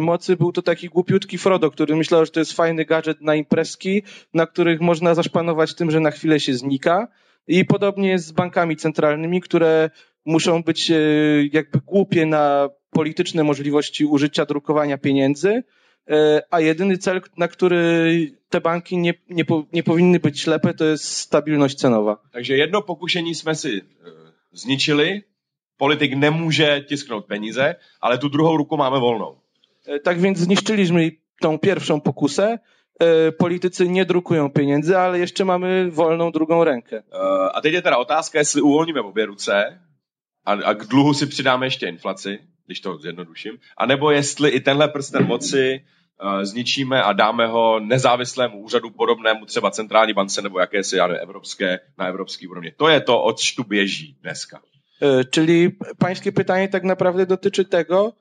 [0.00, 4.02] mocy był to taki głupiutki Frodo, który myślał, że to jest fajny gadżet na imprezki,
[4.34, 7.08] na których można zaszpanować tym, że na chwilę się znika.
[7.48, 9.90] I podobnie jest z bankami centralnymi, które
[10.26, 10.96] muszą być e,
[11.52, 15.62] jakby głupie na polityczne możliwości użycia drukowania pieniędzy,
[16.10, 17.90] e, a jedyny cel, na który
[18.48, 22.16] te banki nie, nie, nie powinny być ślepe, to jest stabilność cenowa.
[22.32, 23.82] Takže jedno pokušení jsme si e,
[24.52, 25.22] zničili,
[25.76, 28.98] politik nemůže tisknout peníze, ale tu druhou ruku máme.
[29.86, 32.58] E, Tak więc zniszczyliśmy tą pierwszą pokusę.
[33.38, 37.02] Politycy nie drukują pieniędzy, ale jeszcze mamy wolną drugą rękę.
[37.52, 39.78] A teď je teda otázka, jestli uvolníme obě ruce
[40.46, 44.88] a, a k dluhu si přidáme ještě inflaci, když to zjednoduším, anebo jestli i tenhle
[44.88, 50.96] prsten moci e, zničíme a dáme ho nezávislému úřadu podobnému třeba centrální bance nebo jakési
[50.96, 52.72] já nevím, evropské na evropský úrovni.
[52.76, 54.60] To je to, oč tu běží dneska.
[55.30, 58.12] Czyli pańskie pytanie tak naprawdę dotyczy tego,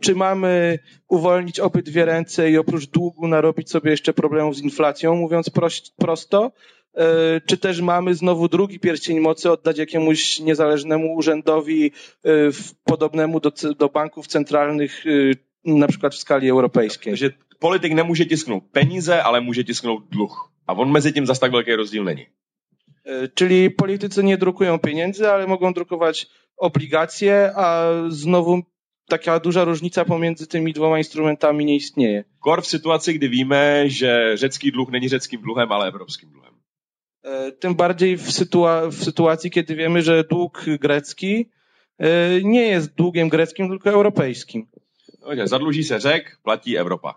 [0.00, 0.78] czy mamy
[1.08, 5.50] uwolnić obydwie ręce i oprócz długu narobić sobie jeszcze problemów z inflacją, mówiąc
[5.96, 6.52] prosto,
[7.46, 13.52] czy też mamy znowu drugi pierścień mocy oddać jakiemuś niezależnemu urzędowi e, w- podobnemu do,
[13.78, 15.10] do banków centralnych, e,
[15.64, 17.12] na przykład w skali europejskiej.
[17.12, 20.52] Takže politik nemůže tisknout peníze, ale může tisknout dluh.
[20.66, 22.26] A on mezi tím zas tak velký rozdíl není.
[23.06, 28.62] E, Czyli politycy nie drukują pieniędzy, ale mogą drukować obligacje, a znowu
[29.08, 32.24] taka duża różnica pomiędzy tymi dwoma instrumentami nie istnieje.
[32.40, 36.51] Kor v situaci, kdy víme, že řecký dluh není řeckým dluhem, ale evropským dluhem.
[37.24, 41.48] E, Tym bardziej w, sytua- w sytuacji, kiedy wiemy, że dług grecki
[41.98, 44.66] e, nie jest długiem greckim, tylko europejskim.
[45.26, 47.14] Takže zadluží se řek, platí Evropa.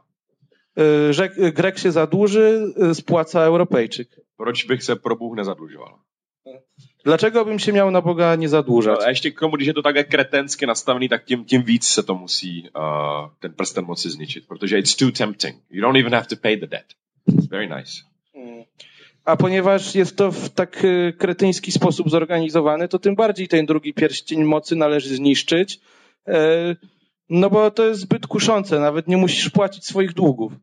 [0.78, 4.10] E, Rzek- Grek się zadłuży, spłaca Europejczyk.
[4.38, 5.94] Proč bych se pro Bůh nezadlužoval?
[7.06, 9.00] Dlaczego bym się miał na Boga nie zadłużać?
[9.06, 12.04] A ještě k tomu, když je to takhle kretensky nastavený, tak tím, tím víc se
[12.04, 15.56] to musí uh, ten prsten moci zničit, protože it's too tempting.
[15.72, 16.86] You don't even have to pay the debt.
[17.28, 17.92] It's very nice.
[19.26, 23.94] A ponieważ jest to w tak e, kretyński sposób zorganizowane, to tym bardziej ten drugi
[23.94, 25.80] pierścień mocy należy zniszczyć.
[26.28, 26.76] e,
[27.30, 30.54] No bo to jest zbyt kuszące, nawet nie musisz płacić swoich długów.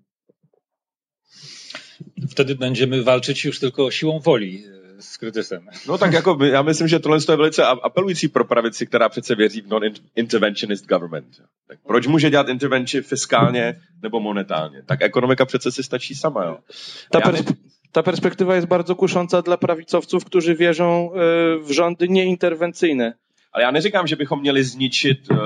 [2.30, 4.64] Wtedy będziemy walczyć już tylko siłą woli
[4.98, 5.66] e, z kryzysem.
[5.86, 9.34] No tak jako, my- já myslím, že tohle je velice apelující pro pravici, která přece
[9.34, 11.42] věří v non-interventionist government.
[11.68, 14.82] Tak proč může dělat intervenci fiskálně nebo monetárně?
[14.86, 16.44] Tak ekonomika přece si stačí sama.
[16.44, 16.58] Jo.
[17.10, 17.20] Ta,
[17.92, 21.18] ta perspektywa jest bardzo kusząca dla prawicowców, którzy wierzą e,
[21.58, 23.12] w rządy nieinterwencyjne.
[23.52, 25.36] Ale já neříkám, že bychom měli zničit uh,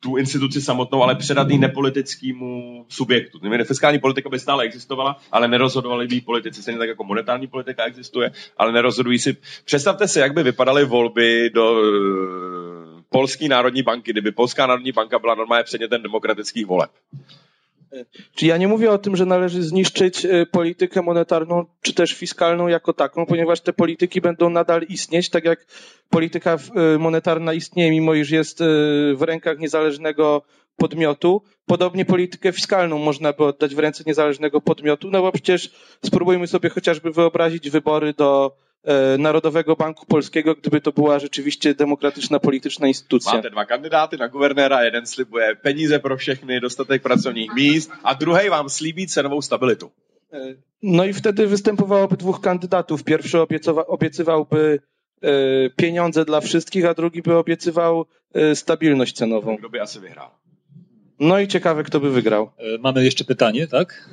[0.00, 3.40] tu instituci samotnou, ale předat ji nepolitickému subjektu.
[3.64, 8.30] Fiskální politika by stále existovala, ale nerozhodovali by politici, stejně tak jako monetární politika existuje,
[8.56, 9.36] ale nerozhodují si.
[9.64, 15.18] Představte si, jak by vypadaly volby do uh, Polské národní banky, kdyby Polská národní banka
[15.18, 16.90] byla normálně předmětem demokratických voleb.
[18.34, 22.68] Czyli ja nie mówię o tym, że należy zniszczyć e, politykę monetarną czy też fiskalną
[22.68, 25.66] jako taką, ponieważ te polityki będą nadal istnieć, tak jak
[26.10, 26.56] polityka
[26.94, 28.64] e, monetarna istnieje, mimo iż jest e,
[29.14, 30.42] w rękach niezależnego
[30.76, 31.42] podmiotu.
[31.66, 35.70] Podobnie politykę fiskalną można by oddać w ręce niezależnego podmiotu, no bo przecież
[36.04, 38.56] spróbujmy sobie chociażby wyobrazić wybory do
[39.18, 43.32] Narodowego Banku Polskiego, gdyby to była rzeczywiście demokratyczna, polityczna instytucja.
[43.32, 48.48] Máte dva kandidáty na guvernéra, jeden slibuje peníze pro všechny, dostatek pracovních míst a druhý
[48.50, 49.90] vám slíbí cenovou stabilitu.
[50.32, 53.04] E, No i wtedy występowałoby dwóch kandydatów.
[53.04, 54.78] Pierwszy obiecowa, obiecywałby
[55.22, 55.30] e,
[55.76, 59.56] pieniądze dla wszystkich, a drugi by obiecywał e, stabilność cenową.
[59.56, 60.30] Kdo by asi vyhrál?
[61.20, 62.50] No i ciekawe, kto by wygrał.
[62.58, 64.08] E, Mamy jeszcze pytanie, tak?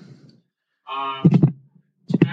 [0.89, 1.29] Um,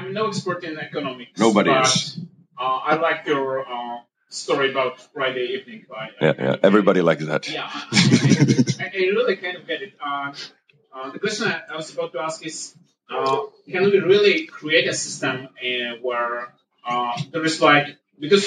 [0.03, 1.39] I'm no expert in economics.
[1.39, 2.19] Nobody but, is.
[2.59, 3.99] Uh, I like your uh,
[4.29, 5.87] story about Friday evening.
[5.95, 6.57] I, I Yeah, yeah.
[6.63, 7.49] Everybody likes that.
[7.49, 7.69] Yeah,
[8.83, 9.95] I, I really kind of get it.
[10.05, 10.33] Uh,
[10.95, 12.75] uh, the question I, I was about to ask is,
[13.11, 16.53] uh, can we really create a system uh, where
[16.87, 18.45] uh, there is like because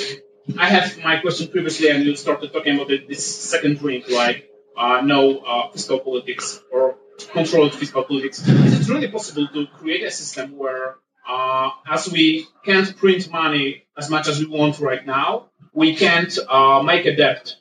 [0.57, 4.49] I have my question previously, and you started talking about it, this second drink, like
[4.77, 6.97] uh, no uh, fiscal politics or
[7.31, 8.45] controlled fiscal politics.
[8.47, 13.83] Is it really possible to create a system where, uh, as we can't print money
[13.97, 17.55] as much as we want right now, we can't uh, make a debt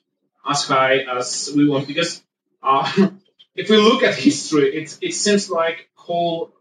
[0.49, 2.23] as high as we want because
[2.62, 3.09] uh,
[3.55, 6.53] if we look at history, it it seems like whole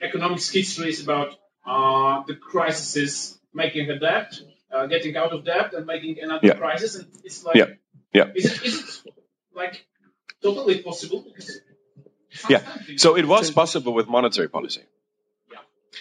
[0.00, 1.34] economics history is about
[1.66, 4.38] uh, the crises making a debt,
[4.72, 6.54] uh, getting out of debt, and making another Yeah.
[6.54, 7.66] crisis, and it's like Yeah.
[8.12, 8.28] Yeah.
[8.34, 9.12] is it is it
[9.54, 9.84] like
[10.42, 11.22] totally possible?
[11.22, 11.60] Because
[12.48, 12.62] Yeah.
[12.96, 14.82] So it was possible with monetary policy.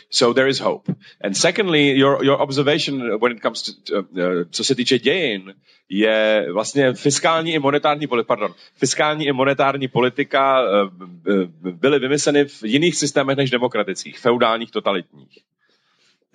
[0.10, 0.96] So there is hope.
[1.22, 5.54] And secondly, your, your observation when it comes to, uh, uh, co se týče dějin,
[5.90, 10.90] je vlastně fiskální i monetární pardon, fiskální i monetární politika uh,
[11.72, 15.40] byly vymysleny v jiných systémech než demokratických, feudálních, totalitních.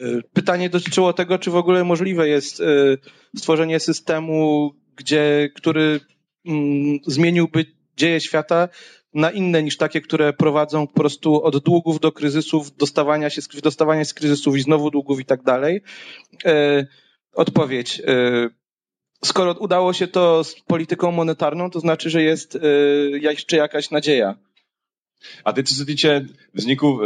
[0.01, 2.65] E, Pytanie dotyczyło tego, czy w ogóle możliwe jest e,
[3.37, 6.01] stworzenie systemu, gdzie, który
[6.47, 7.67] mm, zmieniłby
[7.97, 8.69] dzieje świata
[9.15, 14.05] na inne niż takie, które prowadzą po prostu od długów do kryzysów, dostawania się, dostawania
[14.05, 15.81] z kryzysów i znowu długów i tak dalej.
[16.45, 16.86] E,
[17.35, 18.03] odpowiedź.
[18.07, 18.49] E,
[19.24, 22.59] skoro udało się to z polityką monetarną, to znaczy, że jest e,
[23.19, 24.35] jeszcze jakaś nadzieja.
[25.45, 27.01] A teď co se týče vzniku,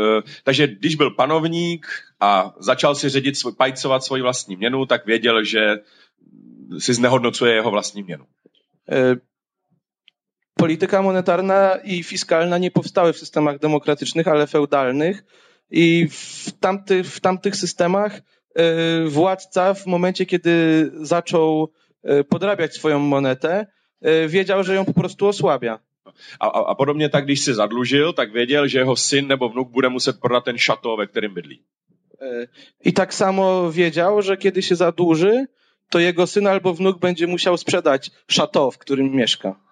[0.44, 1.86] takže když byl panovník
[2.20, 5.76] a začal si ředit, pajcovat svoji vlastní měnu, tak věděl, že
[6.78, 8.24] si znehodnocuje jeho vlastní měnu.
[10.58, 15.24] Polityka monetarna i fiskalna nie powstały w systemach demokratycznych, ale feudalnych.
[15.70, 18.22] I w, tamty, w tamtych systemach e,
[19.06, 20.52] władca w momencie, kiedy
[21.00, 21.72] zaczął
[22.02, 23.66] e, podrabiać swoją monetę,
[24.28, 25.78] wiedział, że ją po prostu osłabia.
[26.38, 29.70] A, a, a podobně tak, když se zadlužil, tak věděl, že jeho syn nebo vnuk
[29.70, 31.62] bude muset prodat ten šato, ve kterém bydlí.
[32.84, 35.46] I tak samo wiedział, że kiedy się zadłuży,
[35.90, 39.67] to jego syn albo wnuk będzie musiał sprzedać szato, w którym mieszka.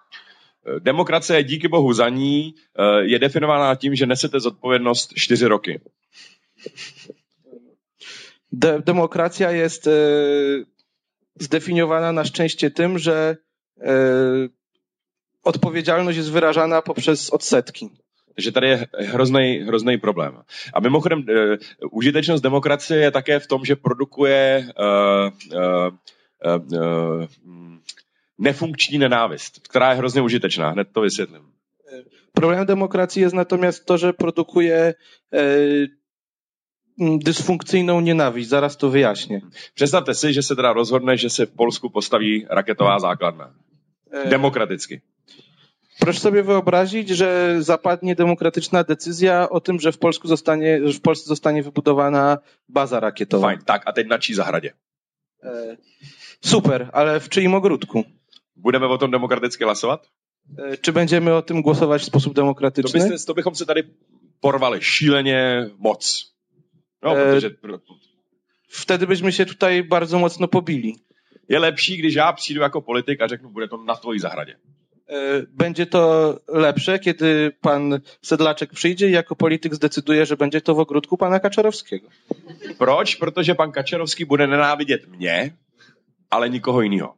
[0.79, 5.81] Demokracie, díky bohu za ní, e, je definována tím, že nesete zodpovědnost čtyři roky.
[8.51, 9.91] De demokracja jest e,
[11.39, 13.37] zdefiniowana na szczęście tym, że
[13.81, 13.93] e,
[15.43, 17.89] odpowiedzialność jest wyrażana poprzez odsetki.
[18.37, 20.37] Takže tady je hrozný, hrozný problém.
[20.73, 21.57] A mimochodem, uh,
[21.91, 25.89] užitečnost demokracie je také v tom, že produkuje uh, uh,
[26.45, 27.25] uh,
[28.37, 30.69] nefunkční nenávist, která je hrozně užitečná.
[30.69, 31.43] Hned to vysvětlím.
[32.33, 34.93] Problem demokracji jest natomiast to, że produkuje
[35.33, 35.41] e,
[36.97, 38.49] dysfunkcyjną nienawiść.
[38.49, 39.41] Zaraz to wyjaśnię.
[39.73, 43.53] Představte si, že se teda rozhodne, že se v Polsku postaví raketová základna.
[44.11, 45.01] E, Demokratycky.
[45.99, 51.01] Proszę sobie wyobrazić, że zapadnie demokratyczna decyzja o tym, że w, Polsku zostanie, że w
[51.01, 52.37] Polsce zostanie wybudowana
[52.69, 53.47] baza rakietowa.
[53.47, 54.73] Fajn, tak, a teď na čí zahradě?
[55.43, 55.77] E,
[56.41, 58.03] super, ale w czyim ogródku?
[58.57, 60.09] Budeme o tom demokratycky hlasovat?
[60.57, 62.99] E, czy będziemy o tym głosować w sposób demokratyczny?
[62.99, 63.83] To, byste, to bychom se tady
[64.41, 66.33] porvali šíleně moc.
[67.01, 67.49] No, e, protože...
[68.69, 70.95] Wtedy byśmy się tutaj bardzo mocno pobili.
[71.49, 74.55] Je lepší, když já přijdu jako politik a řeknu, bude to na tvojí zahradě.
[75.09, 80.75] E, będzie to lepsze, kiedy pan Sedlaczek przyjdzie i jako polityk zdecyduje, że będzie to
[80.75, 82.07] w ogródku pana Kaczorowskiego.
[82.77, 83.15] Proč?
[83.15, 85.57] Protože pan Kaczorowski bude nenávidět mě,
[86.29, 87.13] ale nikoho jiného.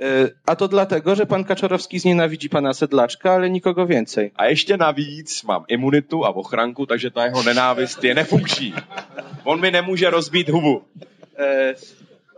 [0.00, 4.32] E, a to dlatego, że pan Kaczorowski znienawidzi pana Sedlaczka, ale nikogo więcej.
[4.34, 8.74] A ještě navíc mám imunitu a ochranku, takže ta jeho nenávist je nefunkční.
[9.44, 10.82] On mi nemůže rozbít hubu.
[11.38, 11.74] E,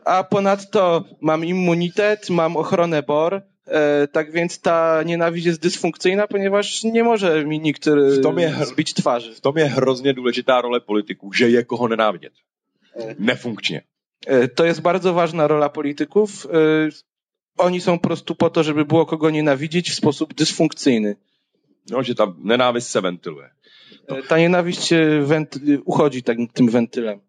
[0.04, 6.84] a ponadto mam immunitet, mam ochronę BOR, E, tak więc ta nienawiść jest dysfunkcyjna, ponieważ
[6.84, 9.34] nie może mi nikt w tom je, zbić twarzy.
[9.34, 12.32] W tom je hrozně důležitá role politiků, že je koho nenávidět.
[13.18, 13.82] Nefunkcznie.
[14.54, 16.46] To jest bardzo ważna rola polityków.
[17.60, 21.16] Oni są po prostu po to, żeby było kogo nienawidzieć w sposób dysfunkcyjny.
[21.90, 23.50] No, że ta nienawiść se wentyluje.
[24.28, 24.92] Ta nienawiść
[25.84, 27.20] uchodzi tak, tym wentylem.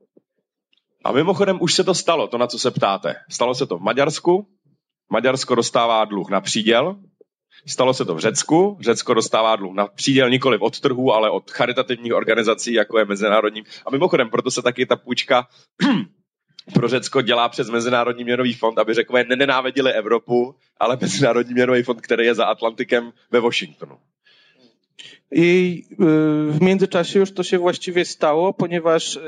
[1.04, 3.16] A mimochodem už se to stalo, to na co se ptáte.
[3.30, 4.46] Stalo se to v Maďarsku,
[5.10, 6.96] Maďarsko dostává dluh na příděl,
[7.66, 8.78] Stalo se to v Řecku.
[8.82, 13.64] Řecko dostává dluh na příděl nikoli od trhu, ale od charitativních organizací, jako je Mezinárodní.
[13.86, 15.48] A mimochodem, proto se taky ta půjčka
[16.74, 22.02] pro Řecko dělá přes Mezinárodní měnový fond, aby řekové nenáviděli Evropu, ale Mezinárodní měnový fond,
[22.02, 23.98] který je za Atlantykem ve Washingtonu.
[25.34, 25.84] I
[26.50, 29.20] w międzyczasie już to się właściwie stało, ponieważ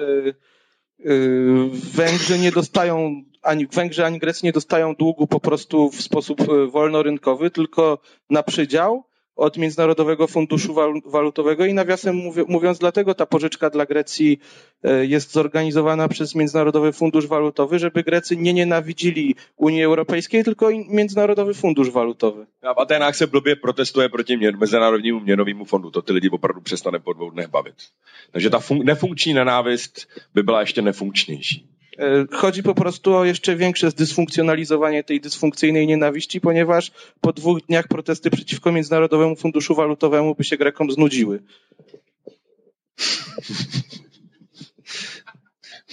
[1.93, 6.67] Węgrzy nie dostają ani Węgrzy, ani Grecy nie dostają długu po prostu w sposób e,
[6.67, 7.99] wolnorynkowy, tylko
[8.29, 9.03] na przydział
[9.35, 14.39] od Międzynarodowego Funduszu Walutowego i nawiasem mówiąc, dlatego ta pożyczka dla Grecji
[14.83, 21.53] e, jest zorganizowana przez Międzynarodowy Fundusz Walutowy, żeby Grecy nie nienawidzili Unii Europejskiej, tylko Międzynarodowy
[21.53, 22.45] Fundusz Walutowy.
[22.61, 25.91] A v Atenách se blbě protestuje proti Mezinárodnímu měnovému fondu.
[25.91, 27.75] To ty lidi opravdu přestane po dvou dnech bavit.
[28.31, 31.72] Takže ta fun- nefunkční nenávist by byla ještě nefunkčnější.
[31.99, 36.91] E, chodzi po prostu o jeszcze większe zdysfunkcjonalizowanie tej dysfunkcyjnej nienawiści, ponieważ
[37.21, 41.39] po dwóch dniach protesty przeciwko Międzynarodowemu Funduszu Walutowemu by się Grekom znudziły.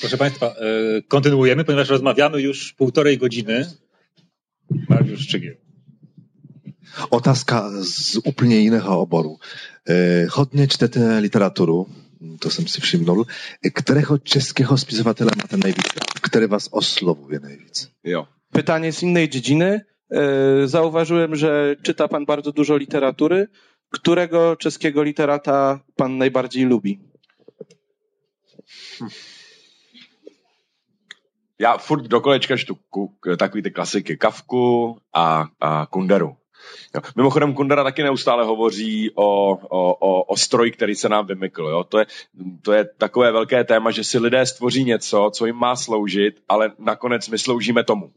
[0.00, 0.52] Proszę Państwa, e,
[1.08, 3.66] kontynuujemy, ponieważ rozmawiamy już półtorej godziny.
[4.88, 5.54] Mariusz Szczygieł.
[7.10, 9.38] Otázka z úplně jiného oboru.
[9.88, 11.86] E, hodně čtete literaturu,
[12.38, 13.26] to jsem si všimnul.
[13.74, 15.86] Kterého českého spisovatele máte nejvíc?
[16.22, 17.90] Který vás oslovuje nejvíc?
[18.04, 18.26] Jo.
[18.52, 19.80] Pytanie z innej dziedziny.
[20.10, 23.46] E, zauważyłem, że czyta pan bardzo dużo literatury.
[23.90, 27.00] Którego czeskiego literata pan najbardziej lubi?
[31.58, 32.78] Já furt do kolečka čtu
[33.38, 36.39] takový ty klasiky Kafku a, a Kunderu.
[36.94, 37.00] Jo.
[37.16, 41.62] Mimochodem Kundera taky neustále hovoří o, o, o, o stroji, který se nám vymykl.
[41.62, 41.84] Jo.
[41.84, 42.06] To, je,
[42.62, 46.72] to je takové velké téma, že si lidé stvoří něco, co jim má sloužit, ale
[46.78, 48.10] nakonec my sloužíme tomu.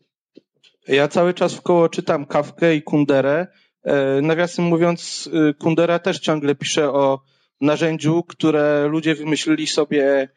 [0.88, 3.48] Ja cały czas w koło czytam Kawkę i Kunderę.
[3.84, 7.20] E, Nawiasem mówiąc, e, Kundera też ciągle pisze o
[7.62, 10.30] narzędziu, które ludzie wymyślili sobie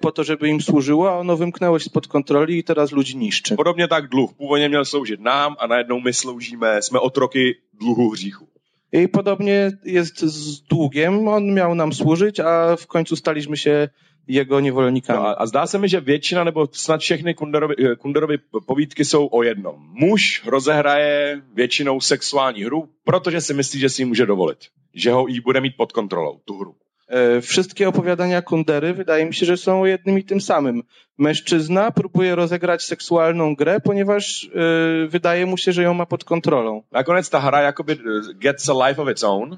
[0.00, 3.56] po to, żeby im służyło, a ono wymknęło się spod kontroli i teraz ludzi niszczy.
[3.56, 4.32] Podobně tak dluh.
[4.34, 8.46] Původně měl sloužit nám a najednou my sloužíme, jsme otroky dluhu hříchu.
[8.92, 11.28] I podobnie jest z długiem.
[11.28, 13.88] On miał nam służyć, a w końcu staliśmy się
[14.28, 15.18] jego niewolnikami.
[15.18, 19.28] No a, zdá se mi, že většina nebo snad všechny Kunderovy, eh, Kunderovy povídky jsou
[19.32, 19.76] o jednom.
[19.92, 24.58] Muž rozehraje většinou sexuální hru, protože si myslí, že si ji může dovolit.
[24.94, 26.74] Že ho jí bude mít pod kontrolou, tu hru.
[27.08, 30.82] E, Wszystkie opowiadania Kundery wydaje mi się, że są jednym i tym samym.
[31.18, 36.82] Mężczyzna próbuje rozegrać seksualną grę, ponieważ e, wydaje mu się, że ją ma pod kontrolą.
[36.92, 39.56] Nakonec ta hra jakoby eh, gets a life of its own,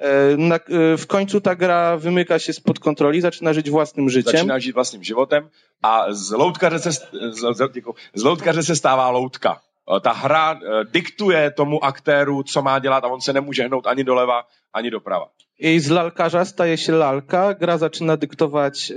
[0.00, 4.32] E, Na, e, w końcu ta gra wymyka się spod kontroli, zaczyna żyć własnym życiem.
[4.32, 5.48] začíná žít vlastním životem
[5.82, 7.00] a z loutkaře se, z,
[7.36, 7.40] z,
[8.14, 9.60] z se stává loutka.
[9.88, 13.86] Eh, Ta hra eh, diktuje tomu aktéru, co má dělat a on se nemůže hnout
[13.86, 14.42] ani doleva,
[14.72, 15.26] ani doprava.
[15.60, 18.94] I z lalkarza staje się lalka, gra zaczyna dyktować e,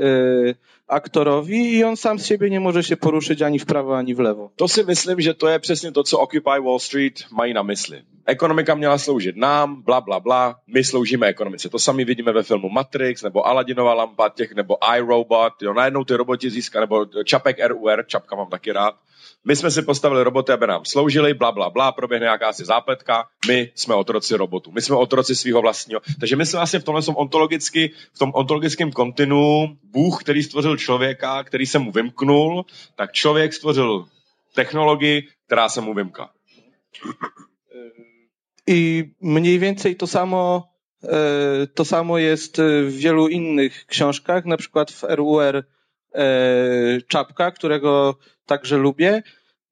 [0.93, 4.19] aktorowi i on sam z siebie nie może się poruszyć ani w prawo, ani w
[4.19, 4.51] lewo.
[4.55, 8.01] To si myslím, že to je přesně to, co Occupy Wall Street mají na mysli.
[8.25, 11.69] Ekonomika měla sloužit nám, bla, bla, bla, my sloužíme ekonomice.
[11.69, 16.15] To sami vidíme ve filmu Matrix, nebo Aladinova lampa, těch, nebo iRobot, jo, najednou ty
[16.15, 18.95] roboti získá, nebo Čapek RUR, Čapka mám taky rád.
[19.45, 23.71] My jsme si postavili roboty, aby nám sloužili, bla, bla, bla, proběhne jakási zápletka, my
[23.75, 26.01] jsme otroci robotů, my jsme otroci svého vlastního.
[26.19, 30.77] Takže my jsme vlastně v tomhle tom ontologicky, v tom ontologickém kontinu, Bůh, který stvořil
[30.85, 32.65] člověka, který se mu vymknul,
[32.95, 34.05] tak člověk stvořil
[34.53, 35.95] technologii, která se mu.
[38.68, 40.68] I mniej więcej to samo,
[41.03, 45.64] e, to samo jest w wielu innych książkach, na przykład w RUR e,
[47.07, 48.15] Czapka, którego
[48.45, 49.23] także lubię,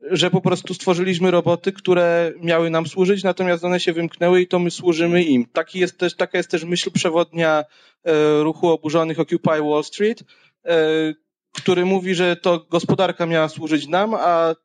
[0.09, 4.59] że po prostu stworzyliśmy roboty, które miały nam służyć, natomiast one się wymknęły i to
[4.59, 5.45] my służymy im.
[5.45, 7.63] Taki jest też, taka jest też myśl przewodnia
[8.03, 10.23] e, ruchu oburzonych Occupy Wall Street,
[11.53, 14.55] który mówi, że to gospodarka miała służyć nam, a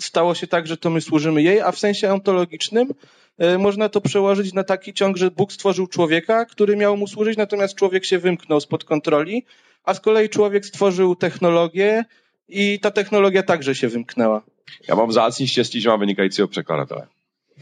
[0.00, 2.94] stało się tak, że to my służymy jej, a w sensie ontologicznym
[3.38, 7.36] e, można to przełożyć na taki ciąg, że Bóg stworzył człowieka, który miał mu służyć,
[7.36, 9.44] natomiast człowiek się wymknął spod kontroli,
[9.84, 12.04] a z kolei człowiek stworzył technologię
[12.48, 14.42] i ta technologia także się wymknęła.
[14.88, 17.06] Já mám vzácný štěstí, že mám vynikajícího překladatele.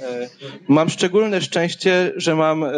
[0.01, 0.29] E,
[0.69, 2.71] Mam szczególne szczęście, że mam e,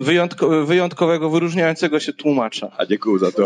[0.00, 2.70] wyjątko, wyjątkowego, wyróżniającego się tłumacza.
[2.76, 3.44] A děkuju za to.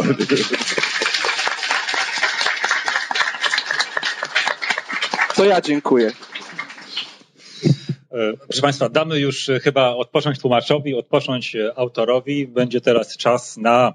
[5.36, 6.12] To ja dziękuję.
[8.12, 12.46] E, Proszę Państwa, damy już e, chyba odpocząć tłumaczowi, odpocząć e, autorowi.
[12.46, 13.92] Będzie teraz czas na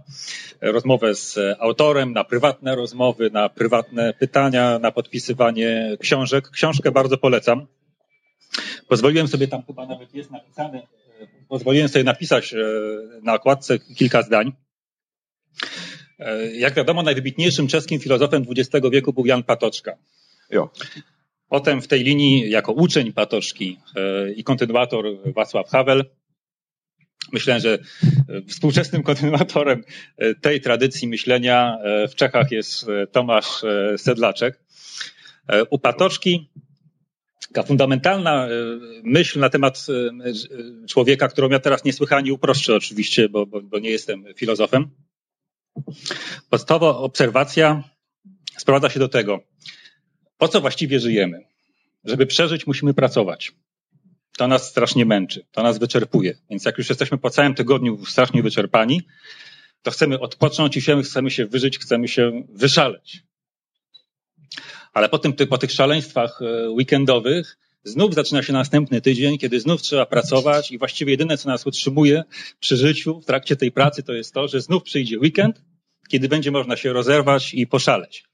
[0.61, 6.49] rozmowę z autorem, na prywatne rozmowy, na prywatne pytania, na podpisywanie książek.
[6.49, 7.67] Książkę bardzo polecam.
[8.87, 10.81] Pozwoliłem sobie tam chyba nawet jest napisane,
[11.47, 12.57] pozwoliłem sobie napisać e,
[13.23, 14.51] na okładce kilka zdań.
[16.19, 19.97] E, Jak wiadomo, najwybitniejszym czeskim filozofem XX wieku był Jan Patoczka.
[20.49, 20.69] Jo.
[21.49, 25.05] Potem w tej linii jako uczeń Patoczki e, i kontynuator
[25.35, 26.05] Wacław Havel.
[27.31, 27.79] Myślę, że
[28.47, 29.83] współczesnym kontynuatorem
[30.41, 31.77] tej tradycji myślenia
[32.09, 33.61] w Czechach jest Tomasz
[33.97, 34.63] Sedlaczek.
[35.69, 36.49] U Patoczki
[37.53, 38.49] taka fundamentalna e,
[39.03, 43.89] myśl na temat e, człowieka, którą ja teraz niesłychanie uproszczę oczywiście, bo, bo, bo nie
[43.89, 44.89] jestem filozofem.
[46.49, 47.83] Podstawowa obserwacja
[48.57, 49.39] sprowadza się do tego,
[50.37, 51.45] po co właściwie żyjemy?
[52.03, 53.51] Żeby przeżyć, musimy pracować.
[54.37, 56.37] To nas strasznie męczy, to nas wyczerpuje.
[56.49, 59.01] Więc jak już jesteśmy po całym tygodniu strasznie wyczerpani,
[59.81, 63.23] to chcemy odpocząć i chcemy się wyżyć, chcemy się wyszaleć.
[64.93, 69.81] Ale po, tym, po tych szaleństwach e, weekendowych znów zaczyna się następny tydzień, kiedy znów
[69.81, 72.23] trzeba pracować i właściwie jedyne, co nas utrzymuje
[72.59, 75.61] przy życiu w trakcie tej pracy, to jest to, że znów przyjdzie weekend,
[76.09, 78.28] kiedy będzie można się rozerwać i poszaleć.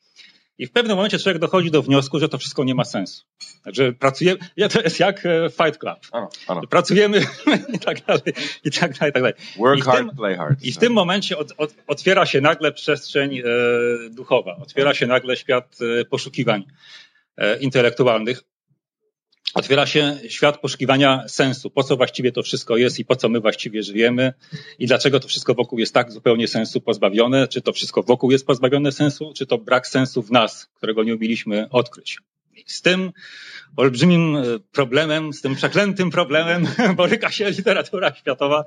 [0.58, 3.24] I w pewnym momencie człowiek dochodzi do wniosku, że to wszystko nie ma sensu.
[3.64, 6.00] Także pracujemy, ja to jest jak e, Fight Club.
[6.12, 6.62] Ano, ano.
[6.70, 7.22] Pracujemy
[7.76, 8.22] i tak dalej,
[8.64, 9.34] i tak dalej, i tak dalej.
[9.58, 10.64] Work I hard, tym- play hard.
[10.64, 13.44] I w tym momencie od, od, otwiera się nagle przestrzeń e,
[14.10, 16.64] duchowa, otwiera się nagle świat e, poszukiwań
[17.38, 18.44] e, intelektualnych,
[19.56, 21.70] otwiera się świat poszukiwania sensu.
[21.70, 24.34] Po co właściwie to wszystko jest i po co my właściwie żyjemy
[24.80, 27.48] i dlaczego to wszystko wokół jest tak zupełnie sensu pozbawione?
[27.48, 31.16] Czy to wszystko wokół jest pozbawione sensu, czy to brak sensu w nas, którego nie
[31.16, 32.20] umieliśmy odkryć?
[32.66, 33.12] Z tym
[33.76, 36.68] olbrzymim e, problemem, z tym przeklętym problemem
[36.98, 38.66] boryka się literatura światowa,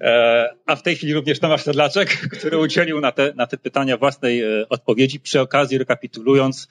[0.00, 2.08] e, a w tej chwili również Tomasz Sedlaczek,
[2.38, 6.68] który udzielił na te, na te pytania własnej e, odpowiedzi, przy okazji rekapitulując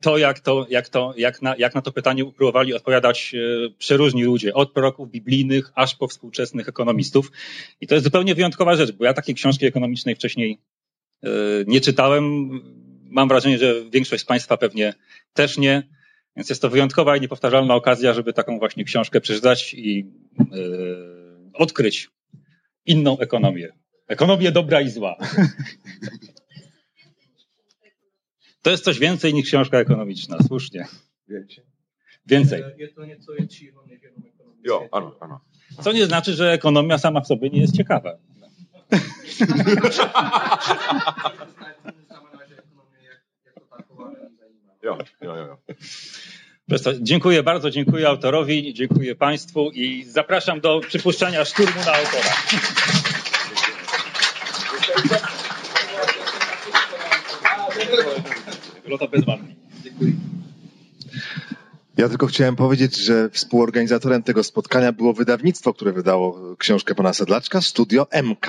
[0.00, 3.34] to, jak, to, jak, to, jak, na, jak na to pytanie próbowali odpowiadać
[3.78, 7.32] przeróżni ludzie, od proroków biblijnych aż po współczesnych ekonomistów.
[7.80, 10.58] I to jest zupełnie wyjątkowa rzecz, bo ja takiej książki ekonomicznej wcześniej
[11.66, 12.50] nie czytałem.
[13.12, 14.94] Mam wrażenie, że większość z Państwa pewnie
[15.32, 15.82] też nie.
[16.36, 20.10] Więc jest to wyjątkowa i niepowtarzalna okazja, żeby taką właśnie książkę przeczytać i
[20.50, 22.10] yy, odkryć
[22.86, 23.72] inną ekonomię.
[24.08, 25.16] Ekonomię dobra i zła.
[28.62, 30.86] To jest coś więcej niż książka ekonomiczna, słusznie.
[31.28, 31.64] Więcej.
[32.26, 32.62] Więcej.
[35.82, 38.18] Co nie znaczy, że ekonomia sama w sobie nie jest ciekawa.
[44.82, 45.56] Jo, jo, jo.
[47.00, 52.34] Dziękuję bardzo, dziękuję autorowi, dziękuję Państwu i zapraszam do przypuszczenia szturmu na autora.
[58.86, 59.54] Lota bez wanny.
[59.84, 60.12] Dziękuję.
[61.96, 67.60] Ja tylko chciałem powiedzieć, że współorganizatorem tego spotkania było wydawnictwo, które wydało książkę pana Sedlaczka,
[67.60, 68.46] Studio MK.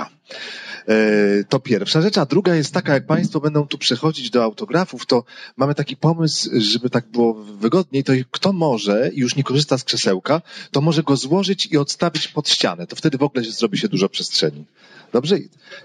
[0.87, 5.05] E, to pierwsza rzecz, a druga jest taka, jak Państwo będą tu przychodzić do autografów,
[5.05, 5.23] to
[5.57, 9.83] mamy taki pomysł, żeby tak było wygodniej, to kto może i już nie korzysta z
[9.83, 10.41] krzesełka,
[10.71, 12.87] to może go złożyć i odstawić pod ścianę.
[12.87, 14.65] To wtedy w ogóle zrobi się dużo przestrzeni.
[15.13, 15.37] Dobrze?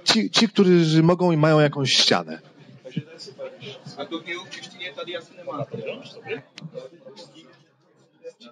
[0.05, 2.41] Ci, ci którzy mogą i mają jakąś ścianę.
[3.97, 4.35] A tu nie